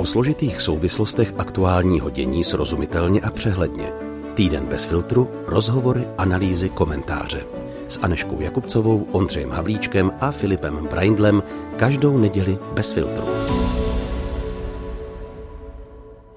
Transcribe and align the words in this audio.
O 0.00 0.06
složitých 0.06 0.60
souvislostech 0.60 1.34
aktuálního 1.38 2.10
dění 2.10 2.44
srozumitelně 2.44 3.20
a 3.20 3.30
přehledně. 3.30 3.92
Týden 4.34 4.66
bez 4.66 4.84
filtru, 4.84 5.30
rozhovory, 5.46 6.08
analýzy, 6.18 6.68
komentáře. 6.68 7.46
S 7.88 7.98
Aneškou 8.02 8.40
Jakubcovou, 8.40 9.06
Ondřejem 9.12 9.50
Havlíčkem 9.50 10.12
a 10.20 10.30
Filipem 10.30 10.86
Braindlem 10.90 11.42
každou 11.76 12.18
neděli 12.18 12.58
bez 12.74 12.92
filtru. 12.92 13.24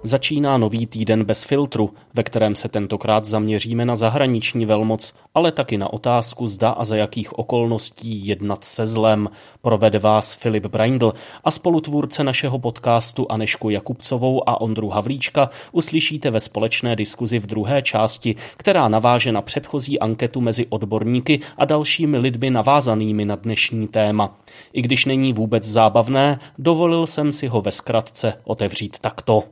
Začíná 0.05 0.57
nový 0.57 0.85
týden 0.85 1.23
bez 1.23 1.43
filtru, 1.43 1.93
ve 2.13 2.23
kterém 2.23 2.55
se 2.55 2.69
tentokrát 2.69 3.25
zaměříme 3.25 3.85
na 3.85 3.95
zahraniční 3.95 4.65
velmoc, 4.65 5.13
ale 5.35 5.51
taky 5.51 5.77
na 5.77 5.93
otázku, 5.93 6.47
zda 6.47 6.69
a 6.69 6.83
za 6.83 6.95
jakých 6.95 7.39
okolností 7.39 8.27
jednat 8.27 8.63
se 8.63 8.87
zlem. 8.87 9.29
Provede 9.61 9.99
vás 9.99 10.33
Filip 10.33 10.65
Braindl 10.65 11.13
a 11.43 11.51
spolutvůrce 11.51 12.23
našeho 12.23 12.59
podcastu 12.59 13.31
Anešku 13.31 13.69
Jakubcovou 13.69 14.49
a 14.49 14.61
Ondru 14.61 14.89
Havlíčka 14.89 15.49
uslyšíte 15.71 16.31
ve 16.31 16.39
společné 16.39 16.95
diskuzi 16.95 17.39
v 17.39 17.47
druhé 17.47 17.81
části, 17.81 18.35
která 18.57 18.87
naváže 18.87 19.31
na 19.31 19.41
předchozí 19.41 19.99
anketu 19.99 20.41
mezi 20.41 20.65
odborníky 20.65 21.39
a 21.57 21.65
dalšími 21.65 22.17
lidmi 22.17 22.49
navázanými 22.49 23.25
na 23.25 23.35
dnešní 23.35 23.87
téma. 23.87 24.37
I 24.73 24.81
když 24.81 25.05
není 25.05 25.33
vůbec 25.33 25.63
zábavné, 25.63 26.39
dovolil 26.57 27.07
jsem 27.07 27.31
si 27.31 27.47
ho 27.47 27.61
ve 27.61 27.71
zkratce 27.71 28.33
otevřít 28.43 28.99
takto. 28.99 29.43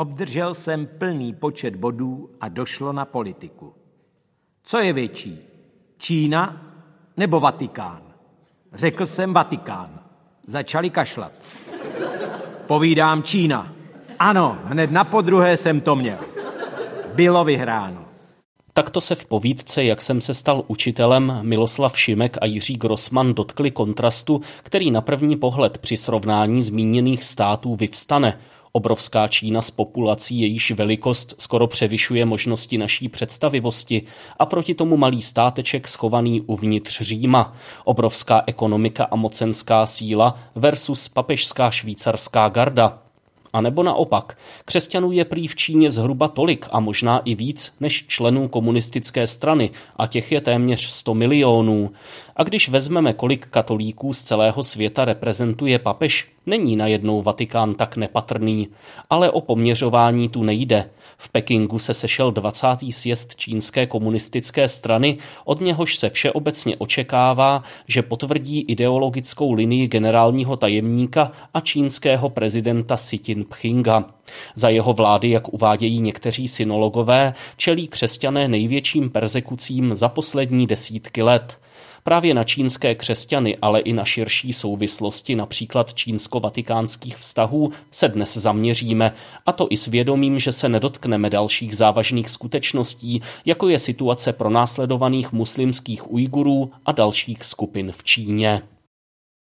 Obdržel 0.00 0.54
jsem 0.54 0.86
plný 0.86 1.34
počet 1.34 1.76
bodů 1.76 2.30
a 2.40 2.48
došlo 2.48 2.92
na 2.92 3.04
politiku. 3.04 3.74
Co 4.62 4.78
je 4.78 4.92
větší? 4.92 5.38
Čína 5.98 6.62
nebo 7.16 7.40
Vatikán? 7.40 8.02
Řekl 8.72 9.06
jsem 9.06 9.32
Vatikán. 9.32 10.00
Začali 10.46 10.90
kašlat. 10.90 11.32
Povídám 12.66 13.22
Čína. 13.22 13.72
Ano, 14.18 14.58
hned 14.64 14.90
na 14.90 15.04
podruhé 15.04 15.56
jsem 15.56 15.80
to 15.80 15.96
měl. 15.96 16.18
Bylo 17.14 17.44
vyhráno. 17.44 18.04
Takto 18.72 19.00
se 19.00 19.14
v 19.14 19.26
povídce, 19.26 19.84
jak 19.84 20.02
jsem 20.02 20.20
se 20.20 20.34
stal 20.34 20.64
učitelem, 20.66 21.38
Miloslav 21.42 21.98
Šimek 21.98 22.38
a 22.40 22.46
Jiří 22.46 22.76
Grossman 22.76 23.34
dotkli 23.34 23.70
kontrastu, 23.70 24.40
který 24.62 24.90
na 24.90 25.00
první 25.00 25.36
pohled 25.36 25.78
při 25.78 25.96
srovnání 25.96 26.62
zmíněných 26.62 27.24
států 27.24 27.74
vyvstane– 27.74 28.38
Obrovská 28.72 29.28
Čína 29.28 29.62
s 29.62 29.70
populací, 29.70 30.40
jejíž 30.40 30.70
velikost 30.70 31.34
skoro 31.38 31.66
převyšuje 31.66 32.24
možnosti 32.24 32.78
naší 32.78 33.08
představivosti 33.08 34.02
a 34.38 34.46
proti 34.46 34.74
tomu 34.74 34.96
malý 34.96 35.22
státeček 35.22 35.88
schovaný 35.88 36.40
uvnitř 36.40 37.00
Říma. 37.00 37.52
Obrovská 37.84 38.42
ekonomika 38.46 39.04
a 39.04 39.16
mocenská 39.16 39.86
síla 39.86 40.38
versus 40.54 41.08
papežská 41.08 41.70
švýcarská 41.70 42.48
garda. 42.48 43.02
A 43.52 43.60
nebo 43.60 43.82
naopak, 43.82 44.38
křesťanů 44.64 45.12
je 45.12 45.24
prý 45.24 45.48
v 45.48 45.56
Číně 45.56 45.90
zhruba 45.90 46.28
tolik 46.28 46.66
a 46.70 46.80
možná 46.80 47.18
i 47.18 47.34
víc 47.34 47.76
než 47.80 48.06
členů 48.06 48.48
komunistické 48.48 49.26
strany 49.26 49.70
a 49.96 50.06
těch 50.06 50.32
je 50.32 50.40
téměř 50.40 50.90
100 50.90 51.14
milionů. 51.14 51.90
A 52.40 52.42
když 52.42 52.68
vezmeme, 52.68 53.12
kolik 53.12 53.46
katolíků 53.46 54.12
z 54.12 54.22
celého 54.22 54.62
světa 54.62 55.04
reprezentuje 55.04 55.78
papež, 55.78 56.28
není 56.46 56.76
najednou 56.76 57.22
Vatikán 57.22 57.74
tak 57.74 57.96
nepatrný. 57.96 58.68
Ale 59.10 59.30
o 59.30 59.40
poměřování 59.40 60.28
tu 60.28 60.42
nejde. 60.42 60.90
V 61.18 61.28
Pekingu 61.28 61.78
se 61.78 61.94
sešel 61.94 62.32
20. 62.32 62.66
sjezd 62.90 63.36
čínské 63.36 63.86
komunistické 63.86 64.68
strany, 64.68 65.18
od 65.44 65.60
něhož 65.60 65.96
se 65.96 66.10
všeobecně 66.10 66.76
očekává, 66.76 67.62
že 67.86 68.02
potvrdí 68.02 68.60
ideologickou 68.60 69.52
linii 69.52 69.88
generálního 69.88 70.56
tajemníka 70.56 71.32
a 71.54 71.60
čínského 71.60 72.28
prezidenta 72.28 72.96
Xi 72.96 73.20
Jinpinga. 73.26 74.04
Za 74.54 74.68
jeho 74.68 74.92
vlády, 74.92 75.30
jak 75.30 75.54
uvádějí 75.54 76.00
někteří 76.00 76.48
synologové, 76.48 77.34
čelí 77.56 77.88
křesťané 77.88 78.48
největším 78.48 79.10
persekucím 79.10 79.94
za 79.94 80.08
poslední 80.08 80.66
desítky 80.66 81.22
let. 81.22 81.58
Právě 82.02 82.34
na 82.34 82.44
čínské 82.44 82.94
křesťany, 82.94 83.58
ale 83.62 83.80
i 83.80 83.92
na 83.92 84.04
širší 84.04 84.52
souvislosti 84.52 85.34
například 85.34 85.94
čínsko-vatikánských 85.94 87.16
vztahů 87.16 87.72
se 87.90 88.08
dnes 88.08 88.36
zaměříme, 88.36 89.12
a 89.46 89.52
to 89.52 89.66
i 89.70 89.76
s 89.76 89.86
vědomím, 89.86 90.38
že 90.38 90.52
se 90.52 90.68
nedotkneme 90.68 91.30
dalších 91.30 91.76
závažných 91.76 92.30
skutečností, 92.30 93.22
jako 93.44 93.68
je 93.68 93.78
situace 93.78 94.32
pronásledovaných 94.32 95.32
muslimských 95.32 96.12
Ujgurů 96.12 96.70
a 96.86 96.92
dalších 96.92 97.44
skupin 97.44 97.92
v 97.92 98.04
Číně. 98.04 98.62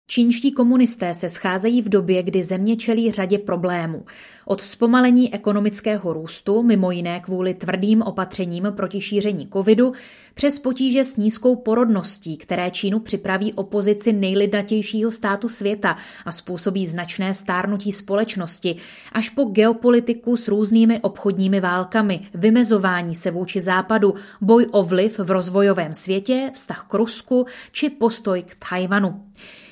Čínští 0.09 0.51
komunisté 0.51 1.13
se 1.13 1.29
scházejí 1.29 1.81
v 1.81 1.89
době, 1.89 2.23
kdy 2.23 2.43
země 2.43 2.75
čelí 2.75 3.11
řadě 3.11 3.37
problémů. 3.37 4.05
Od 4.45 4.61
zpomalení 4.61 5.33
ekonomického 5.33 6.13
růstu, 6.13 6.63
mimo 6.63 6.91
jiné 6.91 7.19
kvůli 7.19 7.53
tvrdým 7.53 8.01
opatřením 8.01 8.67
proti 8.75 9.01
šíření 9.01 9.47
covidu, 9.53 9.93
přes 10.33 10.59
potíže 10.59 11.03
s 11.03 11.17
nízkou 11.17 11.55
porodností, 11.55 12.37
které 12.37 12.71
Čínu 12.71 12.99
připraví 12.99 13.53
opozici 13.53 14.13
nejlidnatějšího 14.13 15.11
státu 15.11 15.49
světa 15.49 15.97
a 16.25 16.31
způsobí 16.31 16.87
značné 16.87 17.33
stárnutí 17.33 17.91
společnosti, 17.91 18.75
až 19.11 19.29
po 19.29 19.43
geopolitiku 19.43 20.37
s 20.37 20.47
různými 20.47 20.99
obchodními 20.99 21.59
válkami, 21.59 22.19
vymezování 22.33 23.15
se 23.15 23.31
vůči 23.31 23.61
západu, 23.61 24.13
boj 24.41 24.67
o 24.71 24.83
vliv 24.83 25.19
v 25.19 25.31
rozvojovém 25.31 25.93
světě, 25.93 26.51
vztah 26.53 26.85
k 26.89 26.93
Rusku 26.93 27.45
či 27.71 27.89
postoj 27.89 28.43
k 28.43 28.69
Tajvanu. 28.69 29.23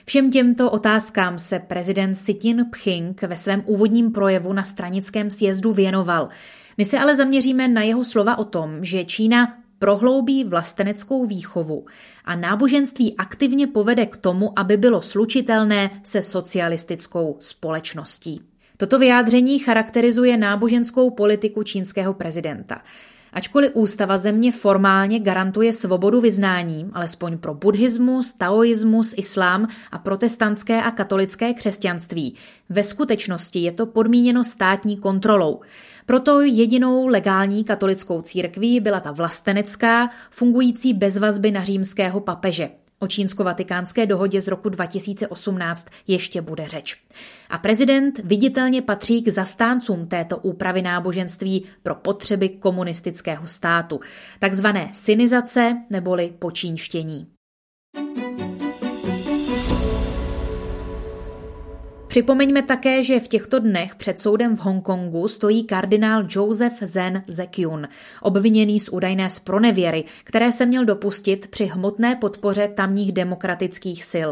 Všem 0.06 0.32
těmto 0.32 0.72
otázkám 0.72 1.40
se 1.40 1.60
prezident 1.60 2.14
Xi 2.14 2.38
Jinping 2.42 3.22
ve 3.22 3.38
svém 3.38 3.64
úvodním 3.66 4.12
projevu 4.12 4.54
na 4.54 4.64
stranickém 4.64 5.30
sjezdu 5.30 5.74
věnoval. 5.74 6.30
My 6.78 6.86
se 6.86 7.00
ale 7.00 7.16
zaměříme 7.16 7.68
na 7.68 7.82
jeho 7.82 8.04
slova 8.04 8.38
o 8.38 8.46
tom, 8.46 8.86
že 8.86 9.06
Čína 9.06 9.58
prohloubí 9.80 10.44
vlasteneckou 10.44 11.26
výchovu 11.26 11.86
a 12.26 12.36
náboženství 12.36 13.16
aktivně 13.18 13.68
povede 13.68 14.06
k 14.06 14.18
tomu, 14.18 14.60
aby 14.60 14.78
bylo 14.78 15.02
slučitelné 15.02 15.90
se 16.04 16.22
socialistickou 16.22 17.38
společností. 17.40 18.42
Toto 18.78 19.00
vyjádření 19.00 19.60
charakterizuje 19.60 20.38
náboženskou 20.38 21.10
politiku 21.10 21.64
čínského 21.64 22.14
prezidenta. 22.14 22.82
Ačkoliv 23.36 23.72
ústava 23.74 24.18
země 24.18 24.52
formálně 24.52 25.20
garantuje 25.20 25.74
svobodu 25.74 26.22
vyznání, 26.22 26.90
alespoň 26.94 27.38
pro 27.38 27.54
buddhismus, 27.54 28.34
taoismus, 28.34 29.14
islám 29.18 29.68
a 29.92 30.00
protestantské 30.00 30.84
a 30.84 30.92
katolické 30.92 31.54
křesťanství, 31.54 32.36
ve 32.70 32.84
skutečnosti 32.84 33.60
je 33.60 33.72
to 33.72 33.86
podmíněno 33.86 34.44
státní 34.44 34.98
kontrolou. 34.98 35.60
Proto 36.06 36.42
jedinou 36.42 37.08
legální 37.08 37.64
katolickou 37.64 38.22
církví 38.22 38.80
byla 38.80 39.00
ta 39.00 39.12
vlastenecká, 39.12 40.10
fungující 40.30 40.94
bez 40.94 41.18
vazby 41.18 41.52
na 41.52 41.64
římského 41.64 42.20
papeže. 42.20 42.70
O 43.00 43.08
čínsko-vatikánské 43.08 44.06
dohodě 44.06 44.42
z 44.42 44.48
roku 44.48 44.70
2018 44.70 45.88
ještě 46.08 46.42
bude 46.42 46.68
řeč. 46.68 46.98
A 47.50 47.58
prezident 47.58 48.20
viditelně 48.24 48.82
patří 48.82 49.22
k 49.22 49.28
zastáncům 49.28 50.08
této 50.08 50.38
úpravy 50.38 50.82
náboženství 50.82 51.66
pro 51.84 51.96
potřeby 51.96 52.50
komunistického 52.50 53.48
státu, 53.48 54.00
takzvané 54.40 54.90
synizace 54.94 55.78
neboli 55.90 56.34
počínštění. 56.40 57.28
Připomeňme 62.16 62.62
také, 62.62 63.04
že 63.04 63.20
v 63.20 63.28
těchto 63.28 63.60
dnech 63.60 63.96
před 63.96 64.20
soudem 64.20 64.56
v 64.56 64.60
Hongkongu 64.60 65.28
stojí 65.28 65.64
kardinál 65.64 66.24
Joseph 66.30 66.78
Zen 66.82 67.24
Zekyun, 67.28 67.88
obviněný 68.22 68.80
z 68.80 68.90
údajné 68.90 69.30
spronevěry, 69.30 70.04
které 70.24 70.52
se 70.52 70.66
měl 70.66 70.86
dopustit 70.86 71.48
při 71.48 71.66
hmotné 71.66 72.16
podpoře 72.16 72.68
tamních 72.68 73.12
demokratických 73.12 74.04
sil. 74.12 74.30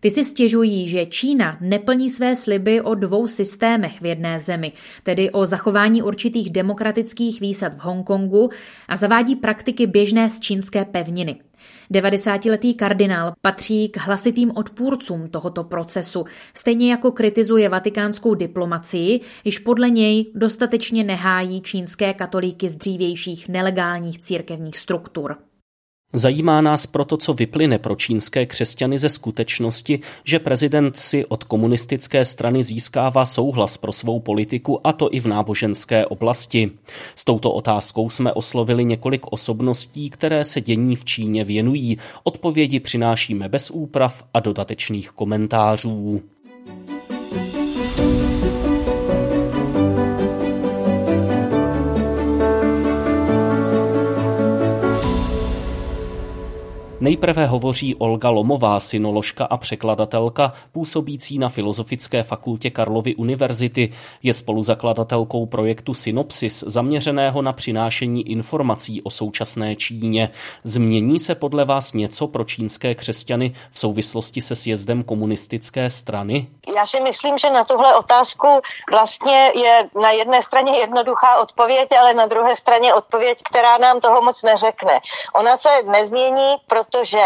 Ty 0.00 0.10
si 0.10 0.24
stěžují, 0.24 0.88
že 0.88 1.06
Čína 1.06 1.58
neplní 1.60 2.10
své 2.10 2.36
sliby 2.36 2.80
o 2.80 2.94
dvou 2.94 3.26
systémech 3.26 4.00
v 4.00 4.06
jedné 4.06 4.40
zemi, 4.40 4.72
tedy 5.02 5.30
o 5.30 5.46
zachování 5.46 6.02
určitých 6.02 6.50
demokratických 6.50 7.40
výsad 7.40 7.74
v 7.74 7.80
Hongkongu 7.80 8.50
a 8.88 8.96
zavádí 8.96 9.36
praktiky 9.36 9.86
běžné 9.86 10.30
z 10.30 10.40
čínské 10.40 10.84
pevniny. 10.84 11.47
90-letý 11.90 12.74
kardinál 12.74 13.32
patří 13.40 13.88
k 13.88 13.96
hlasitým 13.96 14.52
odpůrcům 14.54 15.28
tohoto 15.28 15.64
procesu, 15.64 16.24
stejně 16.54 16.90
jako 16.90 17.12
kritizuje 17.12 17.68
vatikánskou 17.68 18.34
diplomacii, 18.34 19.20
již 19.44 19.58
podle 19.58 19.90
něj 19.90 20.32
dostatečně 20.34 21.04
nehájí 21.04 21.60
čínské 21.60 22.14
katolíky 22.14 22.68
z 22.68 22.74
dřívějších 22.74 23.48
nelegálních 23.48 24.18
církevních 24.18 24.78
struktur. 24.78 25.47
Zajímá 26.12 26.60
nás 26.60 26.86
proto, 26.86 27.16
co 27.16 27.34
vyplyne 27.34 27.78
pro 27.78 27.96
čínské 27.96 28.46
křesťany 28.46 28.98
ze 28.98 29.08
skutečnosti, 29.08 30.00
že 30.24 30.38
prezident 30.38 30.96
si 30.96 31.26
od 31.26 31.44
komunistické 31.44 32.24
strany 32.24 32.62
získává 32.62 33.26
souhlas 33.26 33.76
pro 33.76 33.92
svou 33.92 34.20
politiku 34.20 34.86
a 34.86 34.92
to 34.92 35.14
i 35.14 35.20
v 35.20 35.26
náboženské 35.26 36.06
oblasti. 36.06 36.70
S 37.14 37.24
touto 37.24 37.52
otázkou 37.52 38.10
jsme 38.10 38.32
oslovili 38.32 38.84
několik 38.84 39.32
osobností, 39.32 40.10
které 40.10 40.44
se 40.44 40.60
dění 40.60 40.96
v 40.96 41.04
Číně 41.04 41.44
věnují. 41.44 41.98
Odpovědi 42.24 42.80
přinášíme 42.80 43.48
bez 43.48 43.70
úprav 43.70 44.24
a 44.34 44.40
dodatečných 44.40 45.10
komentářů. 45.10 46.22
Nejprve 57.00 57.46
hovoří 57.46 57.94
Olga 57.94 58.30
Lomová, 58.30 58.80
synoložka 58.80 59.44
a 59.44 59.56
překladatelka, 59.56 60.52
působící 60.72 61.38
na 61.38 61.48
Filozofické 61.48 62.22
fakultě 62.22 62.70
Karlovy 62.70 63.14
univerzity. 63.14 63.92
Je 64.22 64.34
spoluzakladatelkou 64.34 65.46
projektu 65.46 65.94
Synopsis, 65.94 66.64
zaměřeného 66.66 67.42
na 67.42 67.52
přinášení 67.52 68.30
informací 68.30 69.02
o 69.02 69.10
současné 69.10 69.76
Číně. 69.76 70.30
Změní 70.64 71.18
se 71.18 71.34
podle 71.34 71.64
vás 71.64 71.92
něco 71.92 72.26
pro 72.26 72.44
čínské 72.44 72.94
křesťany 72.94 73.54
v 73.70 73.78
souvislosti 73.78 74.40
se 74.40 74.56
sjezdem 74.56 75.02
komunistické 75.02 75.90
strany? 75.90 76.46
Já 76.76 76.86
si 76.86 77.00
myslím, 77.00 77.38
že 77.38 77.50
na 77.50 77.64
tuhle 77.64 77.96
otázku 77.96 78.46
vlastně 78.90 79.52
je 79.54 79.88
na 80.02 80.10
jedné 80.10 80.42
straně 80.42 80.78
jednoduchá 80.78 81.40
odpověď, 81.40 81.88
ale 82.00 82.14
na 82.14 82.26
druhé 82.26 82.56
straně 82.56 82.94
odpověď, 82.94 83.38
která 83.50 83.78
nám 83.78 84.00
toho 84.00 84.22
moc 84.22 84.42
neřekne. 84.42 85.00
Ona 85.34 85.56
se 85.56 85.68
nezmění, 85.90 86.56
protože 86.90 87.24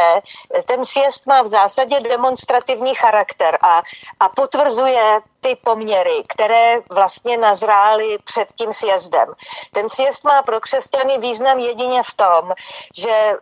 ten 0.67 0.85
sjezd 0.85 1.26
má 1.26 1.43
v 1.43 1.47
zásadě 1.47 2.00
demonstrativní 2.00 2.94
charakter 2.94 3.59
a, 3.62 3.82
a 4.20 4.29
potvrzuje 4.29 5.20
ty 5.41 5.56
poměry, 5.56 6.23
které 6.29 6.75
vlastně 6.91 7.38
nazrály 7.38 8.19
před 8.25 8.49
tím 8.59 8.73
sjezdem. 8.73 9.29
Ten 9.73 9.91
sjezd 9.91 10.25
má 10.25 10.43
pro 10.43 10.61
křesťany 10.61 11.19
význam 11.19 11.59
jedině 11.59 12.03
v 12.03 12.14
tom, 12.14 12.53
že 12.97 13.32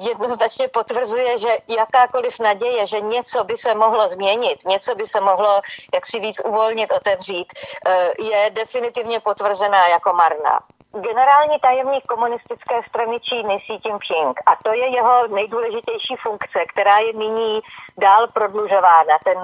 jednoznačně 0.00 0.68
potvrzuje, 0.68 1.38
že 1.38 1.48
jakákoliv 1.68 2.40
naděje, 2.40 2.86
že 2.86 3.00
něco 3.00 3.44
by 3.44 3.56
se 3.56 3.74
mohlo 3.74 4.08
změnit, 4.08 4.64
něco 4.66 4.94
by 4.94 5.06
se 5.06 5.20
mohlo 5.20 5.60
jaksi 5.94 6.20
víc 6.20 6.40
uvolnit, 6.44 6.92
otevřít, 6.92 7.52
eh, 7.86 8.12
je 8.18 8.50
definitivně 8.50 9.20
potvrzená 9.20 9.88
jako 9.88 10.12
marná 10.12 10.60
generální 11.00 11.58
tajemník 11.60 12.04
komunistické 12.06 12.74
strany 12.88 13.20
Číny 13.20 13.58
Xi 13.60 13.72
Jinping 13.84 14.36
a 14.46 14.52
to 14.64 14.72
je 14.72 14.86
jeho 14.96 15.26
nejdůležitější 15.26 16.16
funkce, 16.22 16.58
která 16.72 16.98
je 16.98 17.12
nyní 17.12 17.60
dál 17.98 18.26
prodlužována. 18.32 19.18
Ten, 19.24 19.38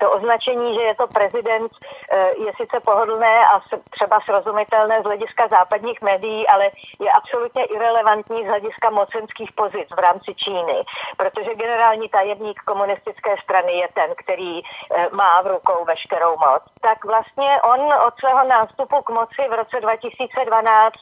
to 0.00 0.10
označení, 0.10 0.74
že 0.74 0.82
je 0.82 0.94
to 0.94 1.06
prezident, 1.06 1.72
eh, 2.12 2.30
je 2.38 2.52
sice 2.56 2.80
pohodlné 2.80 3.46
a 3.46 3.60
třeba 3.90 4.20
srozumitelné 4.20 5.00
z 5.00 5.04
hlediska 5.04 5.48
západních 5.48 6.02
médií, 6.02 6.48
ale 6.48 6.70
je 7.00 7.10
absolutně 7.10 7.64
irrelevantní 7.64 8.44
z 8.44 8.46
hlediska 8.46 8.90
mocenských 8.90 9.52
pozic 9.52 9.88
v 9.96 9.98
rámci 9.98 10.34
Číny, 10.34 10.84
protože 11.16 11.54
generální 11.54 12.08
tajemník 12.08 12.60
komunistické 12.60 13.36
strany 13.42 13.72
je 13.72 13.88
ten, 13.94 14.10
který 14.16 14.60
eh, 14.62 15.08
má 15.12 15.42
v 15.42 15.46
rukou 15.46 15.84
veškerou 15.84 16.36
moc. 16.36 16.62
Tak 16.80 17.04
vlastně 17.04 17.60
on 17.62 17.80
od 18.06 18.14
svého 18.20 18.44
nástupu 18.44 19.02
k 19.02 19.10
moci 19.10 19.42
v 19.50 19.52
roce 19.52 19.80
2012 19.80 20.94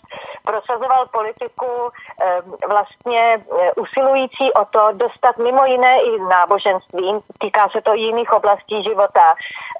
prosazoval 0.45 1.07
politiku 1.07 1.91
eh, 2.21 2.43
vlastně 2.69 3.45
usilující 3.77 4.53
o 4.53 4.65
to 4.65 4.89
dostat 4.93 5.39
mimo 5.39 5.65
jiné 5.65 6.03
i 6.03 6.21
náboženství 6.21 6.86
náboženstvím, 6.93 7.21
týká 7.39 7.69
se 7.69 7.81
to 7.83 7.95
i 7.95 8.01
jiných 8.01 8.33
oblastí 8.33 8.83
života, 8.83 9.35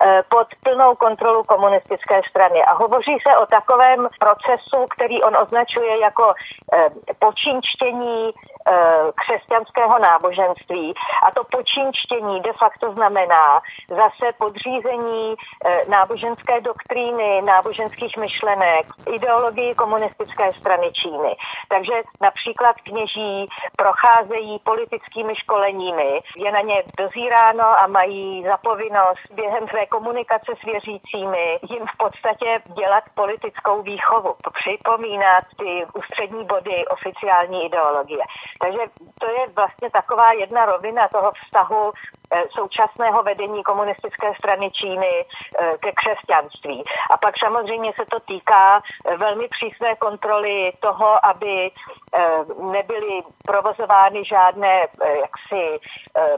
eh, 0.05 0.23
pod 0.29 0.47
plnou 0.63 0.95
kontrolu 0.95 1.43
komunistické 1.45 2.21
strany. 2.31 2.65
A 2.65 2.75
hovoří 2.75 3.19
se 3.29 3.37
o 3.37 3.47
takovém 3.47 4.09
procesu, 4.21 4.87
který 4.97 5.23
on 5.23 5.37
označuje 5.37 5.99
jako 6.01 6.35
eh, 6.73 6.91
počínčtění 7.19 8.31
eh, 8.31 8.73
křesťanského 9.15 9.99
náboženství. 9.99 10.95
A 11.27 11.31
to 11.31 11.45
počínčtění 11.45 12.41
de 12.41 12.53
facto 12.53 12.93
znamená 12.93 13.61
zase 13.89 14.33
podřízení 14.39 15.35
náboženské 15.89 16.61
doktríny, 16.61 17.43
náboženských 17.43 18.17
myšlenek, 18.17 18.87
ideologii 19.15 19.75
komunistické 19.75 20.53
strany 20.53 20.93
Číny. 20.93 21.37
Takže 21.69 21.95
například 22.21 22.77
kněží 22.85 23.49
procházejí 23.77 24.59
politickými 24.59 25.35
školeními, 25.37 26.21
je 26.37 26.53
na 26.53 26.61
ně 26.61 26.83
dozíráno 26.97 27.83
a 27.83 27.87
mají 27.87 28.45
zapovinnost 28.45 29.27
během 29.35 29.69
své 29.69 29.87
komunikace 29.87 30.53
s 30.61 30.65
věřícími 30.65 31.59
jim 31.71 31.85
v 31.87 31.97
podstatě 31.97 32.63
dělat 32.77 33.05
politickou 33.15 33.83
výchovu, 33.83 34.35
připomínat 34.61 35.45
ty 35.59 35.87
ústřední 35.99 36.45
body 36.45 36.87
oficiální 36.87 37.65
ideologie. 37.65 38.25
Takže 38.63 38.83
to 39.21 39.27
je 39.31 39.47
vlastně 39.57 39.91
taková 39.91 40.33
jedna 40.33 40.65
rovina 40.67 41.09
toho 41.09 41.33
vztahu 41.45 41.93
současného 42.59 43.23
vedení 43.23 43.63
komunistické 43.63 44.35
strany 44.39 44.71
Číny 44.71 45.25
eh, 45.25 45.75
ke 45.81 45.93
křesťanství. 45.93 46.85
A 47.11 47.17
pak 47.17 47.35
samozřejmě 47.45 47.93
se 47.97 48.05
to 48.11 48.21
týká 48.21 48.83
eh, 48.83 49.17
velmi 49.17 49.49
přísné 49.49 49.97
kontroly 49.97 50.73
toho, 50.81 51.27
aby 51.27 51.71
nebyly 52.73 53.23
provozovány 53.45 54.25
žádné 54.25 54.87
jaksi 55.21 55.79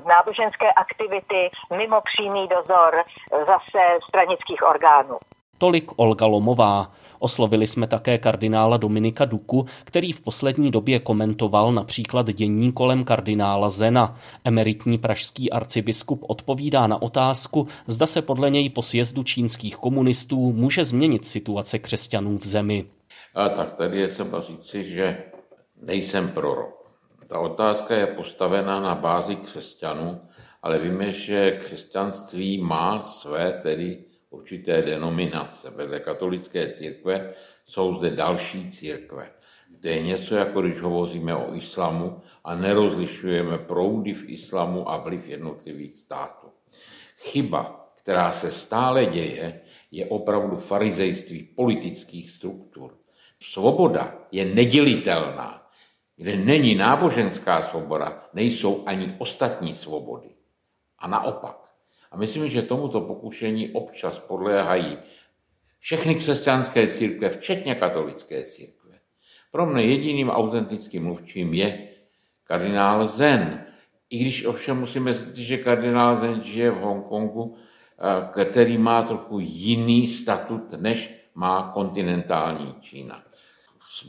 náboženské 0.08 0.73
aktivity 0.73 1.50
mimo 1.76 2.00
přímý 2.00 2.49
dozor 2.49 3.05
zase 3.31 3.99
stranických 4.08 4.62
orgánů. 4.62 5.19
Tolik 5.58 5.91
Olga 5.96 6.26
Lomová. 6.26 6.87
Oslovili 7.19 7.67
jsme 7.67 7.87
také 7.87 8.19
kardinála 8.19 8.76
Dominika 8.76 9.25
Duku, 9.25 9.67
který 9.85 10.12
v 10.12 10.20
poslední 10.20 10.70
době 10.70 10.99
komentoval 10.99 11.73
například 11.73 12.31
dění 12.32 12.73
kolem 12.73 13.05
kardinála 13.05 13.69
Zena. 13.69 14.15
Emeritní 14.44 14.99
pražský 14.99 15.50
arcibiskup 15.50 16.25
odpovídá 16.29 16.87
na 16.87 17.03
otázku, 17.03 17.67
zda 17.87 18.06
se 18.06 18.23
podle 18.23 18.50
něj 18.50 18.70
po 18.70 18.82
sjezdu 18.82 19.23
čínských 19.23 19.76
komunistů 19.76 20.53
může 20.53 20.85
změnit 20.85 21.26
situace 21.26 21.79
křesťanů 21.79 22.38
v 22.38 22.47
zemi. 22.47 22.85
A 23.35 23.49
tak 23.49 23.73
tady 23.73 24.00
je 24.00 24.09
třeba 24.09 24.41
říci, 24.41 24.85
že 24.85 25.25
nejsem 25.82 26.29
prorok. 26.29 26.79
Ta 27.29 27.38
otázka 27.38 27.94
je 27.94 28.06
postavena 28.06 28.81
na 28.81 28.94
bázi 28.94 29.37
křesťanů, 29.37 30.20
ale 30.62 30.79
víme, 30.79 31.12
že 31.12 31.50
křesťanství 31.50 32.59
má 32.62 33.03
své 33.03 33.53
tedy 33.62 34.05
určité 34.31 34.83
denominace. 34.83 35.71
Vedle 35.71 36.01
katolické 36.01 36.73
církve 36.73 37.33
jsou 37.67 37.95
zde 37.95 38.11
další 38.11 38.71
církve. 38.71 39.31
To 39.81 39.89
je 39.89 40.03
něco, 40.03 40.35
jako 40.35 40.63
když 40.63 40.81
hovoříme 40.81 41.37
o 41.37 41.55
islamu 41.55 42.21
a 42.45 42.55
nerozlišujeme 42.55 43.59
proudy 43.59 44.15
v 44.15 44.31
islamu 44.31 44.91
a 44.91 44.97
vliv 44.97 45.29
jednotlivých 45.29 45.99
států. 45.99 46.47
Chyba, 47.17 47.93
která 47.95 48.33
se 48.33 48.51
stále 48.51 49.07
děje, 49.07 49.61
je 49.91 50.07
opravdu 50.07 50.57
farizejství 50.57 51.43
politických 51.43 52.31
struktur. 52.31 52.99
Svoboda 53.43 54.27
je 54.32 54.44
nedělitelná. 54.44 55.69
Kde 56.17 56.37
není 56.37 56.75
náboženská 56.75 57.63
svoboda, 57.63 58.29
nejsou 58.35 58.82
ani 58.87 59.17
ostatní 59.19 59.75
svobody. 59.75 60.29
A 60.99 61.08
naopak. 61.08 61.68
A 62.10 62.17
myslím, 62.17 62.48
že 62.48 62.62
tomuto 62.62 63.00
pokušení 63.00 63.70
občas 63.70 64.19
podléhají 64.19 64.98
všechny 65.79 66.15
křesťanské 66.15 66.86
církve, 66.86 67.29
včetně 67.29 67.74
katolické 67.74 68.44
církve. 68.44 68.98
Pro 69.50 69.67
mne 69.67 69.82
jediným 69.82 70.31
autentickým 70.31 71.05
mluvčím 71.05 71.55
je 71.55 71.88
kardinál 72.44 73.08
Zen. 73.08 73.65
I 74.10 74.19
když 74.19 74.44
ovšem 74.44 74.79
musíme 74.79 75.15
říct, 75.15 75.34
že 75.34 75.56
kardinál 75.56 76.17
Zen 76.17 76.43
žije 76.43 76.70
v 76.70 76.81
Hongkongu, 76.81 77.56
který 78.31 78.79
má 78.79 79.03
trochu 79.03 79.38
jiný 79.41 80.08
statut, 80.08 80.72
než 80.77 81.15
má 81.34 81.70
kontinentální 81.74 82.74
Čína. 82.81 83.22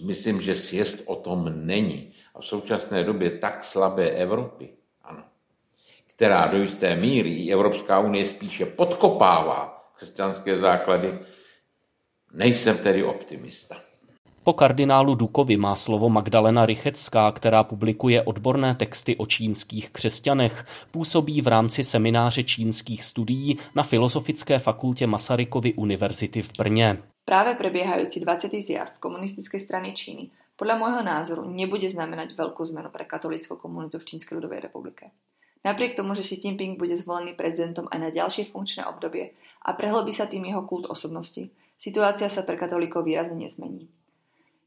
Myslím, 0.03 0.41
že 0.41 0.55
sjezd 0.55 1.01
o 1.05 1.15
tom 1.15 1.65
není. 1.65 2.13
A 2.35 2.39
v 2.41 2.45
současné 2.45 3.03
době 3.03 3.31
tak 3.31 3.63
slabé 3.63 4.09
Evropy, 4.09 4.69
která 6.19 6.47
do 6.47 6.61
jisté 6.61 6.95
míry 6.95 7.33
i 7.33 7.51
Evropská 7.51 7.99
unie 7.99 8.25
spíše 8.25 8.65
podkopává 8.65 9.87
křesťanské 9.95 10.57
základy, 10.57 11.19
nejsem 12.33 12.77
tedy 12.77 13.03
optimista. 13.03 13.75
Po 14.43 14.53
kardinálu 14.53 15.15
Dukovi 15.15 15.57
má 15.57 15.75
slovo 15.75 16.09
Magdalena 16.09 16.65
Rychecká, 16.65 17.31
která 17.31 17.63
publikuje 17.63 18.23
odborné 18.23 18.75
texty 18.75 19.15
o 19.15 19.25
čínských 19.25 19.89
křesťanech. 19.89 20.65
Působí 20.91 21.41
v 21.41 21.47
rámci 21.47 21.83
semináře 21.83 22.43
čínských 22.43 23.03
studií 23.03 23.57
na 23.75 23.83
Filozofické 23.83 24.59
fakultě 24.59 25.07
Masarykovy 25.07 25.73
univerzity 25.73 26.41
v 26.41 26.51
Brně. 26.57 26.97
Práve 27.25 27.55
prebiehajúci 27.55 28.19
20. 28.19 28.51
zjazd 28.57 28.97
komunistickej 28.97 29.61
strany 29.61 29.93
Číny 29.93 30.33
podľa 30.57 30.75
môjho 30.75 31.01
názoru 31.05 31.45
nebude 31.45 31.85
znamenať 31.85 32.35
veľkú 32.35 32.65
zmenu 32.73 32.89
pre 32.89 33.05
katolícku 33.05 33.55
komunitu 33.55 34.01
v 34.01 34.07
Čínskej 34.11 34.35
ľudovej 34.35 34.65
republike. 34.65 35.13
Napriek 35.59 35.99
tomu, 35.99 36.15
že 36.15 36.23
Xi 36.23 36.39
Jinping 36.39 36.79
bude 36.79 36.95
zvolený 36.95 37.35
prezidentom 37.35 37.91
aj 37.91 37.99
na 37.99 38.09
ďalšie 38.15 38.47
funkčné 38.47 38.87
obdobie 38.87 39.35
a 39.59 39.75
prehlbí 39.75 40.15
sa 40.15 40.31
tým 40.31 40.47
jeho 40.47 40.63
kult 40.63 40.87
osobnosti, 40.87 41.51
situácia 41.75 42.31
sa 42.31 42.47
pre 42.47 42.55
katolíkov 42.55 43.03
výrazne 43.03 43.35
nezmení. 43.35 43.91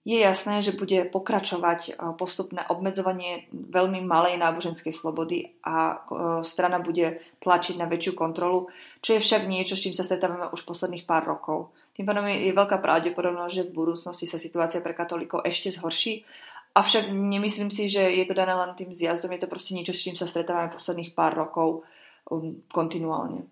Je 0.02 0.18
jasné, 0.18 0.66
že 0.66 0.74
bude 0.74 1.06
pokračovať 1.06 1.80
eh, 1.88 1.94
postupné 2.18 2.66
obmedzovanie 2.66 3.46
veľmi 3.54 4.02
malej 4.02 4.34
náboženskej 4.34 4.90
slobody 4.90 5.54
a 5.62 5.94
eh, 5.94 6.42
strana 6.42 6.82
bude 6.82 7.22
tlačiť 7.38 7.78
na 7.78 7.86
väčšiu 7.86 8.18
kontrolu, 8.18 8.66
čo 8.98 9.14
je 9.14 9.22
však 9.22 9.46
niečo, 9.46 9.78
s 9.78 9.86
čím 9.86 9.94
sa 9.94 10.02
stretávame 10.02 10.50
už 10.50 10.66
posledných 10.66 11.06
pár 11.06 11.22
rokov. 11.30 11.70
Tým 11.94 12.02
pádom 12.02 12.26
je 12.26 12.50
veľká 12.50 12.82
pravdepodobnosť, 12.82 13.54
že 13.54 13.66
v 13.70 13.76
budúcnosti 13.78 14.26
sa 14.26 14.42
situácia 14.42 14.82
pre 14.82 14.90
katolíkov 14.90 15.46
ešte 15.46 15.70
zhorší, 15.70 16.26
avšak 16.72 17.12
nemyslím 17.12 17.70
si, 17.70 17.92
že 17.92 18.00
je 18.00 18.24
to 18.24 18.34
dané 18.34 18.56
len 18.56 18.72
tým 18.74 18.92
zjazdom, 18.92 19.32
je 19.32 19.42
to 19.44 19.52
proste 19.52 19.76
niečo, 19.76 19.92
s 19.92 20.04
čím 20.04 20.16
sa 20.16 20.24
stretávame 20.24 20.72
posledných 20.72 21.12
pár 21.12 21.36
rokov 21.36 21.84
um, 22.28 22.60
kontinuálne. 22.72 23.44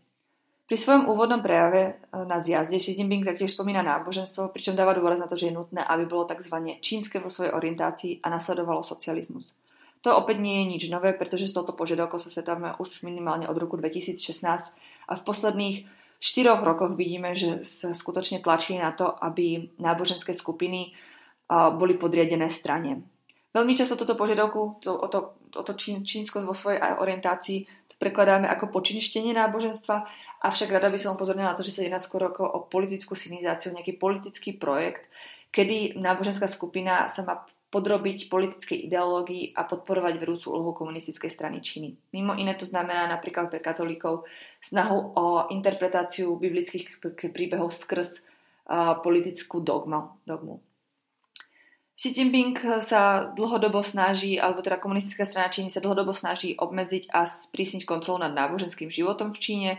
Pri 0.70 0.78
svojom 0.78 1.10
úvodnom 1.10 1.42
prejave 1.42 1.82
e, 1.82 1.92
na 2.30 2.38
zjazde 2.38 2.78
Xi 2.78 2.94
Jinping 2.94 3.26
taktiež 3.26 3.58
spomína 3.58 3.82
náboženstvo, 3.82 4.54
pričom 4.54 4.78
dáva 4.78 4.94
dôraz 4.94 5.18
na 5.18 5.26
to, 5.26 5.34
že 5.34 5.50
je 5.50 5.58
nutné, 5.58 5.82
aby 5.82 6.06
bolo 6.06 6.30
tzv. 6.30 6.54
čínske 6.78 7.18
vo 7.18 7.26
svojej 7.26 7.50
orientácii 7.50 8.22
a 8.22 8.30
nasledovalo 8.30 8.86
socializmus. 8.86 9.50
To 10.06 10.14
opäť 10.14 10.38
nie 10.38 10.62
je 10.62 10.70
nič 10.70 10.82
nové, 10.86 11.10
pretože 11.10 11.50
s 11.50 11.56
touto 11.58 11.74
požiadavkou 11.74 12.22
sa 12.22 12.30
stretávame 12.30 12.78
už 12.78 13.02
minimálne 13.02 13.50
od 13.50 13.58
roku 13.58 13.74
2016 13.76 14.46
a 15.10 15.12
v 15.18 15.22
posledných 15.26 15.90
štyroch 16.22 16.62
rokoch 16.62 16.94
vidíme, 16.94 17.34
že 17.34 17.66
sa 17.66 17.90
skutočne 17.90 18.38
tlačí 18.38 18.78
na 18.78 18.94
to, 18.94 19.10
aby 19.10 19.74
náboženské 19.76 20.38
skupiny 20.38 20.94
boli 21.50 21.98
podriadené 21.98 22.46
strane. 22.54 23.02
Veľmi 23.50 23.74
často 23.74 23.98
toto 23.98 24.14
požiadavku, 24.14 24.60
o 24.86 25.08
to, 25.10 25.18
o 25.34 25.62
to 25.66 25.72
čín, 25.74 26.06
čínsko 26.06 26.46
vo 26.46 26.54
svojej 26.54 26.78
orientácii 26.78 27.66
prekladáme 28.00 28.48
ako 28.48 28.72
počiništenie 28.72 29.36
náboženstva, 29.36 30.08
avšak 30.40 30.72
rada 30.72 30.88
by 30.88 30.96
som 30.96 31.20
upozornila 31.20 31.52
na 31.52 31.58
to, 31.60 31.66
že 31.66 31.76
sa 31.76 31.84
jedná 31.84 32.00
skoro 32.00 32.32
ako 32.32 32.48
o 32.48 32.58
politickú 32.64 33.12
synizáciu, 33.12 33.76
nejaký 33.76 34.00
politický 34.00 34.56
projekt, 34.56 35.04
kedy 35.52 36.00
náboženská 36.00 36.48
skupina 36.48 37.12
sa 37.12 37.20
má 37.20 37.44
podrobiť 37.70 38.26
politickej 38.26 38.90
ideológii 38.90 39.54
a 39.54 39.62
podporovať 39.62 40.18
vedúcu 40.18 40.50
úlohu 40.50 40.72
komunistickej 40.74 41.30
strany 41.30 41.62
Číny. 41.62 41.94
Mimo 42.10 42.34
iné 42.34 42.58
to 42.58 42.66
znamená 42.66 43.06
napríklad 43.06 43.46
pre 43.46 43.62
katolíkov 43.62 44.26
snahu 44.58 45.14
o 45.14 45.46
interpretáciu 45.54 46.34
biblických 46.34 46.98
príbehov 47.30 47.70
skrz 47.70 48.26
uh, 48.66 48.98
politickú 48.98 49.62
dogmu. 49.62 50.18
dogmu. 50.26 50.58
Xi 52.00 52.16
Jinping 52.16 52.56
sa 52.80 53.28
dlhodobo 53.36 53.84
snaží, 53.84 54.40
alebo 54.40 54.64
teda 54.64 54.80
komunistická 54.80 55.28
strana 55.28 55.52
Číny 55.52 55.68
sa 55.68 55.84
dlhodobo 55.84 56.16
snaží 56.16 56.56
obmedziť 56.56 57.12
a 57.12 57.28
sprísniť 57.28 57.84
kontrolu 57.84 58.24
nad 58.24 58.32
náboženským 58.32 58.88
životom 58.88 59.36
v 59.36 59.42
Číne 59.44 59.70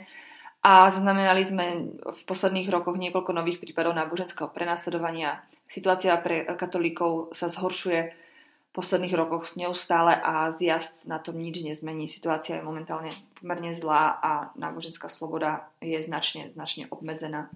a 0.62 0.86
zaznamenali 0.94 1.42
sme 1.42 1.98
v 1.98 2.22
posledných 2.30 2.70
rokoch 2.70 2.94
niekoľko 3.02 3.34
nových 3.34 3.58
prípadov 3.58 3.98
náboženského 3.98 4.54
prenasledovania. 4.54 5.42
Situácia 5.66 6.14
pre 6.22 6.46
katolíkov 6.46 7.34
sa 7.34 7.50
zhoršuje 7.50 8.14
v 8.14 8.70
posledných 8.70 9.18
rokoch 9.18 9.58
neustále 9.58 10.14
a 10.14 10.54
zjazd 10.54 10.94
na 11.10 11.18
tom 11.18 11.42
nič 11.42 11.66
nezmení. 11.66 12.06
Situácia 12.06 12.62
je 12.62 12.68
momentálne 12.70 13.18
pomerne 13.42 13.74
zlá 13.74 14.22
a 14.22 14.32
náboženská 14.62 15.10
sloboda 15.10 15.66
je 15.82 15.98
značne, 16.06 16.54
značne 16.54 16.86
obmedzená. 16.94 17.50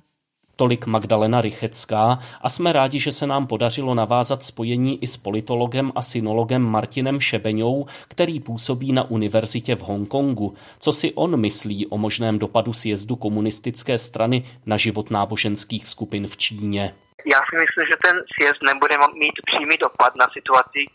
Tolik 0.55 0.85
Magdalena 0.85 1.41
Rychecká 1.41 2.19
a 2.41 2.49
jsme 2.49 2.73
rádi, 2.73 2.99
že 2.99 3.11
se 3.11 3.27
nám 3.27 3.47
podařilo 3.47 3.95
navázat 3.95 4.43
spojení 4.43 5.03
i 5.03 5.07
s 5.07 5.17
politologem 5.17 5.91
a 5.95 6.01
synologem 6.01 6.61
Martinem 6.61 7.19
Šebeňou, 7.19 7.85
který 8.07 8.39
působí 8.39 8.93
na 8.93 9.03
univerzitě 9.03 9.75
v 9.75 9.81
Hongkongu. 9.81 10.55
Co 10.79 10.93
si 10.93 11.13
on 11.13 11.39
myslí 11.39 11.87
o 11.87 11.97
možném 11.97 12.39
dopadu 12.39 12.73
sjezdu 12.73 13.15
komunistické 13.15 13.97
strany 13.97 14.45
na 14.65 14.77
život 14.77 15.11
náboženských 15.11 15.87
skupin 15.87 16.27
v 16.27 16.37
Číně? 16.37 16.95
Já 17.31 17.39
si 17.49 17.55
myslím, 17.63 17.85
že 17.89 17.97
ten 18.03 18.15
sjezd 18.35 18.63
nebude 18.63 18.95
mít 18.97 19.33
přímý 19.45 19.77
dopad 19.77 20.15
na 20.15 20.27
situaci 20.33 20.85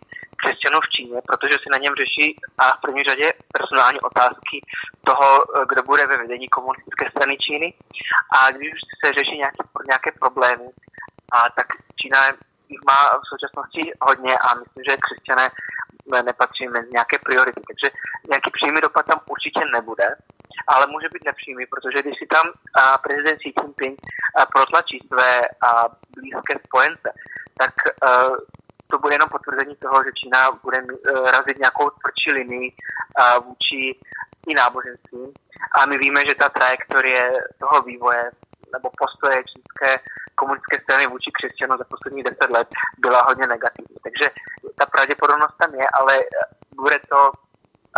křesťanů 0.43 0.79
v 0.81 0.91
Číně, 0.95 1.19
protože 1.29 1.55
si 1.63 1.69
na 1.71 1.79
něm 1.79 1.95
řeší 1.95 2.37
a 2.59 2.65
v 2.77 2.81
první 2.81 3.03
řadě 3.03 3.33
personální 3.53 4.01
otázky 4.01 4.57
toho, 5.05 5.29
kdo 5.69 5.83
bude 5.83 6.07
ve 6.07 6.17
vedení 6.17 6.49
komunistické 6.49 7.11
strany 7.11 7.37
Číny. 7.37 7.75
A 8.39 8.51
když 8.51 8.71
se 9.05 9.13
řeší 9.13 9.37
nějaké, 9.39 9.63
nějaké 9.87 10.11
problémy, 10.13 10.69
a 11.33 11.51
tak 11.51 11.67
Čína 12.01 12.19
jich 12.69 12.81
má 12.87 13.01
v 13.19 13.29
současnosti 13.31 13.93
hodně 14.01 14.39
a 14.39 14.55
myslím, 14.55 14.85
že 14.89 14.97
křesťané 15.05 15.51
nepatří 16.25 16.69
mezi 16.69 16.89
nějaké 16.93 17.19
priority. 17.19 17.61
Takže 17.69 17.89
nějaký 18.29 18.51
přímý 18.51 18.81
dopad 18.81 19.07
tam 19.07 19.21
určitě 19.27 19.61
nebude, 19.73 20.09
ale 20.67 20.87
může 20.87 21.09
být 21.13 21.25
nepřímý, 21.25 21.67
protože 21.67 22.03
když 22.03 22.19
si 22.19 22.27
tam 22.27 22.47
prezident 23.03 23.39
Xi 23.39 23.53
Jinping 23.63 24.01
protlačí 24.55 24.99
své 25.07 25.41
blízké 26.17 26.55
spojence, 26.67 27.09
tak 27.59 27.75
to 28.91 28.99
bude 28.99 29.15
jenom 29.15 29.29
potvrzení 29.29 29.77
toho, 29.77 30.05
že 30.05 30.11
Čína 30.21 30.53
bude 30.63 30.79
eh, 30.79 31.31
razit 31.31 31.59
nějakou 31.59 31.91
tvrdší 31.91 32.33
linii 32.33 32.73
eh, 32.73 33.41
vůči 33.41 33.99
i 34.49 34.55
náboženství. 34.55 35.35
A 35.79 35.87
my 35.87 35.99
víme, 35.99 36.27
že 36.27 36.35
ta 36.35 36.49
trajektorie 36.49 37.33
toho 37.59 37.83
vývoje 37.83 38.31
nebo 38.73 38.91
postoje 38.99 39.45
čínské 39.51 39.91
komunistické 40.35 40.77
strany 40.83 41.07
vůči 41.07 41.31
křesťanům 41.33 41.79
za 41.79 41.85
posledních 41.85 42.25
deset 42.25 42.51
let 42.51 42.69
byla 42.99 43.23
hodně 43.23 43.47
negativní. 43.47 43.97
Takže 44.03 44.31
ta 44.79 44.87
pravděpodobnost 44.87 45.55
tam 45.61 45.75
je, 45.75 45.87
ale 46.01 46.15
bude 46.83 46.99
to 47.13 47.33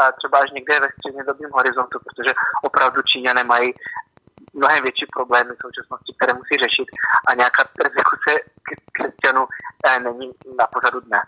eh, 0.00 0.12
třeba 0.18 0.38
až 0.38 0.50
někde 0.50 0.80
ve 0.80 0.88
střednědobém 0.96 1.50
horizontu, 1.52 1.99
protože 2.06 2.34
opravdu 2.62 3.02
Číňané 3.02 3.44
mají 3.44 3.75
mnohem 4.54 4.82
větší 4.82 5.06
problémy 5.16 5.50
v 5.54 5.62
současnosti, 5.66 6.14
které 6.16 6.32
musí 6.35 6.54
řešit 6.64 6.88
a 7.28 7.35
nějaká 7.35 7.64
persekuce 7.64 8.30
křesťanů 8.92 9.47
eh, 9.87 10.00
není 10.00 10.30
na 10.59 10.66
pořadu 10.66 11.00
dne. 11.00 11.21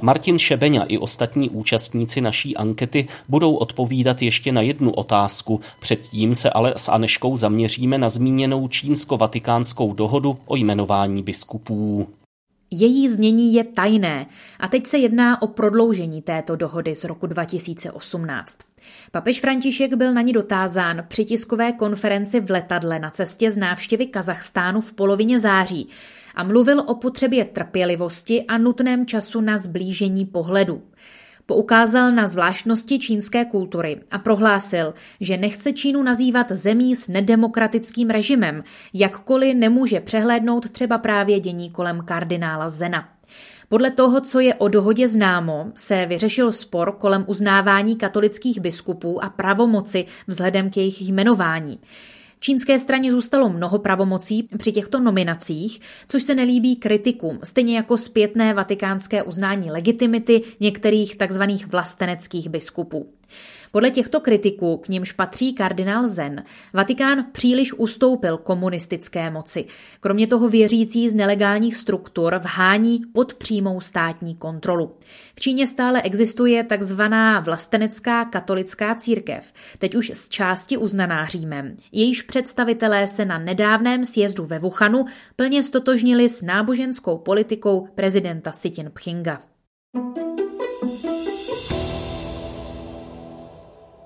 Martin 0.00 0.38
Šebeňa 0.38 0.82
i 0.82 0.98
ostatní 0.98 1.50
účastníci 1.50 2.20
naší 2.20 2.56
ankety 2.56 3.08
budou 3.28 3.54
odpovídat 3.54 4.22
ještě 4.22 4.52
na 4.52 4.60
jednu 4.60 4.92
otázku. 4.92 5.60
Předtím 5.80 6.34
se 6.34 6.50
ale 6.50 6.74
s 6.76 6.88
Aneškou 6.88 7.36
zaměříme 7.36 7.98
na 7.98 8.08
zmíněnou 8.08 8.68
čínsko-vatikánskou 8.68 9.94
dohodu 9.94 10.38
o 10.46 10.56
jmenování 10.56 11.22
biskupů. 11.22 12.08
Její 12.70 13.08
znění 13.08 13.54
je 13.54 13.64
tajné 13.64 14.26
a 14.60 14.68
teď 14.68 14.86
se 14.86 14.98
jedná 14.98 15.42
o 15.42 15.46
prodloužení 15.46 16.22
této 16.22 16.56
dohody 16.56 16.94
z 16.94 17.04
roku 17.04 17.26
2018. 17.26 18.58
Papež 19.12 19.40
František 19.40 19.94
byl 19.94 20.14
na 20.14 20.22
ní 20.22 20.32
dotázán 20.32 21.04
při 21.08 21.24
tiskové 21.24 21.72
konferenci 21.72 22.40
v 22.40 22.50
letadle 22.50 22.98
na 22.98 23.10
cestě 23.10 23.50
z 23.50 23.56
návštěvy 23.56 24.06
Kazachstánu 24.06 24.80
v 24.80 24.92
polovině 24.92 25.38
září 25.38 25.88
a 26.34 26.44
mluvil 26.44 26.80
o 26.80 26.94
potřebě 26.94 27.44
trpělivosti 27.44 28.42
a 28.42 28.58
nutném 28.58 29.06
času 29.06 29.40
na 29.40 29.58
zblížení 29.58 30.26
pohledu. 30.26 30.82
Poukázal 31.50 32.12
na 32.12 32.26
zvláštnosti 32.26 32.98
čínské 32.98 33.44
kultury 33.44 34.00
a 34.10 34.18
prohlásil, 34.18 34.94
že 35.20 35.36
nechce 35.36 35.72
Čínu 35.72 36.02
nazývat 36.02 36.52
zemí 36.52 36.96
s 36.96 37.08
nedemokratickým 37.08 38.10
režimem, 38.10 38.64
jakkoliv 38.94 39.56
nemůže 39.56 40.00
přehlédnout 40.00 40.70
třeba 40.70 40.98
právě 40.98 41.40
dění 41.40 41.70
kolem 41.70 42.00
kardinála 42.04 42.68
Zena. 42.68 43.08
Podle 43.68 43.90
toho, 43.90 44.20
co 44.20 44.40
je 44.40 44.54
o 44.54 44.68
dohodě 44.68 45.08
známo, 45.08 45.72
se 45.74 46.06
vyřešil 46.06 46.52
spor 46.52 46.92
kolem 46.98 47.24
uznávání 47.28 47.96
katolických 47.96 48.60
biskupů 48.60 49.24
a 49.24 49.28
pravomoci 49.28 50.06
vzhledem 50.26 50.70
k 50.70 50.76
jejich 50.76 51.02
jmenování. 51.02 51.78
Čínské 52.40 52.78
straně 52.78 53.12
zůstalo 53.12 53.48
mnoho 53.48 53.78
pravomocí 53.78 54.48
při 54.58 54.72
těchto 54.72 55.00
nominacích, 55.00 55.80
což 56.08 56.22
se 56.22 56.34
nelíbí 56.34 56.76
kritikům, 56.76 57.38
stejně 57.44 57.76
jako 57.76 57.98
zpětné 57.98 58.54
vatikánské 58.54 59.22
uznání 59.22 59.70
legitimity 59.70 60.42
některých 60.60 61.16
tzv. 61.16 61.42
vlasteneckých 61.66 62.48
biskupů. 62.48 63.12
Podle 63.72 63.90
těchto 63.90 64.20
kritiků, 64.20 64.76
k 64.76 64.88
nímž 64.88 65.12
patří 65.12 65.52
kardinál 65.52 66.08
Zen, 66.08 66.44
Vatikán 66.72 67.24
příliš 67.32 67.72
ustoupil 67.72 68.38
komunistické 68.38 69.30
moci. 69.30 69.64
Kromě 70.00 70.26
toho 70.26 70.48
věřící 70.48 71.08
z 71.08 71.14
nelegálních 71.14 71.76
struktur 71.76 72.34
vhání 72.34 73.00
pod 73.12 73.34
přímou 73.34 73.80
státní 73.80 74.34
kontrolu. 74.34 74.94
V 75.34 75.40
Číně 75.40 75.66
stále 75.66 76.02
existuje 76.02 76.64
takzvaná 76.64 77.40
vlastenecká 77.40 78.24
katolická 78.24 78.94
církev, 78.94 79.52
teď 79.78 79.94
už 79.94 80.10
z 80.14 80.28
části 80.28 80.76
uznaná 80.76 81.26
Římem. 81.26 81.76
Jejíž 81.92 82.22
představitelé 82.22 83.08
se 83.08 83.24
na 83.24 83.38
nedávném 83.38 84.04
sjezdu 84.04 84.44
ve 84.44 84.58
Wuhanu 84.58 85.04
plně 85.36 85.62
stotožnili 85.62 86.28
s 86.28 86.42
náboženskou 86.42 87.18
politikou 87.18 87.88
prezidenta 87.94 88.50
Xi 88.50 88.72
Jinpinga.。 88.76 89.40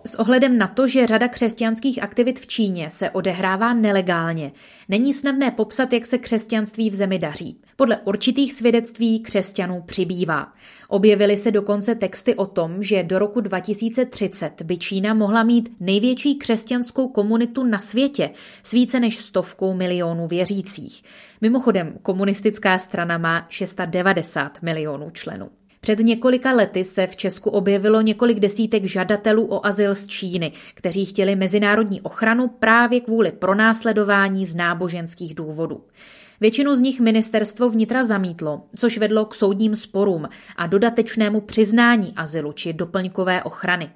S 0.05 0.15
ohledem 0.15 0.59
na 0.59 0.67
to, 0.67 0.89
že 0.89 1.07
řada 1.07 1.29
křesťanských 1.29 2.03
aktivit 2.03 2.41
v 2.41 2.47
Číně 2.47 2.91
se 2.91 3.11
odehrává 3.11 3.75
nelegálně, 3.75 4.53
není 4.89 5.15
snadné 5.15 5.51
popsat, 5.51 5.93
jak 5.93 6.07
se 6.07 6.19
křesťanství 6.19 6.91
v 6.91 6.95
zemi 6.95 7.19
daří. 7.19 7.61
Podle 7.77 7.97
určitých 7.97 8.53
svědectví 8.53 9.21
křesťanů 9.21 9.83
přibývá. 9.87 10.53
Objevily 10.89 11.37
se 11.37 11.51
dokonce 11.51 11.95
texty 11.95 12.35
o 12.35 12.47
tom, 12.47 12.83
že 12.83 13.03
do 13.03 13.19
roku 13.19 13.41
2030 13.41 14.63
by 14.63 14.77
Čína 14.79 15.15
mohla 15.15 15.43
mít 15.43 15.69
největší 15.81 16.35
křesťanskou 16.35 17.09
komunitu 17.09 17.65
na 17.65 17.79
světě 17.79 18.31
s 18.63 18.73
více 18.73 19.01
než 19.01 19.17
stovkou 19.17 19.75
milionů 19.75 20.27
věřících. 20.27 21.03
Mimochodem, 21.41 21.99
komunistická 22.03 22.79
strana 22.79 23.19
má 23.19 23.47
690 23.49 24.63
milionů 24.63 25.11
členů. 25.11 25.51
Před 25.85 25.99
několika 25.99 26.53
lety 26.53 26.85
se 26.85 27.07
v 27.07 27.17
Česku 27.17 27.51
objevilo 27.51 28.01
několik 28.01 28.41
desítek 28.41 28.85
žadatelů 28.85 29.47
o 29.47 29.67
azyl 29.67 29.95
z 29.95 30.07
Číny, 30.07 30.53
kteří 30.75 31.05
chtěli 31.05 31.37
mezinárodní 31.37 32.01
ochranu 32.01 32.49
právě 32.49 33.01
kvůli 33.01 33.33
pronásledování 33.33 34.47
z 34.47 34.55
náboženských 34.55 35.35
důvodů. 35.35 35.85
Většinu 36.41 36.77
z 36.77 36.81
nich 36.81 37.01
ministerstvo 37.01 37.71
vnitra 37.71 38.03
zamítlo, 38.03 38.63
což 38.77 38.99
vedlo 38.99 39.25
k 39.25 39.35
soudním 39.35 39.77
sporům 39.77 40.29
a 40.57 40.67
dodatečnému 40.67 41.41
přiznání 41.41 42.13
azylu 42.17 42.53
či 42.53 42.73
doplňkové 42.73 43.43
ochrany. 43.43 43.91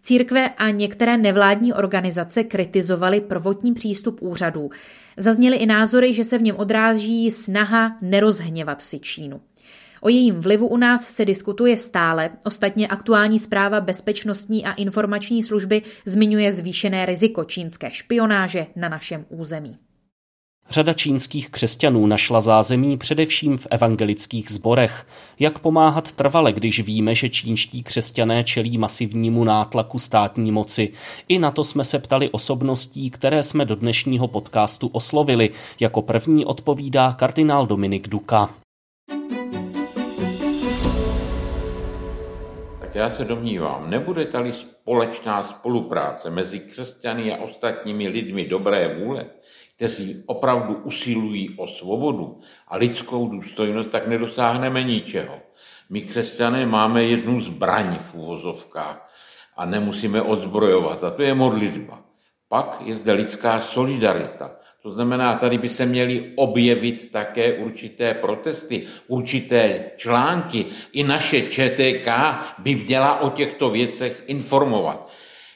Církve 0.00 0.48
a 0.48 0.70
některé 0.70 1.16
nevládní 1.16 1.72
organizace 1.72 2.44
kritizovaly 2.44 3.20
prvotní 3.20 3.74
přístup 3.74 4.18
úřadů. 4.22 4.70
Zazněly 5.16 5.56
i 5.56 5.66
názory, 5.66 6.14
že 6.14 6.24
se 6.24 6.38
v 6.38 6.42
něm 6.42 6.56
odráží 6.56 7.30
snaha 7.30 7.96
nerozhněvat 8.02 8.80
si 8.80 8.98
Čínu. 8.98 9.40
O 10.04 10.08
jejím 10.08 10.40
vlivu 10.40 10.66
u 10.66 10.76
nás 10.76 11.04
se 11.04 11.24
diskutuje 11.24 11.76
stále. 11.76 12.30
Ostatně 12.44 12.88
aktuální 12.88 13.38
zpráva 13.38 13.80
Bezpečnostní 13.80 14.64
a 14.64 14.72
informační 14.72 15.42
služby 15.42 15.82
zmiňuje 16.06 16.52
zvýšené 16.52 17.06
riziko 17.06 17.44
čínské 17.44 17.90
špionáže 17.90 18.66
na 18.76 18.88
našem 18.88 19.24
území. 19.28 19.76
Řada 20.70 20.92
čínských 20.92 21.50
křesťanů 21.50 22.06
našla 22.06 22.40
zázemí 22.40 22.96
především 22.96 23.58
v 23.58 23.66
evangelických 23.70 24.50
zborech. 24.50 25.06
Jak 25.38 25.58
pomáhat 25.58 26.12
trvale, 26.12 26.52
když 26.52 26.80
víme, 26.80 27.14
že 27.14 27.30
čínští 27.30 27.82
křesťané 27.82 28.44
čelí 28.44 28.78
masivnímu 28.78 29.44
nátlaku 29.44 29.98
státní 29.98 30.52
moci? 30.52 30.92
I 31.28 31.38
na 31.38 31.50
to 31.50 31.64
jsme 31.64 31.84
se 31.84 31.98
ptali 31.98 32.30
osobností, 32.30 33.10
které 33.10 33.42
jsme 33.42 33.64
do 33.64 33.76
dnešního 33.76 34.28
podcastu 34.28 34.86
oslovili. 34.86 35.50
Jako 35.80 36.02
první 36.02 36.44
odpovídá 36.44 37.12
kardinál 37.12 37.66
Dominik 37.66 38.08
Duka. 38.08 38.63
Já 42.94 43.10
se 43.10 43.24
domnívám, 43.24 43.90
nebude-li 43.90 44.52
společná 44.52 45.42
spolupráce 45.42 46.30
mezi 46.30 46.60
křesťany 46.60 47.32
a 47.32 47.42
ostatními 47.42 48.08
lidmi 48.08 48.44
dobré 48.44 48.98
vůle, 48.98 49.26
kteří 49.76 50.22
opravdu 50.26 50.74
usilují 50.74 51.58
o 51.58 51.66
svobodu 51.66 52.38
a 52.68 52.76
lidskou 52.76 53.28
důstojnost, 53.28 53.90
tak 53.90 54.06
nedosáhneme 54.06 54.82
ničeho. 54.82 55.40
My 55.90 56.00
křesťané 56.00 56.66
máme 56.66 57.04
jednu 57.04 57.40
zbraň 57.40 57.98
v 57.98 58.14
úvozovkách 58.14 59.10
a 59.56 59.64
nemusíme 59.64 60.22
odzbrojovat 60.22 61.04
a 61.04 61.10
to 61.10 61.22
je 61.22 61.34
modlitba. 61.34 62.02
Pak 62.48 62.78
je 62.84 62.94
zde 62.94 63.12
lidská 63.12 63.60
solidarita. 63.60 64.56
To 64.84 64.90
znamená, 64.90 65.34
tady 65.34 65.58
by 65.58 65.68
se 65.68 65.86
měly 65.86 66.32
objevit 66.36 67.10
také 67.12 67.52
určité 67.52 68.14
protesty, 68.14 68.84
určité 69.06 69.84
články. 69.96 70.66
I 70.92 71.04
naše 71.04 71.40
ČTK 71.40 72.08
by 72.58 72.74
měla 72.74 73.20
o 73.20 73.30
těchto 73.30 73.70
věcech 73.70 74.24
informovat. 74.26 75.10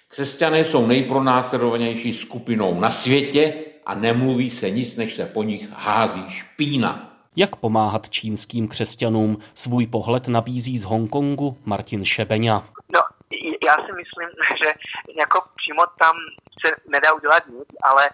Křesťané 0.09 0.65
jsou 0.65 0.87
nejpronásledovanější 0.87 2.13
skupinou 2.13 2.81
na 2.81 2.91
světě 2.91 3.55
a 3.87 3.95
nemluví 3.95 4.51
se 4.51 4.71
nic, 4.71 4.97
než 4.97 5.15
se 5.15 5.25
po 5.25 5.43
nich 5.43 5.69
hází 5.73 6.25
špína. 6.29 7.21
Jak 7.37 7.57
pomáhat 7.57 8.11
čínským 8.11 8.69
křesťanům? 8.69 9.39
Svůj 9.55 9.87
pohled 9.87 10.29
nabízí 10.29 10.79
z 10.79 10.85
Hongkongu 10.85 11.57
Martin 11.65 12.05
Šebeňa. 12.05 12.78
Já 13.67 13.75
si 13.87 13.93
myslím, 14.01 14.29
že 14.63 14.71
jako 15.19 15.39
přímo 15.57 15.83
tam 15.87 16.17
se 16.61 16.77
nedá 16.87 17.13
udělat 17.13 17.47
nic, 17.47 17.69
ale 17.83 18.11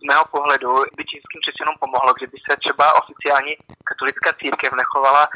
z 0.00 0.02
mého 0.08 0.24
pohledu 0.24 0.70
by 0.96 1.04
čínským 1.04 1.40
křesťanům 1.42 1.76
pomohlo, 1.80 2.14
kdyby 2.14 2.36
se 2.50 2.56
třeba 2.56 2.84
oficiální 3.02 3.56
katolická 3.84 4.32
církev 4.32 4.72
nechovala 4.72 5.28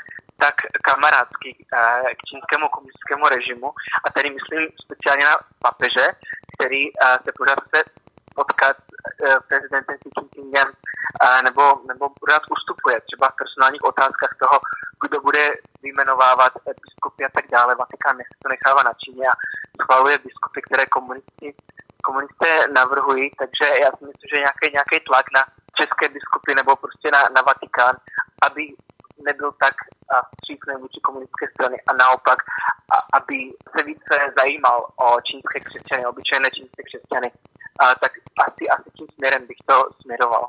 tak 0.44 0.54
kamarádsky 0.82 1.50
eh, 1.58 2.14
k 2.18 2.20
čínskému 2.30 2.68
komunistickému 2.68 3.24
režimu. 3.28 3.68
A 4.04 4.06
tady 4.10 4.28
myslím 4.38 4.62
speciálně 4.84 5.24
na 5.24 5.36
papeže, 5.66 6.06
který 6.54 6.82
eh, 6.88 7.18
se 7.24 7.30
pořád 7.38 7.58
chce 7.64 7.78
potkat 8.34 8.76
eh, 9.26 9.40
prezidentem 9.48 9.96
Xi 9.98 10.10
Jinpingem 10.16 10.68
nebo, 11.44 11.62
nebo 11.88 12.04
pořád 12.20 12.42
ustupuje 12.50 13.00
třeba 13.00 13.28
v 13.28 13.38
personálních 13.40 13.84
otázkách 13.84 14.34
toho, 14.42 14.60
kdo 15.02 15.20
bude 15.20 15.44
vyjmenovávat 15.82 16.52
biskupy 16.82 17.24
a 17.24 17.28
tak 17.34 17.46
dále. 17.52 17.74
Vatikán 17.74 18.16
to 18.42 18.48
nechává 18.48 18.82
na 18.82 18.92
Číně 19.02 19.24
a 19.28 19.34
schvaluje 19.82 20.18
biskupy, 20.18 20.60
které 20.62 20.86
komunisti 20.86 21.54
komunisté 22.02 22.68
navrhují, 22.74 23.30
takže 23.38 23.66
já 23.84 23.90
si 23.96 24.04
myslím, 24.08 24.28
že 24.32 24.44
nějaký, 24.46 24.66
nějaký 24.72 24.96
tlak 25.06 25.26
na 25.36 25.42
české 25.78 26.08
biskupy 26.08 26.54
nebo 26.54 26.76
prostě 26.76 27.10
na, 27.12 27.22
na 27.36 27.42
Vatikán, 27.42 27.94
aby 28.46 28.62
nebyl 29.26 29.52
tak 29.52 29.74
vstřícný 30.34 30.74
vůči 30.80 31.00
komunistické 31.00 31.46
strany 31.54 31.76
a 31.88 31.92
naopak, 31.92 32.38
a, 32.94 32.96
aby 33.18 33.36
se 33.72 33.84
více 33.84 34.14
zajímal 34.38 34.78
o 34.96 35.20
čínské 35.20 35.60
křesťany, 35.60 36.06
obyčejné 36.06 36.50
čínské 36.50 36.82
křesťany, 36.82 37.28
a, 37.80 37.94
tak 37.94 38.12
asi, 38.38 38.68
asi 38.68 38.90
tím 38.96 39.06
směrem 39.14 39.42
bych 39.46 39.60
to 39.66 39.74
směroval. 40.02 40.48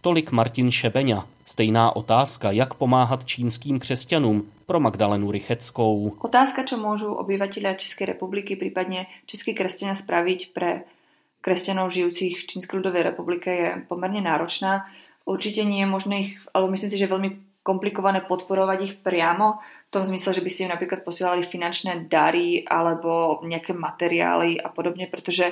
Tolik 0.00 0.30
Martin 0.30 0.70
Šebeňa. 0.70 1.26
Stejná 1.44 1.96
otázka, 1.96 2.50
jak 2.50 2.74
pomáhat 2.74 3.24
čínským 3.24 3.78
křesťanům 3.78 4.52
pro 4.66 4.80
Magdalenu 4.80 5.30
Rycheckou. 5.30 6.16
Otázka, 6.22 6.62
čo 6.62 6.78
môžu 6.78 7.12
obyvatelia 7.12 7.74
Českej 7.74 8.14
republiky, 8.14 8.56
prípadne 8.56 9.10
českí 9.26 9.52
kresťania 9.52 9.98
spraviť 9.98 10.54
pre 10.54 10.86
kresťanov 11.42 11.90
žijúcich 11.90 12.38
v 12.38 12.46
Čínskej 12.46 12.80
ľudovej 12.80 13.02
republike 13.02 13.50
je 13.50 13.68
pomerne 13.90 14.22
náročná. 14.22 14.86
Určite 15.26 15.66
nie 15.66 15.84
je 15.84 15.88
možné 15.90 16.14
ich, 16.22 16.32
alebo 16.54 16.70
myslím 16.72 16.90
si, 16.92 16.96
že 16.96 17.04
je 17.10 17.14
veľmi 17.18 17.30
komplikované 17.60 18.24
podporovať 18.24 18.78
ich 18.80 18.94
priamo, 19.04 19.60
v 19.60 19.90
tom 19.92 20.06
zmysle, 20.06 20.38
že 20.38 20.44
by 20.46 20.50
si 20.54 20.62
im 20.64 20.72
napríklad 20.72 21.02
posielali 21.02 21.42
finančné 21.42 22.06
dary 22.06 22.62
alebo 22.62 23.42
nejaké 23.42 23.74
materiály 23.74 24.62
a 24.62 24.70
podobne, 24.70 25.10
pretože 25.10 25.50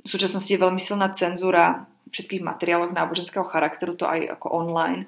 v 0.00 0.08
súčasnosti 0.08 0.48
je 0.48 0.60
veľmi 0.60 0.80
silná 0.80 1.12
cenzúra 1.12 1.86
všetkých 2.10 2.42
materiálov 2.42 2.96
náboženského 2.96 3.46
charakteru, 3.46 3.94
to 3.94 4.08
aj 4.08 4.40
ako 4.40 4.46
online. 4.50 5.06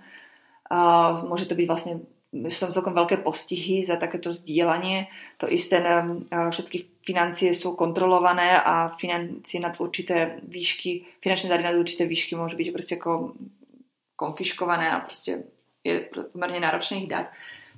Uh, 0.69 1.27
môže 1.27 1.51
to 1.51 1.59
byť 1.59 1.67
vlastne 1.69 1.95
sú 2.33 2.59
tam 2.65 2.73
celkom 2.73 2.97
veľké 2.97 3.21
postihy 3.21 3.85
za 3.85 4.01
takéto 4.01 4.33
zdieľanie. 4.33 5.13
To 5.37 5.45
isté, 5.53 5.85
všetky 6.33 7.05
financie 7.05 7.53
sú 7.53 7.77
kontrolované 7.77 8.57
a 8.57 8.97
financie 8.97 9.61
nad 9.61 9.77
určité 9.77 10.41
výšky, 10.41 11.21
finančné 11.21 11.53
dary 11.53 11.61
nad 11.61 11.77
určité 11.77 12.09
výšky 12.09 12.33
môžu 12.33 12.57
byť 12.57 12.69
proste 12.73 12.97
ako 12.97 13.37
konfiškované 14.17 14.89
a 14.89 15.05
proste 15.05 15.45
je 15.85 16.09
pomerne 16.33 16.65
náročné 16.65 17.05
ich 17.05 17.11
dať. 17.13 17.29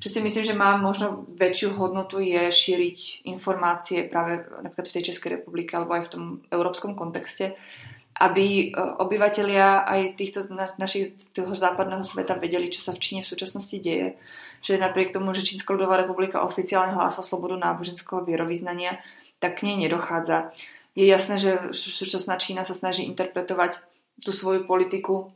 Čo 0.02 0.08
si 0.10 0.18
myslím, 0.20 0.44
že 0.44 0.54
má 0.58 0.76
možno 0.76 1.24
väčšiu 1.38 1.78
hodnotu 1.78 2.18
je 2.20 2.50
šíriť 2.50 3.24
informácie 3.30 4.04
práve 4.10 4.42
napríklad 4.60 4.86
v 4.90 4.94
tej 5.00 5.04
Českej 5.14 5.40
republike 5.40 5.74
alebo 5.74 5.96
aj 5.96 6.06
v 6.06 6.12
tom 6.12 6.24
európskom 6.50 6.98
kontexte, 6.98 7.54
aby 8.14 8.70
e, 8.70 8.78
obyvatelia 9.00 9.82
aj 9.86 10.18
týchto 10.18 10.46
našich 10.78 11.18
toho 11.34 11.54
západného 11.54 12.06
sveta 12.06 12.38
vedeli, 12.38 12.70
čo 12.70 12.82
sa 12.82 12.94
v 12.94 13.02
Číne 13.02 13.20
v 13.26 13.30
súčasnosti 13.30 13.74
deje. 13.78 14.14
Že 14.64 14.80
napriek 14.80 15.12
tomu, 15.12 15.34
že 15.34 15.46
Čínska 15.46 15.74
ľudová 15.74 15.98
republika 15.98 16.46
oficiálne 16.46 16.94
hlása 16.94 17.26
slobodu 17.26 17.58
náboženského 17.58 18.22
vierovýznania, 18.22 19.02
tak 19.42 19.60
k 19.60 19.66
nej 19.68 19.88
nedochádza. 19.88 20.54
Je 20.94 21.04
jasné, 21.10 21.42
že 21.42 21.74
súčasná 21.74 22.38
Čína 22.38 22.62
sa 22.62 22.72
snaží 22.72 23.02
interpretovať 23.02 23.82
tú 24.22 24.30
svoju 24.30 24.62
politiku 24.62 25.34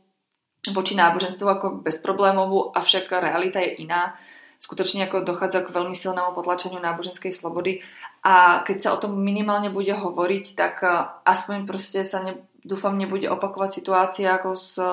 voči 0.71 0.95
náboženstvu 0.95 1.47
ako 1.47 1.67
bezproblémovú, 1.83 2.71
avšak 2.75 3.11
realita 3.11 3.59
je 3.59 3.83
iná. 3.83 4.15
Skutočne 4.59 5.07
ako 5.07 5.23
dochádza 5.23 5.63
k 5.63 5.71
veľmi 5.71 5.95
silnému 5.95 6.35
potlačeniu 6.35 6.83
náboženskej 6.83 7.31
slobody 7.31 7.79
a 8.27 8.59
keď 8.67 8.77
sa 8.83 8.89
o 8.91 8.99
tom 8.99 9.15
minimálne 9.15 9.71
bude 9.71 9.95
hovoriť, 9.95 10.45
tak 10.59 10.83
e, 10.83 10.91
aspoň 11.23 11.63
proste 11.63 12.03
sa 12.03 12.19
ne, 12.19 12.35
dúfam, 12.63 12.95
nebude 12.95 13.27
opakovať 13.31 13.81
situácia 13.81 14.35
ako 14.35 14.55
s 14.55 14.75
eh, 14.79 14.87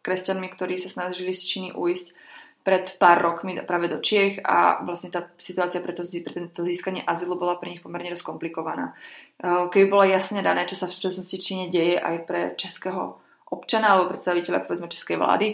kresťanmi, 0.00 0.48
ktorí 0.52 0.80
sa 0.80 0.88
snažili 0.88 1.36
z 1.36 1.42
Číny 1.44 1.68
uísť 1.76 2.16
pred 2.60 3.00
pár 3.00 3.24
rokmi 3.24 3.56
práve 3.64 3.88
do 3.88 4.04
Čiech 4.04 4.44
a 4.44 4.84
vlastne 4.84 5.08
tá 5.08 5.24
situácia 5.40 5.80
pre 5.80 5.96
to, 5.96 6.04
pre 6.04 6.44
to 6.52 6.60
získanie 6.60 7.00
azylu 7.00 7.40
bola 7.40 7.56
pre 7.56 7.72
nich 7.72 7.80
pomerne 7.80 8.12
dosť 8.12 8.24
komplikovaná. 8.24 8.92
Eh, 9.40 9.64
keby 9.68 9.86
bolo 9.88 10.04
jasne 10.08 10.40
dané, 10.44 10.64
čo 10.68 10.76
sa 10.76 10.88
v 10.88 10.96
súčasnosti 10.96 11.36
Číne 11.40 11.68
deje 11.68 11.96
aj 11.96 12.16
pre 12.24 12.40
českého 12.56 13.20
občana 13.50 13.96
alebo 13.96 14.14
predstaviteľa 14.14 14.64
povedzme 14.64 14.92
českej 14.92 15.16
vlády, 15.20 15.48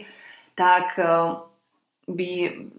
tak 0.55 0.99
eh, 0.99 1.07
by, 2.07 2.31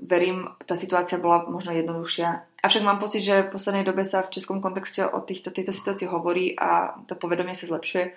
verím, 0.08 0.48
tá 0.64 0.80
situácia 0.80 1.20
bola 1.20 1.44
možno 1.52 1.76
jednoduchšia. 1.76 2.48
Avšak 2.64 2.84
mám 2.84 3.00
pocit, 3.00 3.22
že 3.28 3.44
v 3.44 3.54
poslednej 3.54 3.84
dobe 3.84 4.08
sa 4.08 4.24
v 4.24 4.32
českom 4.32 4.64
kontexte 4.64 5.04
o 5.04 5.20
týchto, 5.20 5.52
tejto 5.52 5.76
situácii 5.76 6.08
hovorí 6.08 6.56
a 6.56 6.96
to 7.06 7.20
povedomie 7.20 7.54
sa 7.54 7.68
zlepšuje 7.68 8.16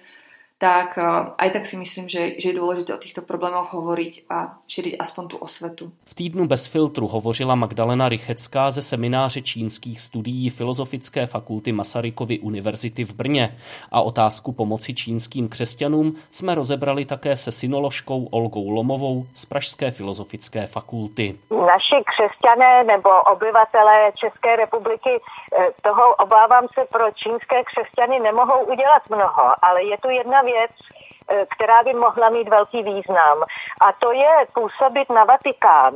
tak 0.61 0.99
eh, 0.99 1.33
aj 1.38 1.51
tak 1.51 1.64
si 1.66 1.77
myslím, 1.81 2.09
že, 2.09 2.37
že 2.37 2.53
je 2.53 2.61
dôležité 2.61 2.92
o 2.92 3.01
týchto 3.01 3.25
problémoch 3.25 3.73
hovoriť 3.73 4.29
a 4.29 4.61
šíriť 4.68 5.01
aspoň 5.01 5.25
tu 5.33 5.37
osvetu. 5.40 5.85
V 6.05 6.14
týdnu 6.14 6.44
bez 6.44 6.68
filtru 6.68 7.09
hovořila 7.09 7.55
Magdalena 7.57 8.09
Rychecká 8.09 8.70
ze 8.70 8.83
semináře 8.83 9.40
čínských 9.40 10.01
studií 10.01 10.51
Filozofické 10.51 11.27
fakulty 11.27 11.73
Masarykovy 11.73 12.38
univerzity 12.38 13.05
v 13.05 13.12
Brně 13.14 13.57
a 13.92 14.01
otázku 14.01 14.53
pomoci 14.53 14.94
čínským 14.94 15.49
křesťanům 15.49 16.14
jsme 16.31 16.55
rozebrali 16.55 17.05
také 17.05 17.37
se 17.37 17.53
synoložkou 17.53 18.29
Olgou 18.31 18.70
Lomovou 18.70 19.27
z 19.35 19.46
Pražské 19.46 19.90
filozofické 19.90 20.66
fakulty. 20.66 21.38
Naši 21.51 21.96
křesťané 22.11 22.85
nebo 22.85 23.11
obyvatelé 23.33 24.12
České 24.14 24.57
republiky 24.57 25.11
eh, 25.16 25.68
toho 25.83 26.14
obávám 26.14 26.66
se 26.75 26.85
pro 26.92 27.11
čínské 27.11 27.64
křesťany 27.64 28.20
nemohou 28.20 28.61
udělat 28.64 29.03
mnoho, 29.09 29.44
ale 29.62 29.83
je 29.85 29.96
tu 29.99 30.11
jedna 30.11 30.40
věc, 30.40 30.49
věc, 30.52 30.70
eh, 31.28 31.46
která 31.54 31.82
by 31.82 31.92
mohla 31.92 32.28
mít 32.28 32.48
velký 32.48 32.82
význam. 32.82 33.38
A 33.80 33.92
to 33.92 34.12
je 34.12 34.30
působit 34.54 35.10
na 35.10 35.24
Vatikán, 35.24 35.94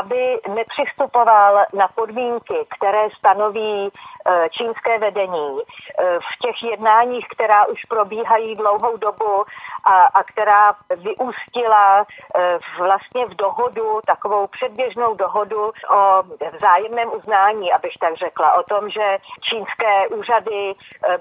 aby 0.00 0.40
nepřistupoval 0.48 1.64
na 1.74 1.88
podmínky, 1.94 2.58
které 2.76 3.08
stanoví 3.18 3.90
eh, 3.90 4.48
čínské 4.50 4.98
vedení 4.98 5.58
eh, 5.58 6.18
v 6.18 6.32
těch 6.42 6.70
jednáních, 6.70 7.26
která 7.28 7.66
už 7.66 7.84
probíhají 7.84 8.56
dlouhou 8.56 8.96
dobu 8.96 9.44
a, 9.84 10.04
a 10.04 10.22
která 10.24 10.74
vyústila 10.96 12.06
vlastně 12.78 13.26
v 13.26 13.34
dohodu, 13.34 14.00
takovou 14.06 14.46
předběžnou 14.46 15.14
dohodu 15.14 15.72
o 15.90 16.22
vzájemném 16.52 17.12
uznání, 17.12 17.72
abych 17.72 17.92
tak 18.00 18.14
řekla, 18.16 18.58
o 18.58 18.62
tom, 18.62 18.90
že 18.90 19.18
čínské 19.40 20.08
úřady 20.08 20.74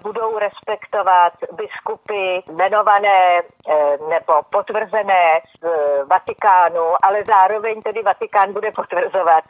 budou 0.03 0.39
respektovat 0.39 1.33
biskupy 1.51 2.43
jmenované 2.47 3.19
eh, 3.39 3.97
nebo 4.09 4.33
potvrzené 4.49 5.41
z 5.61 5.67
Vatikánu, 6.07 6.85
ale 7.01 7.23
zároveň 7.23 7.81
tedy 7.81 8.01
Vatikán 8.03 8.53
bude 8.53 8.71
potvrzovat 8.71 9.43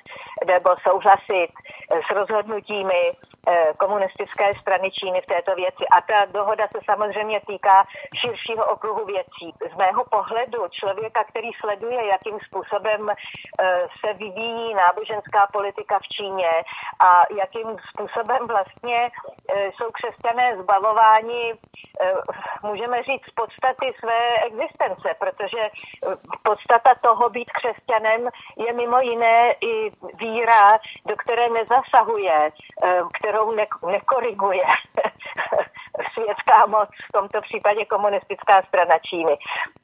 nebo 0.47 0.69
souhlasit 0.83 1.49
s 1.89 2.15
rozhodnutími 2.15 3.11
Eh, 3.11 3.30
komunistické 3.77 4.53
strany 4.61 4.91
Číny 4.91 5.21
v 5.21 5.25
této 5.25 5.55
věci. 5.55 5.83
A 5.95 6.01
ta 6.01 6.25
dohoda 6.25 6.67
se 6.67 6.79
samozřejmě 6.91 7.41
týká 7.47 7.85
širšího 8.15 8.65
okruhu 8.65 9.05
věcí. 9.05 9.47
Z 9.73 9.75
mého 9.77 10.03
pohledu 10.05 10.67
člověka, 10.69 11.23
který 11.23 11.49
sleduje, 11.59 12.05
jakým 12.07 12.39
způsobem 12.47 13.09
eh, 13.09 13.87
se 14.05 14.13
vyvíjí 14.13 14.73
náboženská 14.73 15.47
politika 15.53 15.99
v 15.99 16.07
Číně 16.07 16.51
a 16.99 17.23
jakým 17.37 17.77
způsobem 17.89 18.47
vlastně 18.47 19.11
eh, 19.49 19.71
jsou 19.75 19.91
křesťané 19.91 20.57
zbavováni, 20.57 21.53
můžeme 22.63 23.03
říct, 23.03 23.25
z 23.29 23.33
podstaty 23.33 23.93
své 23.99 24.37
existence, 24.47 25.15
protože 25.19 25.69
podstata 26.43 26.95
toho 27.01 27.29
být 27.29 27.51
křesťanem 27.51 28.29
je 28.57 28.73
mimo 28.73 28.99
jiné 28.99 29.51
i 29.61 29.91
víra, 30.13 30.79
do 31.05 31.15
které 31.15 31.49
nezasahuje, 31.49 32.51
které 33.13 33.30
kterou 33.31 33.51
ne- 33.51 33.91
nekoriguje 33.91 34.63
světská 36.13 36.65
moc, 36.65 36.89
v 37.09 37.11
tomto 37.13 37.41
případě 37.41 37.85
komunistická 37.85 38.61
strana 38.67 38.95
Číny. 38.99 39.37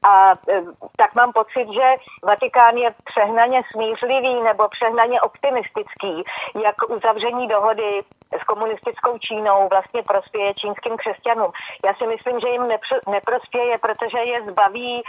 A 0.03 0.31
e, 0.31 0.62
tak 0.97 1.15
mám 1.15 1.31
pocit, 1.33 1.67
že 1.73 1.88
Vatikán 2.23 2.75
je 2.77 2.95
přehnaně 3.05 3.62
smířlivý 3.71 4.41
nebo 4.43 4.69
přehnaně 4.69 5.21
optimistický, 5.21 6.23
jak 6.63 6.75
uzavření 6.89 7.47
dohody 7.47 8.01
s 8.41 8.43
komunistickou 8.43 9.17
Čínou 9.17 9.67
vlastně 9.69 10.03
prospěje 10.03 10.53
čínským 10.53 10.97
křesťanům. 10.97 11.51
Já 11.85 11.93
si 11.93 12.07
myslím, 12.07 12.39
že 12.39 12.49
jim 12.49 12.63
nepr- 12.63 13.11
neprospěje, 13.11 13.77
protože 13.77 14.19
je 14.19 14.41
zbaví 14.51 15.01
e, 15.01 15.03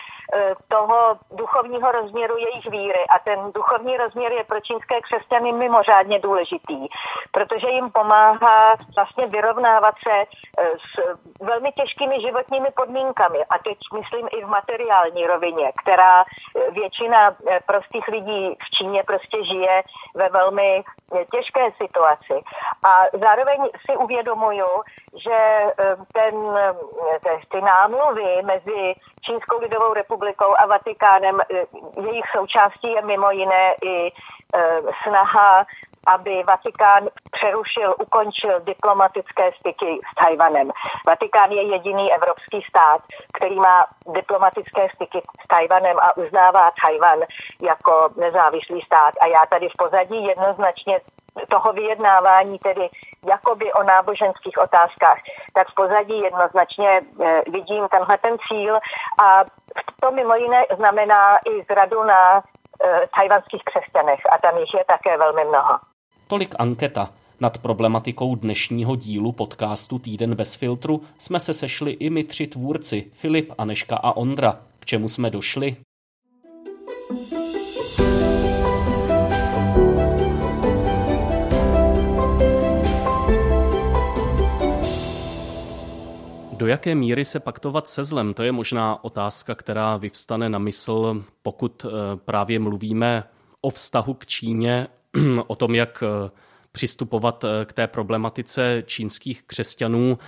toho 0.68 1.18
duchovního 1.30 1.92
rozměru 1.92 2.36
jejich 2.36 2.66
víry 2.70 3.02
a 3.14 3.18
ten 3.18 3.52
duchovní 3.52 3.96
rozměr 3.96 4.32
je 4.32 4.44
pro 4.44 4.60
čínské 4.60 5.00
křesťany 5.00 5.52
mimořádně 5.52 6.18
důležitý, 6.18 6.88
protože 7.32 7.68
jim 7.68 7.90
pomáhá 7.90 8.74
vlastně 8.96 9.26
vyrovnávat 9.26 9.94
se 10.02 10.14
e, 10.14 10.26
s 10.70 11.18
velmi 11.40 11.72
těžkými 11.72 12.20
životními 12.20 12.68
podmínkami 12.74 13.38
a 13.50 13.58
teď 13.58 13.78
myslím 13.94 14.28
i 14.38 14.44
v 14.44 14.48
materiální 14.48 15.26
rovině, 15.26 15.72
která 15.82 16.22
e, 16.22 16.24
většina 16.70 17.36
prostých 17.66 18.08
lidí 18.08 18.56
v 18.66 18.70
Číně 18.70 19.02
prostě 19.02 19.44
žije 19.44 19.82
ve 20.14 20.28
velmi 20.28 20.84
těžké 21.32 21.70
situaci. 21.82 22.34
A 22.84 23.07
zároveň 23.12 23.58
si 23.90 23.96
uvědomuju, 23.96 24.66
že 25.16 25.36
eh, 25.36 25.96
ten, 26.12 26.34
eh, 26.56 27.40
ty 27.50 27.60
námluvy 27.60 28.42
mezi 28.42 28.94
Čínskou 29.20 29.60
lidovou 29.60 29.92
republikou 29.94 30.54
a 30.58 30.66
Vatikánem, 30.66 31.40
eh, 31.40 31.64
jejich 32.02 32.24
součástí 32.36 32.92
je 32.92 33.02
mimo 33.02 33.30
jiné 33.30 33.74
i 33.82 34.12
snaha 35.02 35.66
aby 36.08 36.42
Vatikán 36.42 37.08
přerušil, 37.30 37.94
ukončil 38.00 38.60
diplomatické 38.60 39.50
styky 39.60 40.00
s 40.12 40.14
Tajvanem. 40.24 40.70
Vatikán 41.06 41.50
je 41.50 41.62
jediný 41.62 42.12
evropský 42.12 42.62
stát, 42.68 43.00
který 43.32 43.56
má 43.56 43.86
diplomatické 44.12 44.88
styky 44.94 45.22
s 45.44 45.48
Tajvanem 45.48 45.96
a 46.00 46.16
uznává 46.16 46.70
Tajvan 46.82 47.20
jako 47.60 48.10
nezávislý 48.16 48.80
stát. 48.80 49.14
A 49.20 49.26
já 49.26 49.46
tady 49.46 49.68
v 49.68 49.76
pozadí 49.76 50.24
jednoznačně 50.24 51.00
toho 51.48 51.72
vyjednávání, 51.72 52.58
tedy 52.58 52.88
jakoby 53.28 53.72
o 53.72 53.82
náboženských 53.82 54.58
otázkách, 54.58 55.18
tak 55.54 55.68
v 55.70 55.74
pozadí 55.74 56.18
jednoznačně 56.18 56.90
eh, 56.90 57.42
vidím 57.50 57.88
tenhle 57.90 58.18
ten 58.18 58.36
cíl 58.48 58.74
a 59.22 59.44
to 60.00 60.10
mimo 60.10 60.34
jiné 60.34 60.62
znamená 60.76 61.36
i 61.36 61.64
zradu 61.70 62.04
na 62.04 62.38
eh, 62.38 63.08
tajvanských 63.18 63.62
křesťanech 63.64 64.20
a 64.32 64.38
tam 64.38 64.58
jich 64.58 64.74
je 64.74 64.84
také 64.84 65.18
velmi 65.18 65.44
mnoho. 65.44 65.78
Tolik 66.28 66.54
anketa. 66.58 67.08
Nad 67.40 67.58
problematikou 67.58 68.34
dnešního 68.34 68.96
dílu 68.96 69.32
podcastu 69.32 69.98
Týden 69.98 70.34
bez 70.34 70.54
filtru 70.54 71.02
jsme 71.18 71.40
se 71.40 71.54
sešli 71.54 71.90
i 71.90 72.10
my 72.10 72.24
tři 72.24 72.46
tvůrci, 72.46 73.10
Filip, 73.12 73.52
Aneška 73.58 73.96
a 73.96 74.12
Ondra. 74.16 74.56
K 74.80 74.86
čemu 74.86 75.08
jsme 75.08 75.30
došli? 75.30 75.76
Do 86.58 86.66
jaké 86.66 86.94
míry 86.94 87.24
se 87.24 87.40
paktovat 87.40 87.88
se 87.88 88.04
zlem? 88.04 88.34
To 88.34 88.42
je 88.42 88.52
možná 88.52 89.04
otázka, 89.04 89.54
která 89.54 89.96
vyvstane 89.96 90.48
na 90.48 90.58
mysl, 90.58 91.24
pokud 91.42 91.84
eh, 91.84 91.90
právě 92.16 92.58
mluvíme 92.58 93.24
o 93.60 93.70
vztahu 93.70 94.14
k 94.14 94.26
Číně, 94.26 94.86
o 95.46 95.56
tom, 95.56 95.74
jak 95.74 96.02
eh, 96.06 96.30
přistupovat 96.72 97.44
eh, 97.44 97.64
k 97.64 97.72
té 97.72 97.86
problematice 97.86 98.82
čínských 98.86 99.42
křesťanů. 99.42 100.18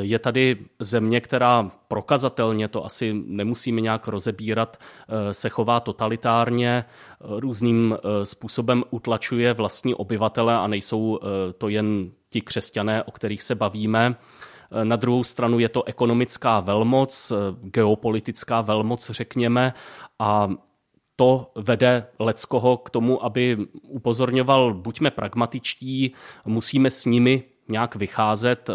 Je 0.00 0.18
tady 0.18 0.58
země, 0.78 1.20
která 1.20 1.70
prokazatelně, 1.88 2.68
to 2.68 2.84
asi 2.84 3.12
nemusíme 3.26 3.80
nějak 3.80 4.08
rozebírat, 4.08 4.76
se 5.32 5.48
chová 5.48 5.80
totalitárně, 5.80 6.84
různým 7.20 7.98
způsobem 8.22 8.84
utlačuje 8.90 9.52
vlastní 9.52 9.94
obyvatele 9.94 10.54
a 10.54 10.66
nejsou 10.66 11.20
to 11.58 11.68
jen 11.68 12.10
ti 12.30 12.40
křesťané, 12.40 13.02
o 13.02 13.10
kterých 13.10 13.42
se 13.42 13.54
bavíme. 13.54 14.16
Na 14.84 14.96
druhou 14.96 15.24
stranu 15.24 15.58
je 15.58 15.68
to 15.68 15.82
ekonomická 15.84 16.60
velmoc, 16.60 17.32
geopolitická 17.62 18.60
velmoc, 18.60 19.10
řekněme, 19.10 19.74
a 20.18 20.48
to 21.16 21.52
vede 21.54 22.06
Leckoho 22.18 22.76
k 22.76 22.90
tomu, 22.90 23.24
aby 23.24 23.56
upozorňoval, 23.82 24.74
buďme 24.74 25.10
pragmatičtí, 25.10 26.12
musíme 26.44 26.90
s 26.90 27.04
nimi 27.04 27.42
nějak 27.68 27.96
vycházet, 27.96 28.70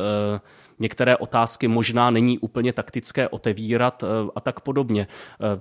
některé 0.79 1.17
otázky 1.17 1.67
možná 1.67 2.09
není 2.09 2.39
úplně 2.39 2.73
taktické 2.73 3.27
otevírat 3.29 4.03
a 4.35 4.41
tak 4.41 4.59
podobně. 4.59 5.07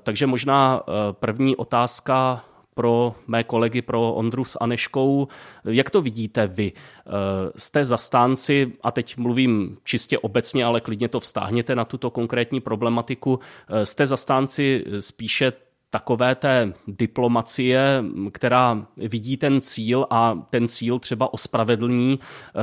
Takže 0.03 0.27
možná 0.27 0.83
první 1.13 1.57
otázka 1.57 2.45
pro 2.75 3.15
mé 3.27 3.45
kolegy, 3.45 3.83
pro 3.83 4.15
Ondru 4.15 4.45
s 4.45 4.59
Aneškou. 4.61 5.29
Jak 5.65 5.91
to 5.91 6.03
vidíte 6.03 6.47
vy? 6.47 6.73
Eh, 6.73 7.11
jste 7.57 7.85
zastánci, 7.85 8.73
a 8.83 8.91
teď 8.91 9.17
mluvím 9.17 9.77
čistě 9.85 10.19
obecně, 10.19 10.65
ale 10.65 10.81
klidně 10.81 11.09
to 11.09 11.21
vztáhněte 11.21 11.75
na 11.75 11.85
tuto 11.85 12.11
konkrétní 12.11 12.61
problematiku, 12.61 13.39
eh, 13.69 13.87
jste 13.87 14.07
zastánci 14.07 14.85
spíše 14.99 15.53
takové 15.95 16.35
té 16.35 16.73
diplomacie, 16.89 18.05
která 18.33 18.87
vidí 18.97 19.37
ten 19.37 19.61
cíl 19.61 20.07
a 20.11 20.47
ten 20.51 20.69
cíl 20.69 20.99
třeba 20.99 21.33
ospravedlní 21.33 22.19
eh, 22.19 22.61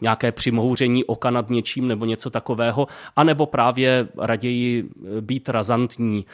nějaké 0.00 0.32
přimouření 0.32 1.04
oka 1.04 1.30
nad 1.30 1.50
něčím 1.50 1.88
nebo 1.88 2.04
něco 2.04 2.30
takového, 2.30 2.86
anebo 3.16 3.46
právě 3.46 4.08
raději 4.18 4.90
být 5.20 5.48
razantní, 5.48 6.26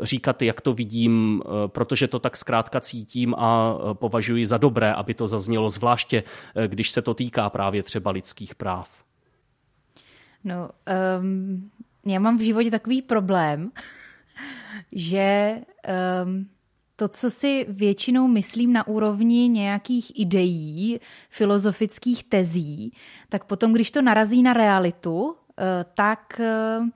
říkat, 0.00 0.42
jak 0.42 0.60
to 0.60 0.74
vidím, 0.74 1.42
protože 1.66 2.08
to 2.08 2.18
tak 2.18 2.36
zkrátka 2.36 2.80
cítím 2.80 3.34
a 3.34 3.78
považuji 3.92 4.46
za 4.46 4.58
dobré, 4.58 4.92
aby 4.92 5.14
to 5.14 5.26
zaznělo, 5.26 5.70
zvláště 5.70 6.22
když 6.66 6.90
se 6.90 7.02
to 7.02 7.14
týká 7.14 7.50
právě 7.50 7.82
třeba 7.82 8.10
lidských 8.10 8.54
práv. 8.54 9.04
No, 10.44 10.70
um, 11.20 11.70
já 12.06 12.20
mám 12.20 12.38
v 12.38 12.40
životě 12.40 12.70
takový 12.70 13.02
problém, 13.02 13.70
že 14.92 15.60
um, 16.24 16.48
to, 16.96 17.08
co 17.08 17.30
si 17.30 17.66
většinou 17.68 18.28
myslím 18.28 18.72
na 18.72 18.86
úrovni 18.86 19.48
nějakých 19.48 20.20
ideí, 20.20 21.00
filozofických 21.30 22.24
tezí, 22.24 22.92
tak 23.28 23.44
potom, 23.44 23.72
když 23.72 23.90
to 23.90 24.02
narazí 24.02 24.42
na 24.42 24.52
realitu, 24.52 25.22
uh, 25.22 25.34
tak 25.94 26.40
uh, 26.40 26.88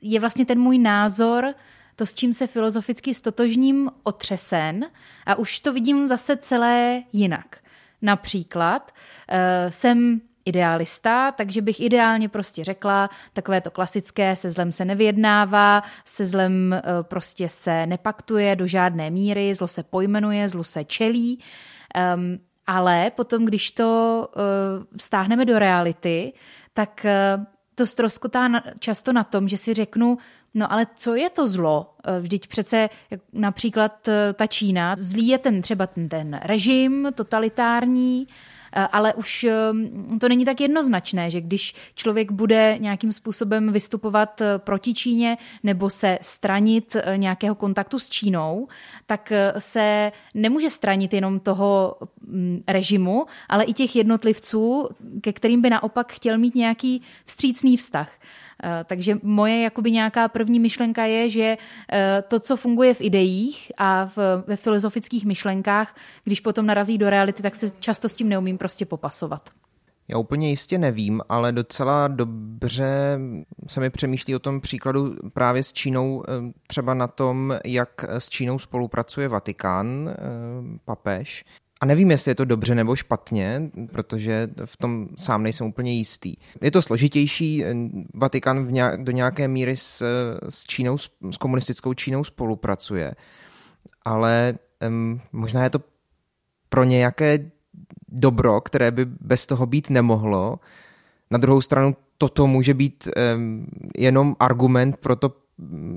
je 0.00 0.20
vlastně 0.20 0.46
ten 0.46 0.60
můj 0.60 0.78
názor, 0.78 1.54
to, 1.96 2.06
s 2.06 2.14
čím 2.14 2.34
se 2.34 2.46
filozoficky 2.46 3.14
stotožním, 3.14 3.90
otřesen 4.02 4.86
a 5.26 5.34
už 5.34 5.60
to 5.60 5.72
vidím 5.72 6.06
zase 6.06 6.36
celé 6.36 7.02
jinak. 7.12 7.56
Například 8.02 8.92
uh, 8.92 9.36
jsem 9.70 10.20
idealista, 10.50 11.32
takže 11.32 11.62
bych 11.62 11.80
ideálně 11.80 12.28
prostě 12.28 12.64
řekla, 12.64 13.10
takové 13.32 13.60
to 13.60 13.70
klasické, 13.70 14.36
se 14.36 14.50
zlem 14.50 14.72
se 14.72 14.84
nevyjednává, 14.84 15.82
se 16.04 16.26
zlem 16.26 16.72
eh, 16.72 16.82
prostě 17.02 17.48
se 17.48 17.86
nepaktuje 17.86 18.56
do 18.56 18.66
žádné 18.66 19.10
míry, 19.10 19.54
zlo 19.54 19.68
se 19.68 19.82
pojmenuje, 19.82 20.48
zlo 20.48 20.64
se 20.64 20.84
čelí, 20.84 21.38
um, 22.16 22.38
ale 22.66 23.10
potom, 23.10 23.46
když 23.46 23.70
to 23.70 23.88
uh, 24.28 24.84
stáhneme 24.96 25.44
do 25.44 25.58
reality, 25.58 26.32
tak 26.74 27.06
uh, 27.06 27.44
to 27.74 27.86
stroskotá 27.86 28.48
na, 28.48 28.62
často 28.78 29.12
na 29.12 29.24
tom, 29.24 29.48
že 29.48 29.56
si 29.56 29.74
řeknu, 29.74 30.18
No 30.54 30.72
ale 30.72 30.86
co 30.94 31.14
je 31.14 31.30
to 31.30 31.48
zlo? 31.48 31.94
Vždyť 32.20 32.46
přece 32.46 32.88
například 33.32 34.08
ta 34.34 34.46
Čína, 34.46 34.94
zlý 34.98 35.28
je 35.28 35.38
ten 35.38 35.62
třeba 35.62 35.86
ten, 35.86 36.08
ten 36.08 36.40
režim 36.42 37.08
totalitární, 37.14 38.26
Eh, 38.26 38.59
ale 38.72 39.14
už 39.14 39.44
ehm, 39.44 40.18
to 40.18 40.28
není 40.28 40.44
tak 40.44 40.60
jednoznačné, 40.60 41.30
že 41.30 41.40
když 41.40 41.74
člověk 41.94 42.32
bude 42.32 42.76
nějakým 42.80 43.12
způsobem 43.12 43.72
vystupovat 43.72 44.40
eh, 44.40 44.58
proti 44.58 44.94
Číně 44.94 45.36
nebo 45.62 45.90
se 45.90 46.18
stranit 46.22 46.96
eh, 46.96 47.18
nějakého 47.18 47.54
kontaktu 47.54 47.98
s 47.98 48.08
Čínou, 48.08 48.68
tak 49.06 49.32
se 49.58 50.12
nemůže 50.34 50.70
stranit 50.70 51.12
jenom 51.12 51.40
toho 51.40 51.96
mm, 52.26 52.62
režimu, 52.68 53.26
ale 53.48 53.64
i 53.64 53.72
těch 53.72 53.96
jednotlivců, 53.96 54.88
ke 55.20 55.32
kterým 55.32 55.62
by 55.62 55.70
naopak 55.70 56.12
chtěl 56.12 56.38
mít 56.38 56.54
nějaký 56.54 57.02
vstřícný 57.24 57.76
vztah. 57.76 58.10
Eh, 58.64 58.84
takže 58.84 59.18
moje 59.22 59.62
jakoby 59.62 59.90
nějaká 59.90 60.28
první 60.28 60.60
myšlenka 60.60 61.04
je, 61.04 61.30
že 61.30 61.56
eh, 61.92 62.24
to, 62.28 62.40
co 62.40 62.56
funguje 62.56 62.94
v 62.94 63.00
ideích 63.00 63.72
a 63.78 64.06
v, 64.16 64.44
ve 64.46 64.56
filozofických 64.56 65.24
myšlenkách, 65.24 65.96
když 66.24 66.40
potom 66.40 66.66
narazí 66.66 66.98
do 66.98 67.10
reality, 67.10 67.42
tak 67.42 67.56
se 67.56 67.70
často 67.80 68.08
s 68.08 68.16
tím 68.16 68.28
neumím 68.28 68.58
prostě 68.58 68.86
popasovat. 68.86 69.50
Já 70.08 70.18
úplně 70.18 70.50
jistě 70.50 70.78
nevím, 70.78 71.20
ale 71.28 71.52
docela 71.52 72.08
dobře 72.08 73.18
se 73.66 73.80
mi 73.80 73.90
přemýšlí 73.90 74.34
o 74.34 74.38
tom 74.38 74.60
příkladu 74.60 75.14
právě 75.32 75.62
s 75.62 75.72
Čínou, 75.72 76.24
eh, 76.28 76.52
třeba 76.66 76.94
na 76.94 77.06
tom, 77.06 77.58
jak 77.64 78.04
s 78.08 78.28
Čínou 78.28 78.58
spolupracuje 78.58 79.28
Vatikán, 79.28 80.10
papež. 80.84 81.44
A 81.80 81.86
nevím, 81.86 82.10
jestli 82.10 82.30
je 82.30 82.34
to 82.34 82.44
dobře 82.44 82.74
nebo 82.74 82.96
špatně, 82.96 83.70
protože 83.92 84.48
v 84.64 84.76
tom 84.76 85.08
sám 85.16 85.42
nejsem 85.42 85.66
úplně 85.66 85.92
jistý. 85.92 86.36
Je 86.62 86.70
to 86.70 86.82
složitější, 86.82 87.64
Vatikán 88.14 88.66
v 88.66 88.72
nějak, 88.72 89.04
do 89.04 89.12
nějaké 89.12 89.48
míry 89.48 89.76
s, 89.76 90.04
s 90.48 90.64
Čínou, 90.64 90.98
s 90.98 91.36
komunistickou 91.38 91.94
Čínou 91.94 92.24
spolupracuje, 92.24 93.14
ale 94.04 94.54
um, 94.88 95.20
možná 95.32 95.64
je 95.64 95.70
to 95.70 95.80
pro 96.68 96.84
nějaké 96.84 97.50
dobro, 98.08 98.60
které 98.60 98.90
by 98.90 99.04
bez 99.04 99.46
toho 99.46 99.66
být 99.66 99.90
nemohlo. 99.90 100.60
Na 101.30 101.38
druhou 101.38 101.60
stranu 101.60 101.96
toto 102.18 102.46
může 102.46 102.74
být 102.74 103.08
um, 103.36 103.66
jenom 103.98 104.36
argument 104.40 104.96
pro 104.96 105.16
to, 105.16 105.32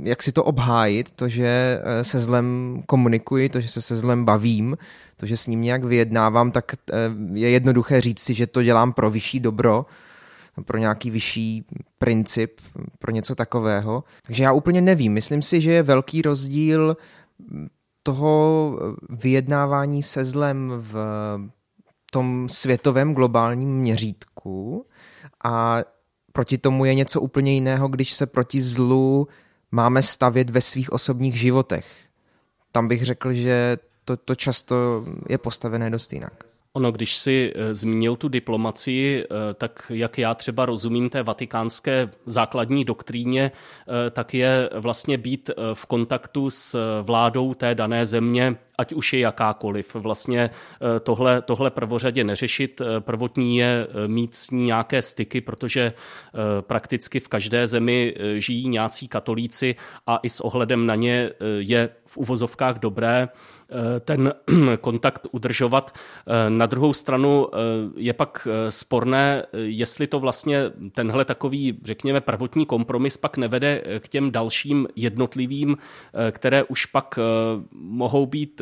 jak 0.04 0.23
si 0.23 0.32
to 0.32 0.43
obhájit, 0.43 1.12
to, 1.12 1.30
že 1.30 1.82
eh, 1.84 2.04
se 2.04 2.19
zlem 2.19 2.80
komunikuji, 2.86 3.49
to, 3.49 3.62
že 3.62 3.67
se 3.67 3.82
se 3.82 3.95
zlem 3.95 4.26
bavím, 4.26 4.78
to, 5.15 5.26
že 5.26 5.38
s 5.38 5.47
ním 5.47 5.62
nějak 5.62 5.84
vyjednávám, 5.84 6.52
tak 6.52 6.73
eh, 6.73 6.95
je 7.34 7.49
jednoduché 7.49 8.02
říct 8.02 8.19
si, 8.19 8.34
že 8.34 8.47
to 8.47 8.63
dělám 8.63 8.93
pro 8.93 9.10
vyšší 9.10 9.39
dobro, 9.39 9.86
pro 10.65 10.78
nějaký 10.78 11.10
vyšší 11.10 11.65
princip, 11.97 12.62
pro 12.99 13.12
něco 13.12 13.36
takového. 13.36 14.04
Takže 14.26 14.43
já 14.43 14.52
úplně 14.52 14.82
nevím. 14.82 15.13
Myslím 15.13 15.41
si, 15.41 15.62
že 15.62 15.71
je 15.71 15.84
velký 15.84 16.21
rozdíl 16.21 16.97
toho 18.04 18.80
vyjednávání 19.10 20.04
se 20.04 20.26
zlem 20.26 20.73
v 20.78 20.95
tom 22.12 22.49
světovém 22.49 23.13
globálním 23.13 23.78
měřítku 23.78 24.86
a 25.43 25.80
proti 26.34 26.58
tomu 26.58 26.86
je 26.86 26.95
něco 26.95 27.21
úplně 27.21 27.54
jiného, 27.54 27.88
když 27.88 28.13
se 28.13 28.26
proti 28.26 28.62
zlu 28.62 29.28
máme 29.74 30.02
stavět 30.02 30.50
ve 30.50 30.62
svých 30.62 30.94
osobních 30.94 31.40
životech. 31.40 31.86
Tam 32.72 32.88
bych 32.88 33.06
řekl, 33.06 33.34
že 33.34 33.78
to, 34.06 34.18
to 34.18 34.36
často 34.36 35.06
je 35.30 35.38
postavené 35.38 35.90
dost 35.90 36.14
jinak. 36.14 36.44
Ono, 36.76 36.92
když 36.92 37.16
si 37.16 37.54
eh, 37.56 37.76
zmínil 37.76 38.16
tu 38.16 38.28
diplomacii, 38.28 39.24
eh, 39.24 39.54
tak 39.54 39.92
jak 39.94 40.18
já 40.18 40.34
třeba 40.34 40.66
rozumím 40.66 41.10
té 41.10 41.24
vatikánské 41.24 42.10
základní 42.26 42.86
doktríně, 42.86 43.52
eh, 43.52 44.10
tak 44.10 44.34
je 44.34 44.70
vlastně 44.74 45.18
být 45.18 45.50
v 45.74 45.86
kontaktu 45.86 46.50
s 46.50 47.02
vládou 47.02 47.54
té 47.54 47.76
dané 47.76 48.06
země, 48.06 48.56
ať 48.78 48.94
už 48.94 49.14
je 49.14 49.20
jakákoliv. 49.20 49.96
Vlastně 49.96 50.50
tohle, 51.04 51.42
tohle 51.42 51.72
prvořadě 51.72 52.24
neřešit. 52.24 52.82
Prvotní 53.00 53.58
je 53.58 53.88
mít 54.08 54.36
s 54.36 54.52
ní 54.52 54.66
nějaké 54.66 55.02
styky, 55.02 55.42
protože 55.42 55.94
prakticky 56.62 57.20
v 57.20 57.28
každé 57.28 57.68
zemi 57.68 58.16
žijí 58.38 58.70
nějací 58.70 59.08
katolíci 59.08 59.76
a 60.08 60.18
i 60.18 60.30
s 60.30 60.42
ohledem 60.42 60.86
na 60.86 60.96
ně 60.96 61.30
je 61.58 61.90
v 62.06 62.18
uvozovkách 62.18 62.80
dobré 62.80 63.30
ten 64.00 64.34
kontakt 64.82 65.28
udržovat. 65.32 65.92
Eh, 66.28 66.50
na 66.50 66.66
druhou 66.66 66.94
stranu 66.94 67.48
eh, 67.48 67.58
je 67.96 68.14
pak 68.14 68.48
sporné, 68.70 69.46
jestli 69.54 70.08
to 70.08 70.20
vlastně 70.20 70.64
tenhle 70.92 71.26
takový, 71.26 71.80
řekněme, 71.84 72.22
prvotní 72.22 72.66
kompromis 72.66 73.18
pak 73.18 73.38
nevede 73.38 73.84
k 74.00 74.08
těm 74.08 74.32
dalším 74.32 74.88
jednotlivým, 74.96 75.78
které 76.32 76.64
už 76.64 76.86
pak 76.86 77.20
mohou 77.72 78.26
být 78.26 78.62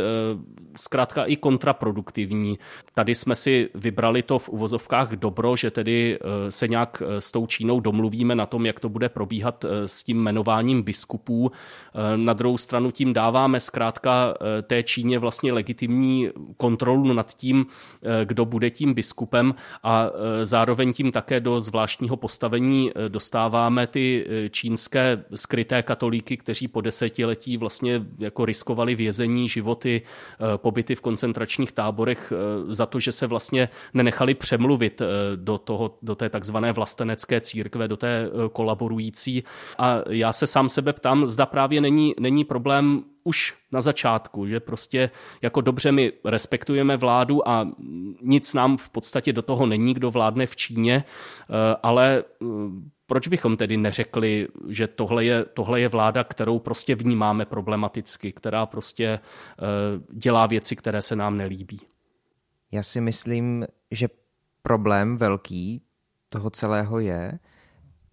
zkrátka 0.78 1.26
i 1.26 1.36
kontraproduktivní. 1.36 2.60
Tady 2.94 3.16
jsme 3.16 3.36
si 3.36 3.70
vybrali 3.76 4.24
to 4.24 4.40
v 4.40 4.50
uvozovkách 4.50 5.12
dobro, 5.12 5.56
že 5.56 5.72
tedy 5.72 6.20
se 6.50 6.68
nějak 6.68 7.04
s 7.20 7.32
tou 7.32 7.48
Čínou 7.48 7.80
domluvíme 7.80 8.36
na 8.36 8.46
tom, 8.46 8.66
jak 8.66 8.80
to 8.80 8.90
bude 8.90 9.10
probíhat 9.10 9.66
s 9.86 10.04
tím 10.04 10.18
jmenováním 10.18 10.84
biskupů. 10.84 11.52
Na 12.16 12.34
druhou 12.34 12.58
stranu 12.58 12.92
tím 12.92 13.14
dáváme 13.14 13.60
zkrátka 13.60 14.34
té 14.64 14.84
Číně 14.84 15.01
vlastně 15.20 15.54
legitimní 15.54 16.30
kontrolu 16.58 17.14
nad 17.14 17.34
tím, 17.34 17.66
eh, 18.04 18.26
kdo 18.26 18.46
bude 18.46 18.70
tím 18.70 18.94
biskupem 18.94 19.56
a 19.84 20.06
eh, 20.06 20.46
zároveň 20.46 20.94
tím 20.94 21.12
také 21.12 21.40
do 21.40 21.62
zvláštního 21.62 22.18
postavení 22.18 22.92
eh, 22.92 23.10
dostáváme 23.10 23.88
ty 23.88 24.28
čínské 24.52 25.24
skryté 25.36 25.84
katolíky, 25.84 26.38
kteří 26.38 26.68
po 26.68 26.82
desetiletí 26.82 27.58
vlastně 27.58 28.02
jako 28.20 28.46
riskovali 28.46 28.96
vězení, 28.96 29.50
životy, 29.50 30.02
pobyty 30.58 30.96
v 30.96 31.02
koncentračních 31.02 31.72
táborech 31.72 32.34
za 32.68 32.86
to, 32.86 33.00
že 33.00 33.12
se 33.12 33.28
vlastně 33.28 33.70
nenechali 33.94 34.34
přemluvit 34.34 35.02
do, 35.36 35.58
toho, 35.58 35.98
do 36.02 36.16
té 36.16 36.30
takzvané 36.30 36.72
vlastenecké 36.72 37.42
církve, 37.42 37.88
do 37.88 37.98
té 37.98 38.30
kolaborující. 38.54 39.44
A 39.78 40.02
já 40.10 40.32
se 40.34 40.48
sám 40.48 40.70
sebe 40.70 40.94
ptám, 40.94 41.26
zda 41.26 41.46
právě 41.46 41.82
není, 41.82 42.14
není 42.20 42.44
problém 42.44 43.04
už 43.24 43.54
na 43.72 43.82
začátku, 43.82 44.48
že 44.48 44.60
prostě 44.60 45.10
jako 45.42 45.62
dobře 45.62 45.92
my 45.92 46.14
respektujeme 46.26 46.98
vládu 46.98 47.48
a 47.50 47.72
nic 48.22 48.54
nám 48.54 48.78
v 48.78 48.90
podstatě 48.90 49.34
do 49.34 49.42
toho 49.42 49.66
není, 49.66 49.94
kdo 49.94 50.12
vládne 50.12 50.46
v 50.46 50.56
Číně, 50.56 51.04
eh, 51.04 51.54
ale 51.84 52.24
eh, 52.42 52.46
proč 53.06 53.28
bychom 53.28 53.58
tedy 53.58 53.78
neřekli, 53.78 54.48
že 54.68 54.88
tohle 54.88 55.26
je, 55.26 55.46
tohle 55.46 55.82
je 55.82 55.90
vláda, 55.90 56.24
kterou 56.24 56.60
prostě 56.60 56.96
vnímáme 56.96 57.46
problematicky, 57.46 58.32
která 58.32 58.66
prostě 58.66 59.06
eh, 59.06 59.20
dělá 60.14 60.48
věci, 60.48 60.76
které 60.76 61.02
se 61.02 61.16
nám 61.16 61.38
nelíbí? 61.38 61.80
Já 62.72 62.84
si 62.84 63.02
myslím, 63.02 63.66
že 63.92 64.08
problém 64.62 65.18
velký 65.18 65.82
toho 66.30 66.50
celého 66.50 67.00
je, 67.00 67.40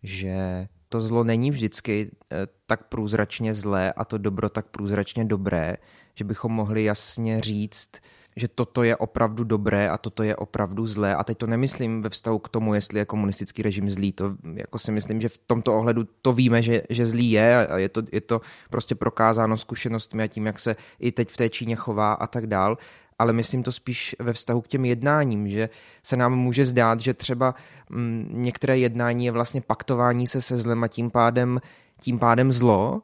že 0.03 0.69
to 0.89 1.01
zlo 1.01 1.25
není 1.25 1.51
vždycky 1.51 2.11
eh, 2.33 2.37
tak 2.67 2.89
průzračně 2.89 3.55
zlé 3.55 3.93
a 3.93 4.05
to 4.05 4.19
dobro 4.19 4.49
tak 4.49 4.67
průzračně 4.67 5.25
dobré, 5.25 5.77
že 6.15 6.25
bychom 6.25 6.53
mohli 6.53 6.85
jasně 6.85 7.41
říct, 7.41 7.91
že 8.39 8.49
toto 8.49 8.83
je 8.83 8.97
opravdu 8.97 9.45
dobré 9.45 9.91
a 9.91 9.99
toto 9.99 10.23
je 10.23 10.37
opravdu 10.37 10.87
zlé. 10.87 11.17
A 11.17 11.25
teď 11.25 11.39
to 11.39 11.47
nemyslím 11.47 12.03
ve 12.03 12.09
vztahu 12.09 12.39
k 12.39 12.49
tomu, 12.49 12.75
jestli 12.75 12.99
je 12.99 13.05
komunistický 13.05 13.63
režim 13.63 13.91
zlý. 13.91 14.13
To 14.13 14.37
jako 14.55 14.79
si 14.79 14.93
myslím, 14.93 15.21
že 15.21 15.29
v 15.29 15.39
tomto 15.39 15.77
ohledu 15.77 16.05
to 16.23 16.33
víme, 16.33 16.63
že, 16.63 16.83
že 16.91 17.07
zlý 17.07 17.31
je 17.31 17.67
a 17.67 17.79
je 17.79 17.89
to, 17.89 18.03
je 18.13 18.21
to 18.21 18.41
prostě 18.71 18.95
prokázáno 18.95 19.57
zkušenostmi 19.57 20.23
a 20.23 20.27
tím, 20.27 20.47
jak 20.47 20.59
se 20.59 20.77
i 20.99 21.13
teď 21.13 21.29
v 21.29 21.37
té 21.37 21.49
Číně 21.49 21.77
chová 21.77 22.13
a 22.13 22.27
tak 22.27 22.47
dál 22.47 22.79
ale 23.19 23.33
myslím 23.33 23.63
to 23.63 23.73
spíš 23.73 24.17
ve 24.19 24.33
vztahu 24.33 24.61
k 24.61 24.69
těm 24.69 24.85
jednáním, 24.85 25.49
že 25.49 25.69
se 26.03 26.17
nám 26.17 26.39
může 26.39 26.65
zdát, 26.65 27.01
že 27.01 27.15
třeba 27.15 27.55
mm, 27.91 28.31
některé 28.33 28.79
jednání 28.79 29.25
je 29.25 29.33
vlastně 29.33 29.61
paktování 29.61 30.27
se 30.27 30.43
se 30.43 30.57
zlem 30.57 30.85
a 30.85 30.89
tím 30.89 31.11
pádem, 31.11 31.61
tím 32.01 32.19
pádem 32.19 32.53
zlo, 32.53 33.03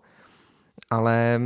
ale 0.91 1.41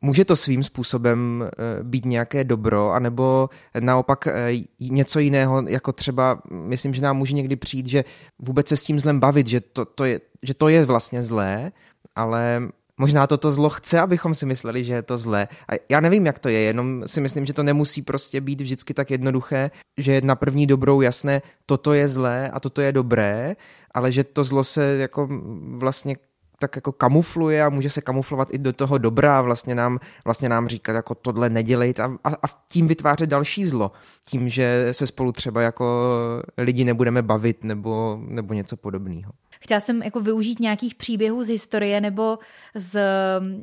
může 0.00 0.24
to 0.24 0.36
svým 0.36 0.62
způsobem 0.62 1.44
eh, 1.46 1.82
být 1.82 2.04
nějaké 2.04 2.44
dobro, 2.44 2.90
anebo 2.90 3.50
naopak 3.80 4.26
eh, 4.26 4.52
něco 4.80 5.18
jiného, 5.18 5.62
jako 5.68 5.92
třeba, 5.92 6.42
myslím, 6.50 6.94
že 6.94 7.02
nám 7.02 7.16
může 7.16 7.34
někdy 7.34 7.56
přijít, 7.56 7.86
že 7.86 8.04
vůbec 8.38 8.68
se 8.68 8.76
s 8.76 8.82
tím 8.82 9.00
zlem 9.00 9.20
bavit, 9.20 9.46
že 9.46 9.60
to, 9.60 9.84
to, 9.84 10.04
je, 10.04 10.20
že 10.42 10.54
to 10.54 10.68
je 10.68 10.84
vlastně 10.84 11.22
zlé, 11.22 11.72
ale 12.16 12.68
možná 12.98 13.26
toto 13.26 13.52
zlo 13.52 13.70
chce, 13.70 14.00
abychom 14.00 14.34
si 14.34 14.46
mysleli, 14.46 14.84
že 14.84 14.92
je 14.92 15.02
to 15.02 15.18
zlé. 15.18 15.48
A 15.68 15.72
já 15.88 16.00
nevím, 16.00 16.26
jak 16.26 16.38
to 16.38 16.48
je, 16.48 16.60
jenom 16.60 17.02
si 17.06 17.20
myslím, 17.20 17.46
že 17.46 17.52
to 17.52 17.62
nemusí 17.62 18.02
prostě 18.02 18.40
být 18.40 18.60
vždycky 18.60 18.94
tak 18.94 19.10
jednoduché, 19.10 19.70
že 19.98 20.12
je 20.12 20.20
na 20.20 20.34
první 20.34 20.66
dobrou 20.66 21.00
jasné, 21.00 21.42
toto 21.66 21.92
je 21.92 22.08
zlé 22.08 22.50
a 22.50 22.60
toto 22.60 22.80
je 22.80 22.92
dobré, 22.92 23.56
ale 23.94 24.12
že 24.12 24.24
to 24.24 24.44
zlo 24.44 24.64
se 24.64 24.96
jako 24.96 25.28
vlastně 25.76 26.16
tak 26.60 26.76
jako 26.76 26.92
kamufluje 26.92 27.62
a 27.62 27.68
může 27.68 27.90
se 27.90 28.00
kamuflovat 28.00 28.48
i 28.54 28.58
do 28.58 28.72
toho 28.72 28.98
dobra 28.98 29.38
a 29.38 29.42
vlastně 29.42 29.74
nám, 29.74 29.98
vlastně 30.24 30.48
nám 30.48 30.68
říkat 30.68 30.92
jako 30.92 31.14
tohle 31.14 31.50
nedělejte 31.50 32.02
a, 32.02 32.06
a, 32.24 32.28
a 32.28 32.46
tím 32.68 32.88
vytvářet 32.88 33.30
další 33.30 33.66
zlo. 33.66 33.92
Tím, 34.28 34.48
že 34.48 34.88
se 34.92 35.06
spolu 35.06 35.32
třeba 35.32 35.62
jako 35.62 36.12
lidi 36.58 36.84
nebudeme 36.84 37.22
bavit 37.22 37.64
nebo, 37.64 38.18
nebo 38.20 38.54
něco 38.54 38.76
podobného. 38.76 39.32
Chtěla 39.60 39.80
jsem 39.80 40.02
jako 40.02 40.20
využít 40.20 40.60
nějakých 40.60 40.94
příběhů 40.94 41.42
z 41.42 41.48
historie 41.48 42.00
nebo 42.00 42.38
z, 42.74 43.00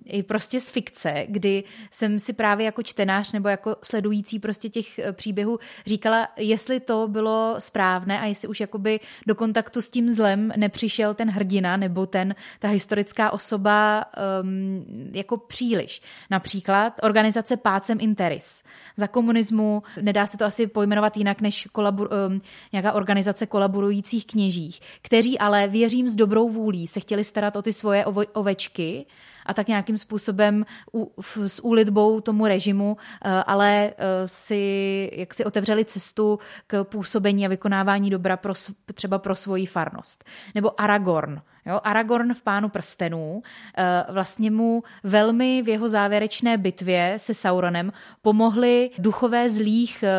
i 0.06 0.24
prostě 0.24 0.60
z 0.60 0.70
fikce, 0.70 1.26
kdy 1.28 1.64
jsem 1.92 2.20
si 2.20 2.34
právě 2.34 2.66
jako 2.66 2.84
čtenář 2.84 3.32
nebo 3.32 3.50
jako 3.50 3.76
sledující 3.84 4.40
prostě 4.40 4.70
těch 4.70 5.00
eh, 5.00 5.14
příběhů 5.14 5.60
říkala, 5.86 6.28
jestli 6.38 6.80
to 6.80 7.08
bylo 7.08 7.56
správné 7.60 8.20
a 8.20 8.26
jestli 8.26 8.48
už 8.48 8.60
jakoby 8.60 9.00
do 9.28 9.36
kontaktu 9.36 9.82
s 9.82 9.92
tím 9.92 10.14
zlem 10.14 10.52
nepřišel 10.58 11.14
ten 11.14 11.30
hrdina 11.30 11.78
nebo 11.78 12.06
ten, 12.06 12.36
ta 12.60 12.68
historická 12.68 13.32
osoba 13.32 14.06
um, 14.42 14.86
jako 15.14 15.38
příliš. 15.38 16.02
Například 16.32 16.94
organizace 17.02 17.58
Pácem 17.58 17.98
Interis. 18.02 18.64
Za 18.98 19.08
komunismu 19.08 19.84
nedá 20.02 20.28
se 20.28 20.38
to 20.38 20.46
asi 20.46 20.68
pojmenovat 20.68 21.18
jinak 21.18 21.42
než 21.42 21.68
kolabor, 21.72 22.10
um, 22.28 22.42
nějaká 22.72 22.92
organizace 22.94 23.46
kolaborujících 23.46 24.26
kněžích, 24.26 24.80
kteří 25.02 25.40
ale 25.40 25.68
věřím 25.86 26.10
s 26.10 26.16
dobrou 26.16 26.50
vůlí 26.50 26.88
se 26.88 27.00
chtěli 27.00 27.24
starat 27.24 27.56
o 27.56 27.62
ty 27.62 27.74
svoje 27.74 28.06
ovečky 28.34 29.06
a 29.46 29.54
tak 29.54 29.68
nějakým 29.68 29.98
způsobem 29.98 30.66
u, 30.94 31.12
s 31.48 31.64
úlitbou 31.64 32.22
tomu 32.22 32.46
režimu, 32.46 32.98
eh, 32.98 33.30
ale 33.30 33.94
eh, 33.98 34.28
si 34.28 35.12
jak 35.14 35.34
si 35.34 35.46
otevřeli 35.46 35.86
cestu 35.86 36.40
k 36.68 36.84
působení 36.84 37.46
a 37.46 37.50
vykonávání 37.50 38.10
dobra 38.10 38.38
pro, 38.38 38.54
třeba 38.94 39.20
pro 39.20 39.36
svoji 39.36 39.66
farnost. 39.66 40.24
Nebo 40.56 40.82
Aragorn, 40.82 41.42
Jo, 41.68 41.80
Aragorn 41.84 42.34
v 42.34 42.42
Pánu 42.42 42.70
prstenů 42.70 43.44
eh, 43.78 44.04
vlastně 44.10 44.52
mu 44.52 44.84
velmi 45.04 45.62
v 45.62 45.70
jeho 45.70 45.90
závěrečné 45.90 46.58
bitvě 46.58 47.14
se 47.18 47.34
Sauronem 47.34 47.94
pomohli 48.22 48.90
duchové 48.98 49.50
zlých 49.50 50.04
eh, 50.04 50.12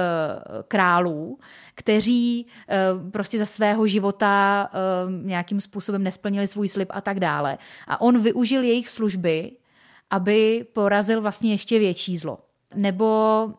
králů, 0.68 1.38
kteří 1.74 2.46
eh, 2.68 2.76
prostě 3.10 3.38
za 3.38 3.46
svého 3.46 3.86
života 3.86 4.70
nějakým 5.22 5.60
způsobem 5.60 6.02
nesplnili 6.02 6.46
svůj 6.46 6.68
slib 6.68 6.88
a 6.92 7.00
tak 7.00 7.20
dále. 7.20 7.58
A 7.86 8.00
on 8.00 8.20
využil 8.20 8.62
jejich 8.62 8.90
služby, 8.90 9.52
aby 10.10 10.66
porazil 10.72 11.20
vlastně 11.20 11.50
ještě 11.50 11.78
větší 11.78 12.16
zlo. 12.16 12.38
Nebo 12.74 13.50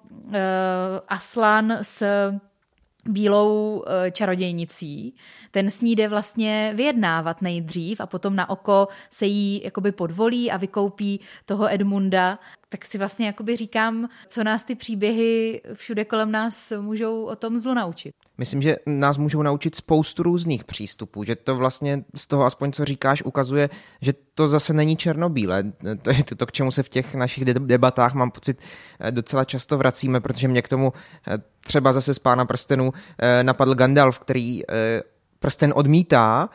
Aslan 1.07 1.77
s 1.81 2.03
bílou 3.09 3.83
čarodějnicí, 4.11 5.15
ten 5.51 5.69
s 5.69 5.81
ní 5.81 5.95
jde 5.95 6.07
vlastně 6.07 6.73
vyjednávat 6.75 7.41
nejdřív 7.41 8.01
a 8.01 8.05
potom 8.05 8.35
na 8.35 8.49
oko 8.49 8.87
se 9.09 9.25
jí 9.25 9.61
jakoby 9.63 9.91
podvolí 9.91 10.51
a 10.51 10.57
vykoupí 10.57 11.19
toho 11.45 11.73
Edmunda. 11.73 12.39
Tak 12.69 12.85
si 12.85 12.97
vlastně 12.97 13.25
jakoby 13.25 13.55
říkám, 13.55 14.09
co 14.27 14.43
nás 14.43 14.63
ty 14.63 14.75
příběhy 14.75 15.61
všude 15.73 16.05
kolem 16.05 16.31
nás 16.31 16.73
můžou 16.79 17.23
o 17.23 17.35
tom 17.35 17.59
zlu 17.59 17.73
naučit. 17.73 18.11
Myslím, 18.37 18.61
že 18.61 18.75
nás 18.85 19.17
můžou 19.17 19.41
naučit 19.41 19.75
spoustu 19.75 20.23
různých 20.23 20.63
přístupů, 20.63 21.23
že 21.23 21.35
to 21.35 21.55
vlastně 21.55 22.03
z 22.15 22.27
toho 22.27 22.45
aspoň, 22.45 22.71
co 22.71 22.85
říkáš, 22.85 23.23
ukazuje, 23.23 23.69
že 24.01 24.13
to 24.33 24.47
zase 24.47 24.73
není 24.73 24.97
černobílé. 24.97 25.63
To 26.01 26.09
je 26.09 26.23
to, 26.23 26.45
k 26.45 26.51
čemu 26.51 26.71
se 26.71 26.83
v 26.83 26.89
těch 26.89 27.15
našich 27.15 27.45
debatách, 27.45 28.13
mám 28.13 28.31
pocit, 28.31 28.61
docela 29.11 29.43
často 29.43 29.77
vracíme, 29.77 30.19
protože 30.19 30.47
mě 30.47 30.61
k 30.61 30.67
tomu 30.67 30.93
eh, 31.27 31.37
třeba 31.59 31.91
zase 31.91 32.13
z 32.13 32.19
Pána 32.19 32.45
prstenů 32.45 32.93
eh, 33.19 33.43
napadl 33.43 33.75
Gandalf, 33.75 34.19
který 34.19 34.61
eh, 34.61 35.01
prsten 35.39 35.73
odmítá 35.75 36.49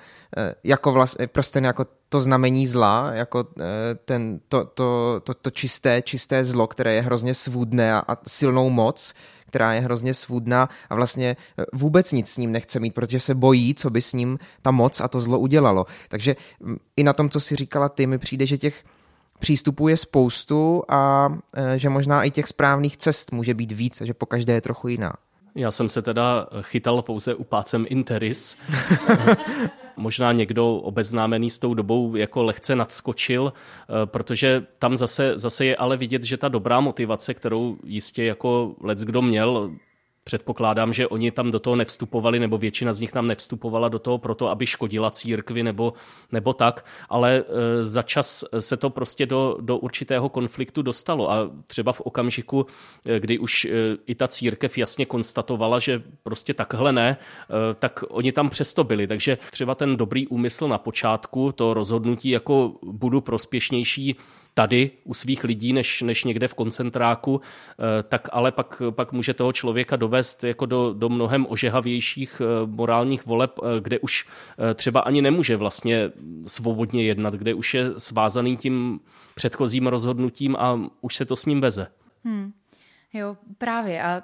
jako 0.64 0.92
vlastně, 0.92 1.26
prsten 1.26 1.64
jako 1.64 1.86
to 2.08 2.20
znamení 2.20 2.66
zla, 2.66 3.10
jako 3.12 3.46
eh, 3.60 3.64
ten, 4.04 4.40
to, 4.48 4.64
to, 4.64 5.20
to, 5.24 5.34
to 5.34 5.50
čisté, 5.50 6.02
čisté 6.02 6.44
zlo, 6.44 6.66
které 6.66 6.94
je 6.94 7.02
hrozně 7.02 7.34
svůdné 7.34 7.94
a, 7.94 8.02
a 8.08 8.16
silnou 8.26 8.70
moc, 8.70 9.14
která 9.46 9.72
je 9.72 9.80
hrozně 9.80 10.14
svůdná 10.14 10.68
a 10.90 10.94
vlastně 10.94 11.36
vůbec 11.72 12.12
nic 12.12 12.30
s 12.30 12.36
ním 12.36 12.52
nechce 12.52 12.80
mít, 12.80 12.94
protože 12.94 13.20
se 13.20 13.34
bojí, 13.34 13.74
co 13.74 13.90
by 13.90 14.02
s 14.02 14.12
ním 14.12 14.38
ta 14.62 14.70
moc 14.70 15.00
a 15.00 15.08
to 15.08 15.20
zlo 15.20 15.38
udělalo. 15.38 15.86
Takže 16.08 16.36
mm, 16.60 16.76
i 16.96 17.02
na 17.02 17.12
tom, 17.12 17.30
co 17.30 17.40
si 17.40 17.56
říkala 17.56 17.88
ty, 17.88 18.06
mi 18.06 18.18
přijde, 18.18 18.46
že 18.46 18.58
těch 18.58 18.84
přístupů 19.38 19.88
je 19.88 19.96
spoustu 19.96 20.82
a 20.88 21.28
že 21.76 21.88
možná 21.88 22.24
i 22.24 22.30
těch 22.30 22.48
správných 22.48 22.96
cest 22.96 23.32
může 23.32 23.54
být 23.54 23.72
víc 23.72 24.00
a 24.00 24.04
že 24.04 24.14
po 24.14 24.26
každé 24.26 24.52
je 24.52 24.60
trochu 24.60 24.88
jiná. 24.88 25.12
Já 25.54 25.70
jsem 25.70 25.88
se 25.88 26.02
teda 26.02 26.46
chytal 26.60 27.02
pouze 27.02 27.34
upácem 27.34 27.86
Interis. 27.88 28.62
Možná 29.96 30.32
někdo 30.32 30.76
obeznámený 30.76 31.50
s 31.50 31.58
tou 31.58 31.74
dobou 31.74 32.16
jako 32.16 32.42
lehce 32.42 32.76
nadskočil, 32.76 33.52
eh, 33.52 34.06
protože 34.06 34.66
tam 34.78 34.96
zase, 34.96 35.32
zase 35.34 35.64
je 35.64 35.76
ale 35.76 35.96
vidět, 35.96 36.22
že 36.22 36.36
ta 36.36 36.48
dobrá 36.48 36.80
motivace, 36.80 37.34
kterou 37.34 37.76
jistě 37.84 38.24
jako 38.24 38.74
lec 38.80 39.04
kdo 39.04 39.22
měl, 39.22 39.70
Předpokládám, 40.24 40.92
že 40.92 41.08
oni 41.08 41.30
tam 41.30 41.50
do 41.50 41.60
toho 41.60 41.76
nevstupovali, 41.76 42.38
nebo 42.38 42.58
většina 42.58 42.92
z 42.92 43.00
nich 43.00 43.12
tam 43.12 43.26
nevstupovala 43.26 43.88
do 43.88 43.98
toho 43.98 44.18
proto, 44.18 44.48
aby 44.48 44.66
škodila 44.66 45.10
církvi 45.10 45.62
nebo, 45.62 45.92
nebo 46.32 46.52
tak, 46.52 46.86
ale 47.08 47.36
e, 47.36 47.84
za 47.84 48.02
čas 48.02 48.44
se 48.58 48.76
to 48.76 48.90
prostě 48.90 49.26
do, 49.26 49.56
do 49.60 49.78
určitého 49.78 50.28
konfliktu 50.28 50.82
dostalo 50.82 51.30
a 51.30 51.50
třeba 51.66 51.92
v 51.92 52.00
okamžiku, 52.00 52.66
e, 53.06 53.20
kdy 53.20 53.38
už 53.38 53.64
e, 53.64 53.68
i 54.06 54.14
ta 54.14 54.28
církev 54.28 54.78
jasně 54.78 55.06
konstatovala, 55.06 55.78
že 55.78 56.02
prostě 56.22 56.54
takhle 56.54 56.92
ne, 56.92 57.16
tak 57.78 58.04
oni 58.08 58.32
tam 58.32 58.50
přesto 58.50 58.84
byli. 58.84 59.06
Takže 59.06 59.38
třeba 59.50 59.74
ten 59.74 59.96
dobrý 59.96 60.26
úmysl 60.26 60.68
na 60.68 60.78
počátku, 60.78 61.52
to 61.52 61.74
rozhodnutí 61.74 62.28
jako 62.28 62.72
budu 62.82 63.20
prospěšnější 63.20 64.16
tady 64.54 64.90
u 65.04 65.14
svých 65.14 65.44
lidí, 65.44 65.72
než, 65.72 66.02
než 66.02 66.24
někde 66.24 66.48
v 66.48 66.54
koncentráku, 66.54 67.40
eh, 67.40 68.02
tak 68.02 68.28
ale 68.32 68.52
pak, 68.52 68.82
pak 68.90 69.12
může 69.12 69.34
toho 69.34 69.52
člověka 69.52 69.96
dovést 69.96 70.44
jako 70.44 70.66
do, 70.66 70.92
do 70.92 71.08
mnohem 71.08 71.46
ožehavějších 71.48 72.42
eh, 72.44 72.66
morálních 72.66 73.26
voleb, 73.26 73.52
eh, 73.58 73.80
kde 73.80 73.98
už 73.98 74.26
třeba 74.74 75.00
ani 75.00 75.22
nemůže 75.22 75.56
vlastně 75.56 76.10
svobodně 76.46 77.04
jednat, 77.04 77.34
kde 77.34 77.54
už 77.54 77.74
je 77.74 77.90
svázaný 77.98 78.56
tím 78.56 79.00
předchozím 79.34 79.86
rozhodnutím 79.86 80.56
a 80.56 80.80
už 81.00 81.16
se 81.16 81.24
to 81.24 81.36
s 81.36 81.46
ním 81.46 81.60
veze. 81.60 81.86
Hmm. 82.24 82.52
Jo, 83.14 83.36
právě. 83.58 84.02
A 84.02 84.22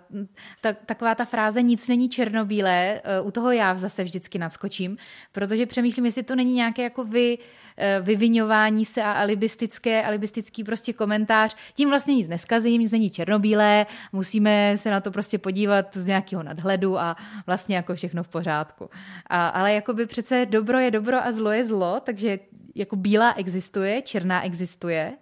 ta, 0.60 0.72
taková 0.72 1.14
ta 1.14 1.24
fráze 1.24 1.62
nic 1.62 1.88
není 1.88 2.08
černobílé, 2.08 3.00
u 3.22 3.30
toho 3.30 3.52
já 3.52 3.76
zase 3.76 4.04
vždycky 4.04 4.38
nadskočím, 4.38 4.96
protože 5.32 5.66
přemýšlím, 5.66 6.06
jestli 6.06 6.22
to 6.22 6.36
není 6.36 6.54
nějaké 6.54 6.82
jako 6.82 7.04
vy, 7.04 7.38
Eh, 7.38 7.67
vyvinování 8.02 8.84
se 8.84 9.02
a 9.02 9.12
alibistické, 9.12 10.02
alibistický 10.02 10.64
prostě 10.64 10.92
komentář. 10.92 11.56
Tím 11.74 11.88
vlastně 11.88 12.14
nic 12.14 12.28
neskazím, 12.28 12.80
nic 12.80 12.92
není 12.92 13.10
černobílé, 13.10 13.86
musíme 14.12 14.72
se 14.76 14.90
na 14.90 15.00
to 15.00 15.10
prostě 15.10 15.38
podívat 15.38 15.96
z 15.96 16.06
nějakého 16.06 16.42
nadhledu 16.42 16.98
a 16.98 17.16
vlastně 17.46 17.76
jako 17.76 17.94
všechno 17.94 18.22
v 18.22 18.28
pořádku. 18.28 18.90
A, 19.26 19.48
ale 19.48 19.74
jako 19.74 19.94
by 19.94 20.06
přece 20.06 20.46
dobro 20.46 20.78
je 20.78 20.90
dobro 20.90 21.16
a 21.24 21.32
zlo 21.32 21.50
je 21.50 21.64
zlo, 21.64 22.00
takže 22.04 22.38
jako 22.74 22.96
bílá 22.96 23.34
existuje, 23.36 24.02
černá 24.02 24.44
existuje, 24.44 25.12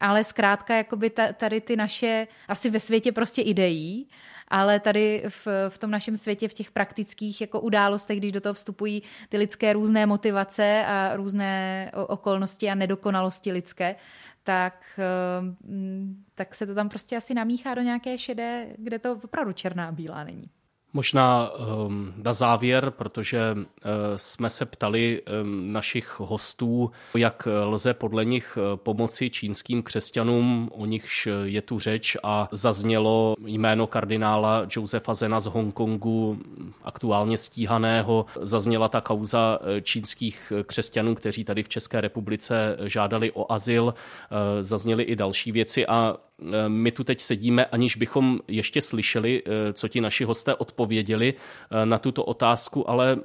ale 0.00 0.24
zkrátka 0.24 0.76
jakoby 0.76 1.10
tady 1.36 1.60
ty 1.60 1.76
naše, 1.76 2.26
asi 2.48 2.70
ve 2.70 2.80
světě 2.80 3.12
prostě 3.12 3.42
ideí, 3.42 4.08
ale 4.48 4.80
tady 4.80 5.22
v, 5.28 5.48
v 5.68 5.78
tom 5.78 5.90
našem 5.90 6.16
světě, 6.16 6.48
v 6.48 6.54
těch 6.54 6.70
praktických 6.70 7.40
jako 7.40 7.60
událostech, 7.60 8.18
když 8.18 8.32
do 8.32 8.40
toho 8.40 8.54
vstupují 8.54 9.02
ty 9.28 9.36
lidské 9.36 9.72
různé 9.72 10.06
motivace 10.06 10.84
a 10.86 11.16
různé 11.16 11.90
okolnosti 11.94 12.70
a 12.70 12.74
nedokonalosti 12.74 13.52
lidské, 13.52 13.96
tak, 14.42 14.84
eh, 14.98 15.54
tak 16.34 16.54
se 16.54 16.66
to 16.66 16.74
tam 16.74 16.88
prostě 16.88 17.16
asi 17.16 17.34
namíchá 17.34 17.74
do 17.74 17.82
nějaké 17.82 18.18
šedé, 18.18 18.66
kde 18.78 18.98
to 18.98 19.12
opravdu 19.12 19.52
černá 19.52 19.92
bílá 19.92 20.24
není. 20.24 20.50
Možná 20.92 21.50
um, 21.50 22.14
na 22.16 22.32
závěr, 22.32 22.90
protože 22.90 23.40
uh, 23.54 23.60
jsme 24.16 24.50
se 24.50 24.66
ptali 24.66 25.22
um, 25.22 25.72
našich 25.72 26.20
hostů, 26.20 26.90
jak 27.16 27.48
lze 27.64 27.94
podle 27.94 28.24
nich 28.24 28.58
uh, 28.58 28.76
pomoci 28.76 29.30
čínským 29.30 29.82
křesťanům, 29.82 30.70
o 30.72 30.86
nichž 30.86 31.28
je 31.44 31.62
tu 31.62 31.78
řeč 31.78 32.16
a 32.22 32.48
zaznělo 32.52 33.34
jméno 33.46 33.86
kardinála 33.86 34.66
Josefa 34.70 35.14
Zena 35.14 35.40
z 35.40 35.46
Hongkongu, 35.46 36.38
aktuálně 36.84 37.36
stíhaného. 37.36 38.26
Zazněla 38.40 38.88
ta 38.88 39.00
kauza 39.00 39.58
uh, 39.60 39.80
čínských 39.82 40.52
křesťanů, 40.66 41.14
kteří 41.14 41.44
tady 41.44 41.62
v 41.62 41.68
České 41.68 42.00
republice 42.00 42.76
žádali 42.84 43.32
o 43.32 43.52
azyl. 43.52 43.94
Zazněly 44.60 45.02
i 45.02 45.16
další 45.16 45.52
věci 45.52 45.86
a 45.86 46.16
Eh, 46.16 46.25
my 46.68 46.92
tu 46.92 47.04
teď 47.04 47.20
sedíme, 47.20 47.64
aniž 47.64 47.96
bychom 47.96 48.40
ještě 48.48 48.82
slyšeli, 48.82 49.42
eh, 49.46 49.72
co 49.72 49.88
ti 49.88 50.00
naši 50.00 50.24
hosté 50.24 50.54
odpověděli 50.54 51.34
eh, 51.34 51.86
na 51.86 51.98
tuto 51.98 52.24
otázku, 52.24 52.90
ale 52.90 53.18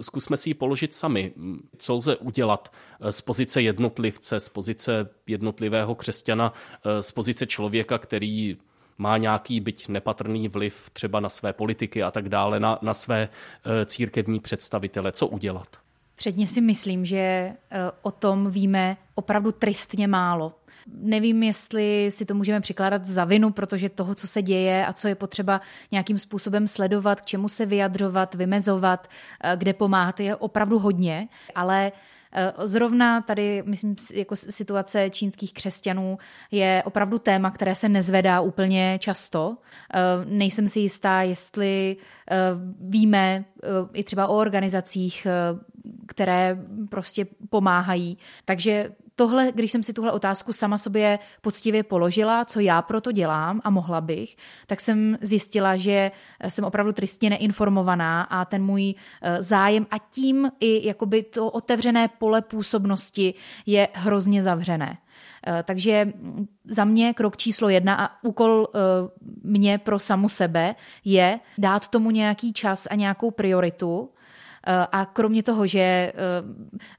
zkusme 0.00 0.36
si 0.36 0.50
ji 0.50 0.54
položit 0.54 0.94
sami. 0.94 1.32
Co 1.78 1.94
lze 1.94 2.16
udělat 2.16 2.72
z 3.10 3.20
pozice 3.20 3.62
jednotlivce, 3.62 4.40
z 4.40 4.48
pozice 4.48 5.08
jednotlivého 5.26 5.94
křesťana, 5.94 6.52
z 7.00 7.12
pozice 7.12 7.46
člověka, 7.46 7.98
který 7.98 8.56
má 8.98 9.16
nějaký 9.16 9.60
byť 9.60 9.88
nepatrný 9.88 10.48
vliv 10.48 10.90
třeba 10.92 11.20
na 11.20 11.28
své 11.28 11.52
politiky 11.52 12.02
a 12.02 12.10
tak 12.10 12.28
dále, 12.28 12.60
na, 12.60 12.78
na 12.82 12.94
své 12.94 13.28
církevní 13.86 14.40
představitele. 14.40 15.12
Co 15.12 15.26
udělat? 15.26 15.68
Předně 16.16 16.46
si 16.46 16.60
myslím, 16.60 17.04
že 17.04 17.52
o 18.02 18.10
tom 18.10 18.50
víme 18.50 18.96
opravdu 19.14 19.52
tristně 19.52 20.08
málo. 20.08 20.52
Nevím, 20.86 21.42
jestli 21.42 22.10
si 22.10 22.24
to 22.24 22.34
můžeme 22.34 22.60
přikládat 22.60 23.06
za 23.06 23.24
vinu, 23.24 23.50
protože 23.50 23.88
toho, 23.88 24.14
co 24.14 24.26
se 24.26 24.42
děje 24.42 24.86
a 24.86 24.92
co 24.92 25.08
je 25.08 25.14
potřeba 25.14 25.60
nějakým 25.92 26.18
způsobem 26.18 26.68
sledovat, 26.68 27.20
k 27.20 27.24
čemu 27.24 27.48
se 27.48 27.66
vyjadřovat, 27.66 28.34
vymezovat, 28.34 29.08
eh, 29.44 29.56
kde 29.56 29.72
pomáhat, 29.72 30.20
je 30.20 30.36
opravdu 30.36 30.78
hodně, 30.78 31.28
ale 31.54 31.92
eh, 32.32 32.52
Zrovna 32.64 33.20
tady, 33.20 33.62
myslím, 33.66 33.96
jako 34.14 34.36
situace 34.36 35.10
čínských 35.10 35.52
křesťanů 35.52 36.18
je 36.50 36.82
opravdu 36.86 37.18
téma, 37.18 37.50
které 37.50 37.74
se 37.74 37.88
nezvedá 37.88 38.40
úplně 38.40 38.98
často. 39.00 39.56
Eh, 39.94 40.00
nejsem 40.26 40.68
si 40.68 40.80
jistá, 40.80 41.22
jestli 41.22 41.96
víme 42.80 43.44
i 43.92 44.04
třeba 44.04 44.26
o 44.26 44.36
organizacích, 44.36 45.26
které 46.06 46.58
prostě 46.88 47.26
pomáhají. 47.48 48.18
Takže 48.44 48.90
tohle, 49.20 49.52
když 49.54 49.72
jsem 49.72 49.82
si 49.82 49.92
tuhle 49.92 50.12
otázku 50.12 50.52
sama 50.52 50.78
sobě 50.78 51.18
poctivě 51.40 51.82
položila, 51.82 52.44
co 52.44 52.60
já 52.60 52.82
pro 52.82 53.00
to 53.00 53.12
dělám 53.12 53.60
a 53.64 53.70
mohla 53.70 54.00
bych, 54.00 54.36
tak 54.66 54.80
jsem 54.80 55.18
zjistila, 55.20 55.76
že 55.76 56.10
jsem 56.48 56.64
opravdu 56.64 56.92
tristně 56.92 57.30
neinformovaná 57.30 58.22
a 58.22 58.44
ten 58.44 58.64
můj 58.64 58.94
eh, 59.22 59.42
zájem 59.42 59.86
a 59.90 59.98
tím 59.98 60.50
i 60.60 60.88
jakoby 60.88 61.22
to 61.22 61.50
otevřené 61.50 62.08
pole 62.08 62.42
působnosti 62.42 63.34
je 63.66 63.88
hrozně 63.92 64.42
zavřené. 64.42 64.98
Eh, 65.46 65.62
takže 65.62 66.12
za 66.64 66.84
mě 66.84 67.14
krok 67.14 67.36
číslo 67.36 67.68
jedna 67.68 67.94
a 67.94 68.24
úkol 68.24 68.68
eh, 68.74 68.78
mě 69.42 69.78
pro 69.78 69.98
samu 69.98 70.28
sebe 70.28 70.74
je 71.04 71.40
dát 71.58 71.88
tomu 71.88 72.10
nějaký 72.10 72.52
čas 72.52 72.88
a 72.90 72.94
nějakou 72.94 73.30
prioritu, 73.30 74.08
Eh, 74.08 74.19
a 74.92 75.04
kromě 75.04 75.42
toho, 75.42 75.66
že 75.66 75.80
eh, 75.80 76.12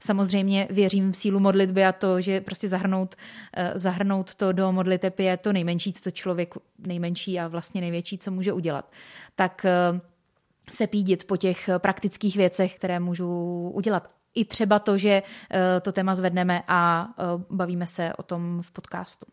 samozřejmě 0.00 0.68
věřím 0.70 1.12
v 1.12 1.16
sílu 1.16 1.40
modlitby 1.40 1.84
a 1.84 1.92
to, 1.92 2.20
že 2.20 2.40
prostě 2.40 2.68
zahrnout, 2.68 3.14
eh, 3.56 3.72
zahrnout 3.74 4.34
to 4.34 4.52
do 4.52 4.72
modliteb 4.72 5.18
je 5.18 5.36
to 5.36 5.52
nejmenší, 5.52 5.92
co 5.92 6.10
člověk 6.10 6.54
nejmenší 6.78 7.40
a 7.40 7.48
vlastně 7.48 7.80
největší, 7.80 8.18
co 8.18 8.30
může 8.30 8.52
udělat. 8.52 8.92
Tak 9.34 9.66
se 10.70 10.86
pídit 10.86 11.24
po 11.26 11.36
těch 11.36 11.70
praktických 11.78 12.36
věcech, 12.36 12.76
které 12.76 13.00
můžu 13.00 13.28
udělat. 13.74 14.10
I 14.34 14.44
třeba 14.44 14.78
to, 14.78 14.98
že 14.98 15.22
to 15.82 15.92
téma 15.92 16.14
zvedneme 16.14 16.62
a 16.68 17.08
bavíme 17.50 17.86
se 17.86 18.12
o 18.16 18.22
tom 18.22 18.62
v 18.62 18.70
podcastu. 18.70 19.26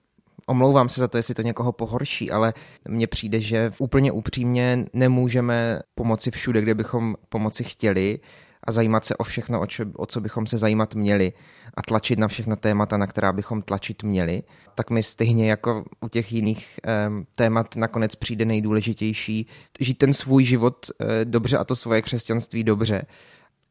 Omlouvám 0.49 0.89
se 0.89 1.01
za 1.01 1.07
to, 1.07 1.17
jestli 1.17 1.33
to 1.33 1.41
někoho 1.41 1.71
pohorší, 1.71 2.31
ale 2.31 2.53
mně 2.87 3.07
přijde, 3.07 3.41
že 3.41 3.71
úplně 3.77 4.11
upřímně 4.11 4.85
nemůžeme 4.93 5.79
pomoci 5.95 6.31
všude, 6.31 6.61
kde 6.61 6.75
bychom 6.75 7.15
pomoci 7.29 7.63
chtěli 7.63 8.19
a 8.63 8.71
zajímat 8.71 9.05
se 9.05 9.15
o 9.15 9.23
všechno, 9.23 9.61
o, 9.61 9.65
čo, 9.65 9.85
o 9.95 10.05
co 10.05 10.21
bychom 10.21 10.47
se 10.47 10.57
zajímat 10.57 10.95
měli 10.95 11.33
a 11.73 11.81
tlačit 11.81 12.19
na 12.19 12.27
všechna 12.27 12.55
témata, 12.55 12.97
na 12.97 13.07
která 13.07 13.33
bychom 13.33 13.61
tlačit 13.61 14.03
měli, 14.03 14.43
tak 14.75 14.89
mi 14.89 15.03
stejně 15.03 15.49
jako 15.49 15.85
u 16.01 16.07
těch 16.07 16.33
jiných 16.33 16.79
eh, 16.85 17.09
témat 17.35 17.75
nakonec 17.75 18.15
přijde 18.15 18.45
nejdůležitější 18.45 19.47
žít 19.79 19.97
ten 19.97 20.13
svůj 20.13 20.43
život 20.43 20.85
eh, 21.01 21.25
dobře 21.25 21.57
a 21.57 21.63
to 21.63 21.75
svoje 21.75 22.01
křesťanství 22.01 22.63
dobře. 22.63 23.05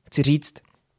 Chci 0.06 0.22
říct, 0.22 0.54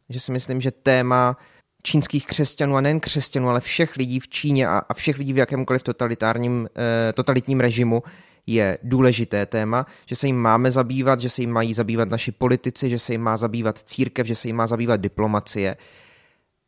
že 0.10 0.20
si 0.20 0.32
myslím, 0.32 0.62
že 0.62 0.72
téma 0.72 1.38
čínských 1.84 2.28
křesťanů 2.28 2.76
a 2.76 2.82
nejen 2.82 3.00
křesťanů, 3.00 3.50
ale 3.50 3.62
všech 3.62 3.96
lidí 3.96 4.20
v 4.20 4.28
Číně 4.28 4.68
a, 4.68 4.78
a 4.90 4.94
všech 4.94 5.18
lidí 5.18 5.34
v 5.34 5.38
jakémkoliv 5.38 5.84
totalitárním, 5.84 6.70
eh, 6.76 7.14
totalitním 7.14 7.60
režimu 7.60 8.04
je 8.48 8.78
důležité 8.84 9.46
téma, 9.46 9.86
že 10.06 10.16
se 10.16 10.28
jim 10.28 10.38
máme 10.38 10.72
zabývat, 10.72 11.20
že 11.20 11.30
se 11.30 11.42
jim 11.42 11.52
mají 11.52 11.74
zabývat 11.74 12.10
naši 12.10 12.32
politici, 12.32 12.90
že 12.90 13.00
se 13.00 13.12
jim 13.14 13.22
má 13.22 13.38
zabývat 13.38 13.80
církev, 13.80 14.28
že 14.28 14.36
se 14.36 14.48
jim 14.48 14.56
má 14.56 14.68
zabývat 14.68 15.02
diplomacie. 15.02 15.78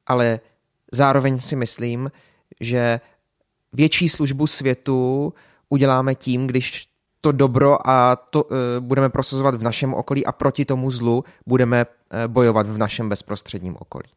Ale 0.07 0.39
zároveň 0.91 1.39
si 1.39 1.55
myslím, 1.55 2.11
že 2.59 2.99
větší 3.73 4.09
službu 4.09 4.47
světu 4.47 5.33
uděláme 5.69 6.15
tím, 6.15 6.47
když 6.47 6.87
to 7.21 7.31
dobro 7.31 7.89
a 7.89 8.15
to 8.15 8.43
uh, 8.43 8.57
budeme 8.79 9.09
prosazovat 9.09 9.55
v 9.55 9.63
našem 9.63 9.93
okolí 9.93 10.25
a 10.25 10.31
proti 10.31 10.65
tomu 10.65 10.91
zlu 10.91 11.23
budeme 11.45 11.85
uh, 11.85 12.27
bojovat 12.27 12.67
v 12.67 12.77
našem 12.77 13.09
bezprostředním 13.09 13.75
okolí. 13.79 14.09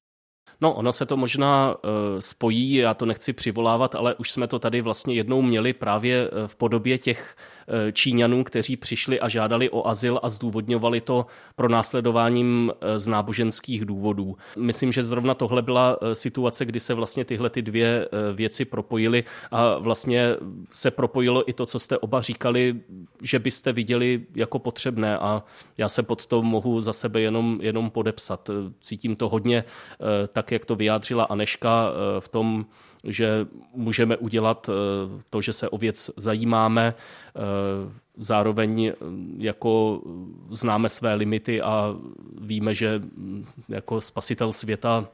No, 0.61 0.75
ono 0.75 0.93
se 0.93 1.07
to 1.07 1.17
možná 1.17 1.75
uh, 1.75 1.81
spojí, 2.19 2.75
já 2.75 2.95
to 2.95 3.07
nechci 3.07 3.33
přivolávat, 3.33 3.95
ale 3.95 4.15
už 4.15 4.31
jsme 4.31 4.47
to 4.47 4.59
tady 4.59 4.81
vlastně 4.81 5.15
jednou 5.15 5.43
měli 5.43 5.73
právě 5.73 6.27
eh, 6.27 6.47
v 6.47 6.57
podobě 6.57 6.99
těch 6.99 7.37
uh, 7.69 7.75
Číňanů, 7.93 8.45
kteří 8.45 8.77
přišli 8.77 9.21
a 9.21 9.29
žádali 9.29 9.71
o 9.71 9.87
azyl 9.87 10.21
a 10.23 10.29
zdůvodňovali 10.29 11.01
to 11.01 11.27
pro 11.57 11.69
následováním 11.69 12.73
uh, 12.73 12.99
z 12.99 13.09
náboženských 13.09 13.85
důvodů. 13.85 14.37
Myslím, 14.59 14.93
že 14.93 15.03
zrovna 15.03 15.35
tohle 15.35 15.63
byla 15.63 16.03
uh, 16.03 16.13
situace, 16.13 16.65
kdy 16.65 16.81
se 16.81 16.95
vlastně 16.95 17.25
tyhle 17.25 17.51
ty 17.51 17.63
dvě 17.63 18.09
věci 18.33 18.65
propojily 18.65 19.25
a 19.51 19.79
vlastně 19.79 20.37
se 20.73 20.91
propojilo 20.91 21.51
i 21.51 21.53
to, 21.53 21.67
co 21.67 21.79
jste 21.79 21.99
oba 21.99 22.23
říkali, 22.23 22.81
že 23.23 23.39
byste 23.39 23.73
viděli 23.73 24.27
jako 24.35 24.59
potřebné 24.59 25.19
a 25.19 25.43
já 25.79 25.89
se 25.89 26.03
pod 26.03 26.27
to 26.27 26.43
mohu 26.43 26.81
za 26.81 26.93
sebe 26.93 27.21
jenom, 27.21 27.59
jenom 27.63 27.91
podepsat. 27.91 28.51
Cítím 28.81 29.17
to 29.17 29.29
hodně 29.29 29.65
tak, 30.33 30.53
jak 30.53 30.65
to 30.65 30.77
vyjádřila 30.77 31.25
Aneška 31.25 31.89
eh, 31.89 32.21
v 32.21 32.29
tom, 32.29 32.67
že 33.05 33.47
můžeme 33.75 34.17
udělat 34.17 34.69
eh, 34.69 35.23
to, 35.31 35.41
že 35.41 35.53
se 35.53 35.69
o 35.69 35.79
věc 35.79 36.11
zajímáme, 36.17 36.95
eh, 36.95 37.41
zároveň 38.17 38.93
jako 39.39 40.03
známe 40.51 40.89
své 40.89 41.15
limity 41.15 41.63
a 41.63 41.95
víme, 42.41 42.75
že 42.75 42.99
mm, 42.99 43.47
jako 43.69 44.01
spasitel 44.01 44.53
světa 44.53 45.09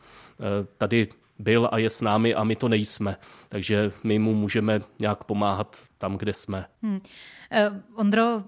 tady 0.79 1.09
byl 1.39 1.69
a 1.73 1.79
je 1.79 1.91
s 1.91 2.01
námi 2.01 2.35
a 2.35 2.45
my 2.45 2.57
to 2.57 2.69
nejsme. 2.69 3.17
Takže 3.49 3.93
my 4.05 4.19
mu 4.19 4.35
můžeme 4.35 4.81
nějak 5.01 5.25
pomáhat 5.25 5.77
tam, 5.99 6.17
kde 6.17 6.35
jsme. 6.35 6.67
Hmm. 6.83 7.01
Ondro, 7.97 8.43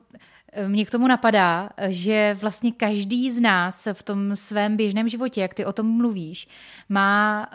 mě 0.66 0.86
k 0.86 0.90
tomu 0.90 1.06
napadá, 1.06 1.68
že 1.88 2.36
vlastně 2.40 2.72
každý 2.72 3.30
z 3.30 3.40
nás 3.40 3.88
v 3.92 4.02
tom 4.02 4.36
svém 4.36 4.76
běžném 4.76 5.08
životě, 5.08 5.40
jak 5.40 5.54
ty 5.54 5.64
o 5.64 5.72
tom 5.72 5.86
mluvíš, 5.86 6.48
má 6.88 7.46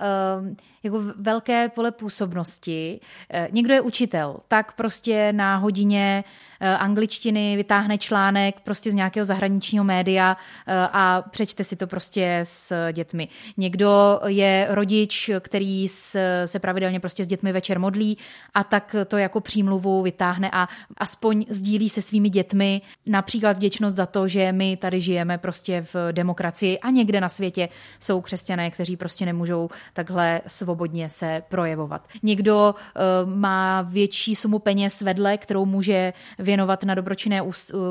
uh, 0.42 0.48
jako 0.88 1.02
velké 1.18 1.70
pole 1.70 1.92
působnosti. 1.92 3.00
Uh, 3.34 3.54
někdo 3.54 3.74
je 3.74 3.82
učitel, 3.82 4.38
tak 4.48 4.74
prostě 4.74 5.34
na 5.34 5.56
hodině 5.56 6.24
uh, 6.62 6.68
angličtiny 6.68 7.56
vytáhne 7.56 7.98
článek 7.98 8.60
prostě 8.60 8.92
z 8.92 8.94
nějakého 8.94 9.26
zahraničního 9.26 9.84
média 9.84 10.38
uh, 10.38 10.74
a 10.74 11.22
přečte 11.22 11.64
si 11.64 11.76
to 11.76 11.88
prostě 11.88 12.40
s 12.44 12.92
dětmi. 12.92 13.28
Někdo 13.58 14.20
je 14.26 14.68
rodič, 14.70 15.30
který 15.40 15.88
se 16.46 16.60
pravidelně 16.60 17.00
prostě 17.00 17.24
s 17.24 17.28
dětmi 17.28 17.52
večer 17.52 17.80
modlí 17.80 18.18
a 18.54 18.64
tak 18.64 18.96
to 19.08 19.18
jako 19.18 19.42
přímluvu 19.42 20.02
vytáhne 20.02 20.50
a 20.54 20.68
aspoň 20.98 21.46
sdílí 21.50 21.90
se 21.90 22.02
svými 22.02 22.30
dětmi 22.30 22.82
například 23.06 23.58
vděčnost 23.58 23.96
za 23.96 24.06
to, 24.06 24.28
že 24.28 24.52
my 24.52 24.78
tady 24.78 25.02
žijeme 25.02 25.38
prostě 25.38 25.86
v 25.94 26.12
demokracii 26.12 26.80
a 26.80 26.90
někde 26.90 27.22
na 27.22 27.30
světě 27.30 27.70
jsou 28.00 28.22
křesťané, 28.22 28.72
kteří 28.72 28.98
prostě 28.98 29.26
nemůžou 29.26 29.70
takhle 29.94 30.42
svobodně 30.48 30.77
svobodně 30.78 31.10
se 31.10 31.44
projevovat. 31.50 32.08
Někdo 32.24 32.76
uh, 32.76 33.34
má 33.34 33.82
větší 33.82 34.36
sumu 34.36 34.60
peněz 34.60 35.02
vedle, 35.02 35.38
kterou 35.38 35.66
může 35.66 36.14
věnovat 36.40 36.84
na 36.84 36.96
dobročinné 36.96 37.42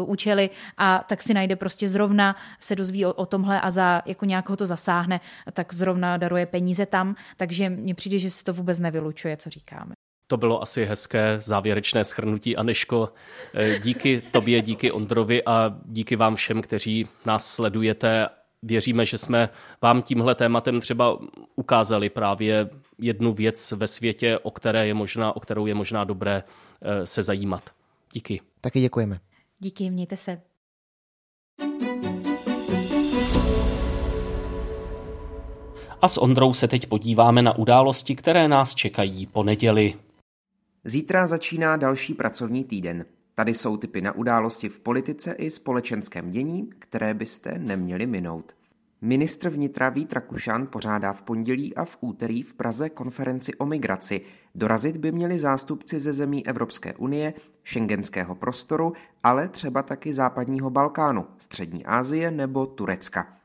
účely 0.06 0.50
a 0.78 1.04
tak 1.08 1.22
si 1.22 1.34
najde 1.34 1.56
prostě 1.56 1.88
zrovna, 1.88 2.36
se 2.60 2.76
dozví 2.76 3.06
o, 3.06 3.12
o 3.12 3.26
tomhle 3.26 3.60
a 3.60 3.70
za 3.70 4.02
jako 4.06 4.24
nějak 4.24 4.48
ho 4.48 4.56
to 4.56 4.66
zasáhne, 4.66 5.20
tak 5.52 5.74
zrovna 5.74 6.16
daruje 6.16 6.46
peníze 6.46 6.86
tam. 6.86 7.16
Takže 7.36 7.70
mně 7.70 7.94
přijde, 7.94 8.18
že 8.18 8.30
se 8.30 8.44
to 8.44 8.52
vůbec 8.52 8.78
nevylučuje, 8.78 9.36
co 9.36 9.50
říkáme. 9.50 9.92
To 10.26 10.36
bylo 10.36 10.62
asi 10.62 10.84
hezké 10.84 11.36
závěrečné 11.40 12.04
schrnutí. 12.04 12.56
Aneško, 12.56 13.12
eh, 13.54 13.78
díky 13.78 14.20
tobě, 14.20 14.62
díky 14.62 14.92
Ondrovi 14.92 15.44
a 15.44 15.74
díky 15.84 16.16
vám 16.16 16.34
všem, 16.34 16.62
kteří 16.62 17.08
nás 17.26 17.54
sledujete. 17.54 18.28
Věříme, 18.62 19.06
že 19.06 19.18
jsme 19.18 19.48
vám 19.82 20.02
tímhle 20.02 20.34
tématem 20.34 20.80
třeba 20.80 21.18
ukázali 21.56 22.10
právě 22.10 22.70
jednu 22.98 23.32
věc 23.32 23.72
ve 23.72 23.86
světě, 23.86 24.38
o, 24.38 24.50
které 24.50 24.86
je 24.86 24.94
možná, 24.94 25.36
o 25.36 25.40
kterou 25.40 25.66
je 25.66 25.74
možná 25.74 26.04
dobré 26.04 26.42
eh, 26.82 27.06
se 27.06 27.22
zajímat. 27.22 27.70
Díky. 28.12 28.40
Taky 28.60 28.80
děkujeme. 28.80 29.20
Díky, 29.58 29.90
mějte 29.90 30.16
se. 30.16 30.40
A 36.02 36.08
s 36.08 36.18
Ondrou 36.18 36.54
se 36.54 36.68
teď 36.68 36.86
podíváme 36.86 37.42
na 37.42 37.58
události, 37.58 38.16
které 38.16 38.48
nás 38.48 38.74
čekají 38.74 39.26
po 39.26 39.42
neděli. 39.42 39.94
Zítra 40.84 41.26
začíná 41.26 41.76
další 41.76 42.14
pracovní 42.14 42.64
týden. 42.64 43.04
Tady 43.38 43.54
jsou 43.54 43.76
typy 43.76 44.00
na 44.00 44.12
události 44.12 44.68
v 44.68 44.78
politice 44.78 45.32
i 45.32 45.50
společenském 45.50 46.30
dění, 46.30 46.70
které 46.78 47.14
byste 47.14 47.58
neměli 47.58 48.06
minout. 48.06 48.56
Ministr 49.00 49.48
vnitra 49.48 49.88
Vít 49.88 50.12
Rakušan 50.12 50.66
pořádá 50.66 51.12
v 51.12 51.22
pondělí 51.22 51.74
a 51.74 51.84
v 51.84 51.96
úterý 52.00 52.42
v 52.42 52.54
Praze 52.54 52.90
konferenci 52.90 53.54
o 53.54 53.66
migraci. 53.66 54.20
Dorazit 54.54 54.96
by 54.96 55.12
měli 55.12 55.38
zástupci 55.38 56.00
ze 56.00 56.12
zemí 56.12 56.46
Evropské 56.46 56.94
unie, 56.94 57.34
šengenského 57.64 58.34
prostoru, 58.34 58.92
ale 59.22 59.48
třeba 59.48 59.82
taky 59.82 60.12
západního 60.12 60.70
Balkánu, 60.70 61.26
střední 61.38 61.86
Asie 61.86 62.30
nebo 62.30 62.66
Turecka. 62.66 63.36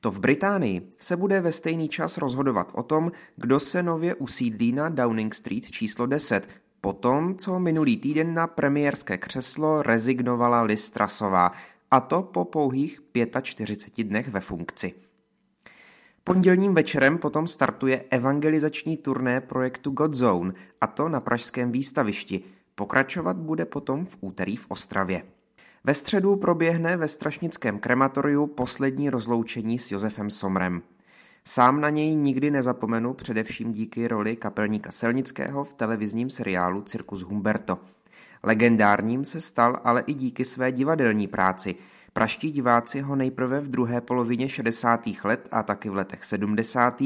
To 0.00 0.10
v 0.10 0.20
Británii 0.20 0.92
se 0.98 1.16
bude 1.16 1.40
ve 1.40 1.52
stejný 1.52 1.88
čas 1.88 2.18
rozhodovat 2.18 2.70
o 2.74 2.82
tom, 2.82 3.12
kdo 3.36 3.60
se 3.60 3.82
nově 3.82 4.14
usídlí 4.14 4.72
na 4.72 4.88
Downing 4.88 5.34
Street 5.34 5.70
číslo 5.70 6.06
10, 6.06 6.48
potom, 6.84 7.34
co 7.36 7.58
minulý 7.58 7.96
týden 7.96 8.34
na 8.34 8.46
premiérské 8.46 9.18
křeslo 9.18 9.82
rezignovala 9.82 10.62
Liz 10.62 10.90
Trasová, 10.90 11.52
a 11.90 12.00
to 12.00 12.22
po 12.22 12.44
pouhých 12.44 13.00
45 13.42 14.04
dnech 14.04 14.28
ve 14.28 14.40
funkci. 14.40 14.94
Pondělním 16.24 16.74
večerem 16.74 17.18
potom 17.18 17.46
startuje 17.46 18.04
evangelizační 18.10 18.96
turné 18.96 19.40
projektu 19.40 19.90
Godzone, 19.90 20.52
a 20.80 20.86
to 20.86 21.08
na 21.08 21.20
pražském 21.20 21.72
výstavišti. 21.72 22.42
Pokračovat 22.74 23.36
bude 23.36 23.64
potom 23.64 24.06
v 24.06 24.16
úterý 24.20 24.56
v 24.56 24.66
Ostravě. 24.68 25.22
Ve 25.84 25.94
středu 25.94 26.36
proběhne 26.36 26.96
ve 26.96 27.08
Strašnickém 27.08 27.78
krematoriu 27.78 28.46
poslední 28.46 29.10
rozloučení 29.10 29.78
s 29.78 29.92
Josefem 29.92 30.30
Somrem. 30.30 30.82
Sám 31.44 31.80
na 31.80 31.90
něj 31.90 32.16
nikdy 32.16 32.50
nezapomenu 32.50 33.14
především 33.14 33.72
díky 33.72 34.08
roli 34.08 34.36
kapelníka 34.36 34.92
Selnického 34.92 35.64
v 35.64 35.74
televizním 35.74 36.30
seriálu 36.30 36.82
Cirkus 36.82 37.20
Humberto. 37.20 37.78
Legendárním 38.42 39.24
se 39.24 39.40
stal 39.40 39.80
ale 39.84 40.02
i 40.06 40.14
díky 40.14 40.44
své 40.44 40.72
divadelní 40.72 41.26
práci. 41.26 41.74
Praští 42.12 42.50
diváci 42.50 43.00
ho 43.00 43.16
nejprve 43.16 43.60
v 43.60 43.68
druhé 43.68 44.00
polovině 44.00 44.48
60. 44.48 45.00
let 45.24 45.48
a 45.50 45.62
taky 45.62 45.90
v 45.90 45.94
letech 45.94 46.24
70. 46.24 47.02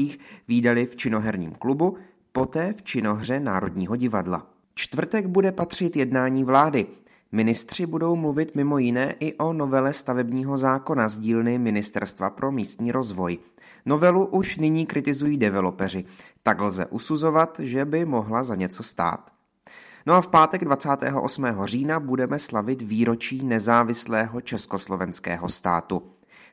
výdali 0.47 0.85
v 0.85 0.95
činoherním 0.95 1.51
klubu, 1.51 1.97
poté 2.31 2.73
v 2.73 2.83
činohře 2.83 3.39
Národního 3.39 3.95
divadla. 3.95 4.47
Čtvrtek 4.75 5.25
bude 5.25 5.51
patřit 5.51 5.95
jednání 5.95 6.43
vlády. 6.43 6.85
Ministři 7.31 7.85
budou 7.85 8.15
mluvit 8.15 8.55
mimo 8.55 8.77
jiné 8.77 9.15
i 9.19 9.33
o 9.33 9.53
novele 9.53 9.93
stavebního 9.93 10.57
zákona 10.57 11.07
z 11.07 11.19
dílny 11.19 11.57
Ministerstva 11.57 12.29
pro 12.29 12.51
místní 12.51 12.91
rozvoj. 12.91 13.39
Novelu 13.87 14.25
už 14.25 14.57
nyní 14.57 14.85
kritizují 14.85 15.37
developeři. 15.37 16.05
Tak 16.43 16.61
lze 16.61 16.85
usuzovat, 16.85 17.59
že 17.63 17.85
by 17.85 18.05
mohla 18.05 18.43
za 18.43 18.55
něco 18.55 18.83
stát. 18.83 19.31
No 20.05 20.13
a 20.13 20.21
v 20.21 20.27
pátek 20.27 20.65
28. 20.65 21.45
října 21.65 21.99
budeme 21.99 22.39
slavit 22.39 22.81
výročí 22.81 23.45
nezávislého 23.45 24.41
československého 24.41 25.49
státu. 25.49 26.03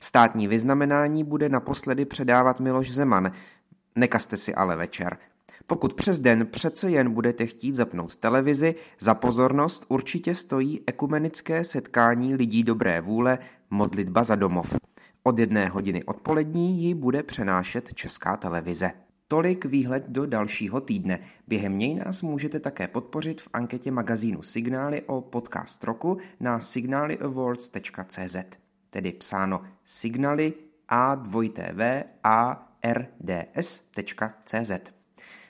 Státní 0.01 0.49
vyznamenání 0.49 1.25
bude 1.25 1.49
naposledy 1.49 2.05
předávat 2.05 2.61
Miloš 2.61 2.93
Zeman. 2.93 3.31
Nekaste 3.97 4.37
si 4.37 4.55
ale 4.55 4.77
večer. 4.77 5.17
Pokud 5.67 5.95
přes 5.95 6.21
den 6.21 6.47
přece 6.47 6.91
jen 6.91 7.11
budete 7.11 7.47
chtít 7.47 7.75
zapnout 7.75 8.17
televizi, 8.17 8.75
za 9.01 9.15
pozornost 9.15 9.85
určitě 9.89 10.35
stojí 10.35 10.81
ekumenické 10.87 11.65
setkání 11.65 12.35
lidí 12.35 12.63
dobré 12.63 13.01
vůle 13.01 13.39
Modlitba 13.71 14.25
za 14.25 14.35
domov. 14.35 14.75
Od 15.27 15.39
jedné 15.39 15.69
hodiny 15.69 16.05
odpolední 16.05 16.83
ji 16.83 16.95
bude 16.95 17.23
přenášet 17.23 17.95
Česká 17.95 18.37
televize. 18.37 18.91
Tolik 19.29 19.65
výhled 19.65 20.05
do 20.09 20.27
dalšího 20.27 20.81
týdne. 20.81 21.19
Během 21.49 21.79
něj 21.79 21.95
nás 21.95 22.23
můžete 22.23 22.61
také 22.61 22.89
podpořit 22.89 23.41
v 23.41 23.49
anketě 23.53 23.91
magazínu 23.91 24.43
Signály 24.43 25.03
o 25.03 25.21
podcast 25.21 25.85
roku 25.85 26.19
na 26.41 26.61
signalyawards.cz, 26.61 28.37
tedy 28.91 29.13
psáno 29.13 29.63
signaly 29.85 30.55
a 30.89 31.15
dvojtv 31.15 31.81
a 32.25 32.69
rds.cz. 32.93 34.73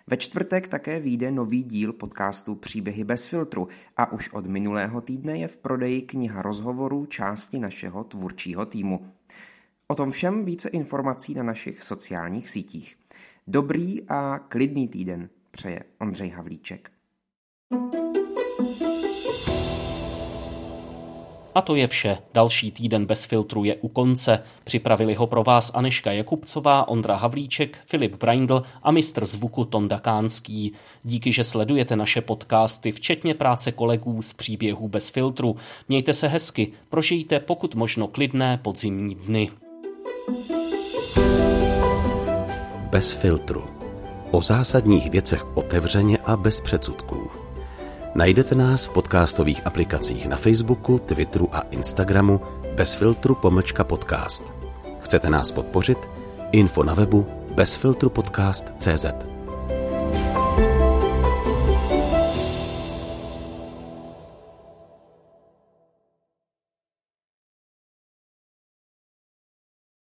Ve 0.07 0.17
čtvrtek 0.17 0.69
také 0.69 1.01
vyjde 1.01 1.31
nový 1.31 1.63
díl 1.63 1.93
podcastu 1.93 2.55
Příběhy 2.55 3.05
bez 3.05 3.27
filtru 3.27 3.69
a 3.97 4.13
už 4.13 4.29
od 4.29 4.47
minulého 4.47 5.01
týdne 5.01 5.39
je 5.39 5.49
v 5.49 5.57
prodeji 5.57 6.03
kniha 6.03 6.43
rozhovorů 6.43 7.07
části 7.07 7.59
našeho 7.59 8.05
tvůrčího 8.05 8.67
týmu. 8.67 9.07
O 9.89 9.95
tom 9.95 10.11
všem 10.11 10.45
více 10.45 10.69
informací 10.69 11.35
na 11.35 11.43
našich 11.43 11.83
sociálních 11.83 12.49
sítích. 12.49 12.97
Dobrý 13.47 14.03
a 14.09 14.39
klidný 14.39 14.89
týden 14.89 15.29
přeje 15.51 15.85
Ondřej 16.01 16.29
Havlíček. 16.29 16.91
A 21.55 21.63
to 21.63 21.77
je 21.77 21.87
vše. 21.87 22.19
Další 22.35 22.71
týden 22.71 23.07
bez 23.07 23.25
filtru 23.25 23.65
je 23.65 23.77
u 23.77 23.89
konce. 23.89 24.43
Připravili 24.65 25.15
ho 25.15 25.27
pro 25.27 25.45
vás 25.45 25.71
Aneška 25.75 26.13
Jakubcová, 26.13 26.89
Ondra 26.89 27.17
Havlíček, 27.17 27.79
Filip 27.87 28.15
Braindl 28.15 28.63
a 28.83 28.91
mistr 28.91 29.27
zvuku 29.27 29.65
Tonda 29.65 29.99
Kánský. 29.99 30.73
Díky, 31.03 31.33
že 31.33 31.45
sledujete 31.45 31.97
naše 31.97 32.21
podcasty, 32.21 32.93
včetně 32.93 33.35
práce 33.35 33.73
kolegů 33.73 34.23
z 34.23 34.33
příběhů 34.33 34.89
bez 34.89 35.11
filtru. 35.11 35.57
Mějte 35.89 36.15
se 36.15 36.29
hezky, 36.29 36.73
prožijte 36.89 37.41
pokud 37.41 37.75
možno 37.75 38.09
klidné 38.09 38.59
podzimní 38.63 39.15
dny. 39.15 39.51
Bez 42.91 43.13
filtru. 43.13 43.65
O 44.31 44.43
zásadních 44.43 45.11
věcech 45.11 45.57
otevřeně 45.57 46.19
a 46.19 46.37
bez 46.37 46.61
předsudků. 46.61 47.31
Najdete 48.15 48.55
nás 48.55 48.87
v 48.87 48.91
podcastových 48.91 49.67
aplikacích 49.67 50.27
na 50.27 50.37
Facebooku, 50.37 50.99
Twitteru 50.99 51.49
a 51.53 51.61
Instagramu 51.61 52.41
bez 52.75 52.95
filtru 52.95 53.35
pomlčka 53.35 53.85
podcast. 53.85 54.53
Chcete 55.01 55.31
nás 55.31 55.51
podpořit? 55.51 55.99
Info 56.53 56.83
na 56.83 56.95
webu 56.95 57.27
bezfiltrupodcast.cz 57.55 59.34